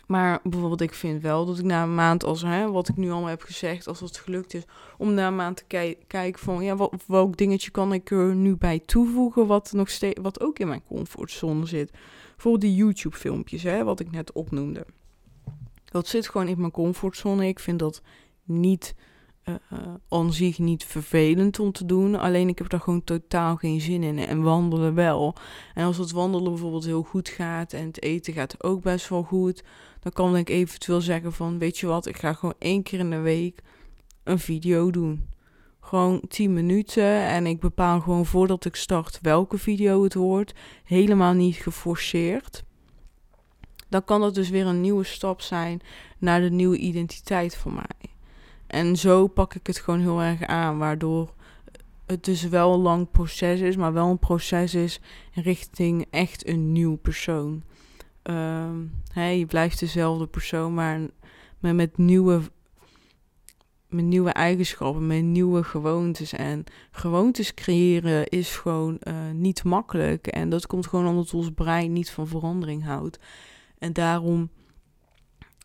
Maar 0.07 0.39
bijvoorbeeld, 0.43 0.81
ik 0.81 0.93
vind 0.93 1.21
wel 1.21 1.45
dat 1.45 1.59
ik 1.59 1.65
na 1.65 1.83
een 1.83 1.95
maand, 1.95 2.23
als 2.23 2.41
hè, 2.41 2.71
wat 2.71 2.89
ik 2.89 2.97
nu 2.97 3.11
allemaal 3.11 3.29
heb 3.29 3.41
gezegd, 3.41 3.87
als 3.87 3.99
het 3.99 4.17
gelukt 4.17 4.53
is, 4.53 4.63
om 4.97 5.13
na 5.13 5.27
een 5.27 5.35
maand 5.35 5.57
te 5.57 5.95
kijken 6.07 6.39
van, 6.39 6.63
ja, 6.63 6.75
wat, 6.75 6.93
welk 7.07 7.37
dingetje 7.37 7.71
kan 7.71 7.93
ik 7.93 8.11
er 8.11 8.35
nu 8.35 8.55
bij 8.55 8.79
toevoegen, 8.79 9.47
wat, 9.47 9.71
nog 9.71 9.89
wat 10.21 10.41
ook 10.41 10.59
in 10.59 10.67
mijn 10.67 10.83
comfortzone 10.87 11.65
zit. 11.65 11.91
Bijvoorbeeld 12.31 12.63
die 12.63 12.75
YouTube-filmpjes, 12.75 13.63
hè, 13.63 13.83
wat 13.83 13.99
ik 13.99 14.11
net 14.11 14.31
opnoemde. 14.31 14.85
Dat 15.91 16.07
zit 16.07 16.29
gewoon 16.29 16.47
in 16.47 16.59
mijn 16.59 16.71
comfortzone. 16.71 17.47
Ik 17.47 17.59
vind 17.59 17.79
dat 17.79 18.01
niet 18.43 18.95
uh, 20.09 20.29
zich 20.29 20.59
niet 20.59 20.85
vervelend 20.85 21.59
om 21.59 21.71
te 21.71 21.85
doen. 21.85 22.15
Alleen 22.15 22.47
ik 22.47 22.57
heb 22.57 22.69
daar 22.69 22.79
gewoon 22.79 23.03
totaal 23.03 23.55
geen 23.55 23.81
zin 23.81 24.03
in. 24.03 24.19
En 24.19 24.41
wandelen 24.41 24.93
wel. 24.93 25.35
En 25.73 25.85
als 25.85 25.97
het 25.97 26.11
wandelen 26.11 26.51
bijvoorbeeld 26.51 26.85
heel 26.85 27.03
goed 27.03 27.29
gaat 27.29 27.73
en 27.73 27.85
het 27.87 28.01
eten 28.01 28.33
gaat 28.33 28.63
ook 28.63 28.81
best 28.81 29.09
wel 29.09 29.23
goed, 29.23 29.63
dan 29.99 30.11
kan 30.11 30.37
ik 30.37 30.49
eventueel 30.49 31.01
zeggen 31.01 31.33
van, 31.33 31.57
weet 31.57 31.77
je 31.77 31.87
wat, 31.87 32.05
ik 32.05 32.17
ga 32.17 32.33
gewoon 32.33 32.55
één 32.59 32.83
keer 32.83 32.99
in 32.99 33.09
de 33.09 33.19
week 33.19 33.61
een 34.23 34.39
video 34.39 34.91
doen. 34.91 35.29
Gewoon 35.79 36.21
10 36.27 36.53
minuten 36.53 37.25
en 37.25 37.45
ik 37.45 37.59
bepaal 37.59 38.01
gewoon 38.01 38.25
voordat 38.25 38.65
ik 38.65 38.75
start 38.75 39.19
welke 39.21 39.57
video 39.57 40.03
het 40.03 40.13
wordt. 40.13 40.53
Helemaal 40.83 41.33
niet 41.33 41.55
geforceerd. 41.55 42.63
Dan 43.89 44.03
kan 44.03 44.21
dat 44.21 44.35
dus 44.35 44.49
weer 44.49 44.65
een 44.65 44.81
nieuwe 44.81 45.03
stap 45.03 45.41
zijn 45.41 45.81
naar 46.17 46.41
de 46.41 46.49
nieuwe 46.51 46.77
identiteit 46.77 47.55
voor 47.55 47.73
mij. 47.73 48.11
En 48.67 48.95
zo 48.95 49.27
pak 49.27 49.55
ik 49.55 49.67
het 49.67 49.77
gewoon 49.77 49.99
heel 49.99 50.21
erg 50.21 50.43
aan, 50.43 50.77
waardoor 50.77 51.33
het 52.05 52.23
dus 52.25 52.43
wel 52.43 52.73
een 52.73 52.79
lang 52.79 53.11
proces 53.11 53.59
is, 53.59 53.75
maar 53.75 53.93
wel 53.93 54.09
een 54.09 54.19
proces 54.19 54.73
is 54.73 54.99
richting 55.33 56.05
echt 56.09 56.47
een 56.47 56.71
nieuw 56.71 56.95
persoon. 56.95 57.63
Um, 58.23 58.91
je 59.13 59.45
blijft 59.47 59.79
dezelfde 59.79 60.27
persoon, 60.27 60.73
maar 60.73 60.99
met 61.59 61.97
nieuwe, 61.97 62.41
met 63.89 64.05
nieuwe 64.05 64.29
eigenschappen, 64.29 65.07
met 65.07 65.23
nieuwe 65.23 65.63
gewoontes. 65.63 66.33
En 66.33 66.63
gewoontes 66.91 67.53
creëren 67.53 68.27
is 68.27 68.55
gewoon 68.55 68.97
uh, 69.03 69.13
niet 69.33 69.63
makkelijk. 69.63 70.27
En 70.27 70.49
dat 70.49 70.67
komt 70.67 70.87
gewoon 70.87 71.07
omdat 71.07 71.33
ons 71.33 71.51
brein 71.51 71.93
niet 71.93 72.09
van 72.09 72.27
verandering 72.27 72.83
houdt. 72.83 73.19
En 73.77 73.93
daarom 73.93 74.49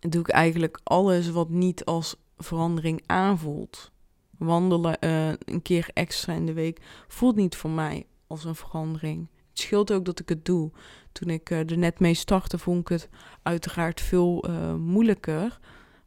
doe 0.09 0.21
ik 0.21 0.29
eigenlijk 0.29 0.81
alles 0.83 1.31
wat 1.31 1.49
niet 1.49 1.85
als 1.85 2.17
verandering 2.37 3.03
aanvoelt. 3.07 3.91
Wandelen 4.39 4.97
uh, 5.01 5.29
een 5.29 5.63
keer 5.63 5.91
extra 5.93 6.33
in 6.33 6.47
de 6.47 6.53
week 6.53 6.81
voelt 7.09 7.37
niet 7.37 7.57
voor 7.57 7.71
mij 7.71 8.07
als 8.27 8.45
een 8.45 8.55
verandering. 8.55 9.29
Het 9.49 9.61
scheelt 9.61 9.93
ook 9.93 10.05
dat 10.05 10.21
ik 10.21 10.29
het 10.29 10.45
doe. 10.45 10.71
Toen 11.13 11.31
ik 11.31 11.51
uh, 11.51 11.59
er 11.59 11.79
net 11.79 12.01
mee 12.01 12.15
startte, 12.15 12.59
vond 12.59 12.81
ik 12.81 12.89
het 12.89 13.09
uiteraard 13.43 14.01
veel 14.01 14.49
uh, 14.49 14.75
moeilijker. 14.75 15.59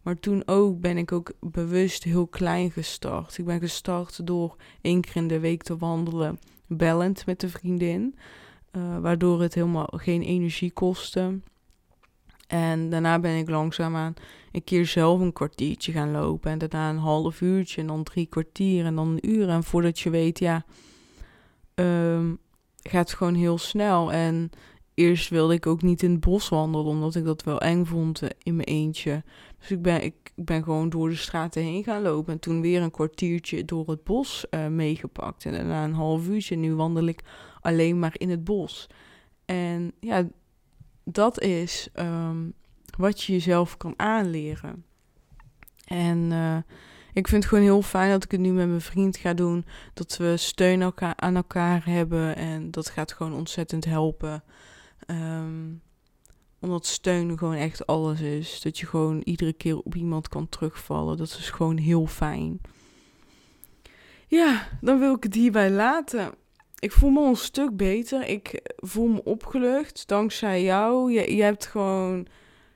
Maar 0.02 0.20
toen 0.20 0.44
ook 0.46 0.80
ben 0.80 0.98
ik 0.98 1.12
ook 1.12 1.32
bewust 1.40 2.04
heel 2.04 2.28
klein 2.28 2.72
gestart. 2.72 3.38
Ik 3.38 3.46
ben 3.46 3.60
gestart 3.60 4.28
door 4.28 4.56
één 4.82 5.02
keer 5.02 5.16
in 5.16 5.28
de 5.28 5.40
week 5.40 5.64
te 5.64 5.78
wandelen, 5.78 6.40
bellend 6.68 7.26
met 7.26 7.44
een 7.44 7.50
vriendin. 7.50 8.16
Waardoor 9.02 9.42
het 9.42 9.54
helemaal 9.54 9.88
geen 9.96 10.22
energie 10.22 10.72
kostte. 10.72 11.40
En 12.48 12.90
daarna 12.90 13.20
ben 13.20 13.38
ik 13.38 13.50
langzaamaan 13.50 14.14
een 14.52 14.64
keer 14.64 14.86
zelf 14.86 15.20
een 15.20 15.34
kwartiertje 15.34 15.92
gaan 15.92 16.12
lopen. 16.12 16.52
En 16.52 16.58
daarna 16.58 16.90
een 16.90 16.98
half 16.98 17.42
uurtje 17.42 17.82
en 17.82 17.88
dan 17.88 18.04
drie 18.04 18.26
kwartier 18.26 18.86
en 18.86 18.96
dan 18.96 19.08
een 19.08 19.30
uur. 19.30 19.50
En 19.50 19.64
voordat 19.64 20.00
je 20.00 20.10
weet, 20.10 20.40
ja, 20.40 20.66
um, 21.76 22.40
gaat 22.82 23.10
het 23.10 23.18
gewoon 23.18 23.36
heel 23.36 23.58
snel. 23.58 24.12
En 24.12 24.50
eerst 24.94 25.30
wilde 25.30 25.54
ik 25.54 25.66
ook 25.66 25.82
niet 25.82 26.04
in 26.04 26.12
het 26.12 26.20
bos 26.20 26.50
wandelen, 26.50 26.88
omdat 26.88 27.16
ik 27.16 27.26
dat 27.26 27.44
wel 27.44 27.62
eng 27.62 27.86
vond 27.86 28.22
eh, 28.22 28.30
in 28.44 28.56
mijn 28.56 28.68
eentje. 28.68 29.24
Dus 29.60 29.72
ik 29.72 29.82
ben, 29.82 30.04
ik, 30.04 30.16
ben 30.36 30.64
gewoon 30.64 30.90
door 30.90 31.10
de 31.10 31.16
straten 31.16 31.64
heen 31.64 31.84
gaan 31.84 32.02
lopen. 32.02 32.34
En 32.34 32.40
toen 32.40 32.62
weer 32.62 32.82
een 32.82 32.92
kwartiertje 32.92 33.66
door 33.66 33.88
het 33.88 34.04
bos 34.04 34.46
uh, 34.52 34.68
meegepakt. 34.68 35.46
En 35.46 35.52
daarna 35.52 35.84
een 35.84 35.94
half 35.94 36.28
uurtje. 36.28 36.56
Nu 36.56 36.76
wandel 36.76 37.06
ik 37.06 37.22
alleen 37.62 38.00
maar 38.00 38.14
in 38.18 38.30
het 38.30 38.44
bos. 38.44 38.88
En 39.46 39.94
ja, 40.00 40.28
dat 41.06 41.42
is 41.42 41.90
um, 41.96 42.54
wat 42.98 43.24
je 43.24 43.34
jezelf 43.34 43.78
kan 43.78 43.94
aanleren. 43.98 44.86
En 45.86 46.32
uh, 46.32 46.58
ik 47.14 47.28
vind 47.28 47.44
het 47.44 47.46
gewoon 47.46 47.64
heel 47.64 47.82
fijn 47.82 48.12
dat 48.12 48.24
ik 48.24 48.32
het 48.32 48.40
nu 48.40 48.52
met 48.52 48.68
mijn 48.68 48.82
vriend 48.82 49.18
ga 49.18 49.34
doen. 49.34 49.66
Dat 49.94 50.18
we 50.18 50.38
steun 50.38 50.94
aan 51.16 51.36
elkaar 51.36 51.86
hebben. 51.86 52.36
En 52.36 52.72
dat 52.72 52.90
gaat 52.90 53.14
gewoon 53.14 53.34
ontzettend 53.34 53.86
helpen. 53.86 54.44
Um, 55.08 55.82
omdat 56.60 56.86
steun 56.86 57.38
gewoon 57.38 57.56
echt 57.56 57.88
alles 57.88 58.22
is. 58.22 58.62
Dat 58.62 58.78
je 58.78 58.86
gewoon 58.86 59.22
iedere 59.24 59.54
keer 59.54 59.80
op 59.80 59.96
iemand 59.96 60.28
kan 60.28 60.50
terugvallen. 60.50 61.18
Dat 61.18 61.28
is 61.28 61.50
gewoon 61.50 61.78
heel 61.78 62.06
fijn. 62.06 62.62
Ja, 64.28 64.68
dan 64.82 65.00
wil 65.00 65.16
ik 65.16 65.24
het 65.24 65.34
hierbij 65.34 65.72
laten 65.72 66.34
ik 66.86 66.92
voel 66.92 67.10
me 67.10 67.28
een 67.28 67.36
stuk 67.36 67.78
beter. 67.78 68.28
Ik 68.28 68.62
voel 68.76 69.08
me 69.08 69.24
opgelucht 69.24 70.08
dankzij 70.08 70.64
jou. 70.64 71.12
Je, 71.12 71.36
je 71.36 71.44
hebt 71.44 71.66
gewoon 71.66 72.28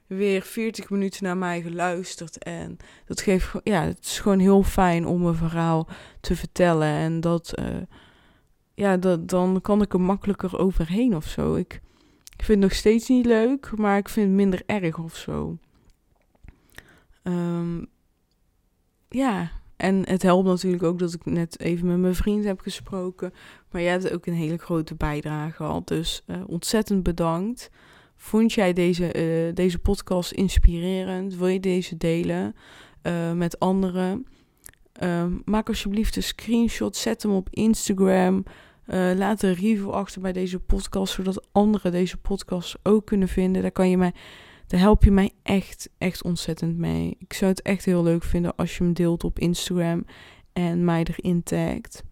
weer 0.08 0.42
40 0.42 0.90
minuten 0.90 1.24
naar 1.24 1.38
mij 1.38 1.62
geluisterd. 1.62 2.38
En 2.38 2.78
dat 3.06 3.22
geeft, 3.22 3.52
ja, 3.64 3.84
het 3.84 4.00
is 4.06 4.20
gewoon 4.20 4.40
heel 4.40 4.64
fijn 4.64 5.06
om 5.06 5.26
een 5.26 5.36
verhaal 5.36 5.88
te 6.20 6.36
vertellen. 6.36 6.88
En 6.88 7.22
dat, 7.22 7.54
uh, 7.60 7.66
ja, 8.74 8.98
dat, 8.98 9.28
dan 9.28 9.62
kan 9.62 9.82
ik 9.82 9.94
er 9.94 10.02
makkelijker 10.02 10.60
overheen 10.60 11.16
of 11.16 11.26
zo. 11.26 11.56
Ik, 11.56 11.74
ik 12.38 12.44
vind 12.44 12.62
het 12.62 12.70
nog 12.70 12.74
steeds 12.74 13.08
niet 13.08 13.26
leuk, 13.26 13.78
maar 13.78 13.98
ik 13.98 14.10
vind 14.10 14.28
het 14.28 14.36
minder 14.36 14.62
erg 14.66 14.98
of 14.98 15.16
zo. 15.16 15.58
Um, 17.24 17.88
ja, 19.10 19.52
en 19.80 20.10
het 20.10 20.22
helpt 20.22 20.48
natuurlijk 20.48 20.84
ook 20.84 21.00
dat 21.00 21.14
ik 21.14 21.26
net 21.26 21.60
even 21.60 21.88
met 21.88 21.98
mijn 21.98 22.16
vriend 22.16 22.46
heb 22.46 22.60
gesproken. 22.60 23.34
Maar 23.72 23.82
jij 23.82 23.92
hebt 23.92 24.12
ook 24.12 24.26
een 24.26 24.34
hele 24.34 24.58
grote 24.58 24.96
bijdrage 24.96 25.56
gehad. 25.56 25.88
Dus 25.88 26.24
uh, 26.28 26.38
ontzettend 26.48 27.04
bedankt. 27.04 27.70
Vond 28.16 28.54
jij 28.54 28.74
deze, 28.74 29.48
uh, 29.48 29.56
deze 29.56 29.80
podcast 29.80 30.32
inspirerend? 30.32 31.36
Wil 31.36 31.48
je 31.48 31.60
deze 31.60 31.98
delen 31.98 32.56
uh, 33.04 33.32
met 33.32 33.60
anderen? 33.60 34.26
Ehm, 34.94 35.32
maak 35.46 35.68
alsjeblieft 35.68 36.16
een 36.16 36.24
screenshot. 36.24 36.96
Zet 36.96 37.24
hem 37.24 37.32
op 37.32 37.48
Instagram. 37.52 38.44
laat 39.16 39.44
een 39.44 39.54
review 39.54 39.90
achter 39.90 40.22
bij 40.22 40.34
deze 40.34 40.60
podcast. 40.60 41.14
Zodat 41.14 41.48
anderen 41.52 41.92
deze 41.92 42.18
podcast 42.18 42.78
ook 42.84 43.06
kunnen 43.06 43.28
vinden. 43.28 43.62
Daar 43.62 43.72
kan 43.72 43.90
je 43.90 43.98
mij 43.98 44.14
daar 44.70 44.80
help 44.80 45.04
je 45.04 45.12
mij 45.12 45.32
echt, 45.44 45.90
echt 45.98 46.24
ontzettend 46.24 46.78
mee. 46.78 47.16
Ik 47.20 47.34
zou 47.34 47.52
het 47.52 47.62
echt 47.62 47.86
heel 47.86 48.04
leuk 48.04 48.24
vinden 48.24 48.56
als 48.56 48.78
je 48.78 48.84
hem 48.84 48.94
deelt 48.94 49.24
op 49.24 49.40
Instagram 49.40 50.06
en 50.54 50.86
mij 50.86 51.04
erin 51.04 51.44
tagt. 51.44 52.04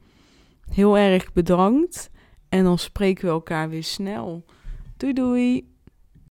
Heel 0.69 0.97
erg 0.97 1.33
bedankt 1.33 2.09
en 2.49 2.63
dan 2.63 2.77
spreken 2.77 3.25
we 3.25 3.31
elkaar 3.31 3.69
weer 3.69 3.83
snel. 3.83 4.45
Doei 4.97 5.13
doei! 5.13 5.76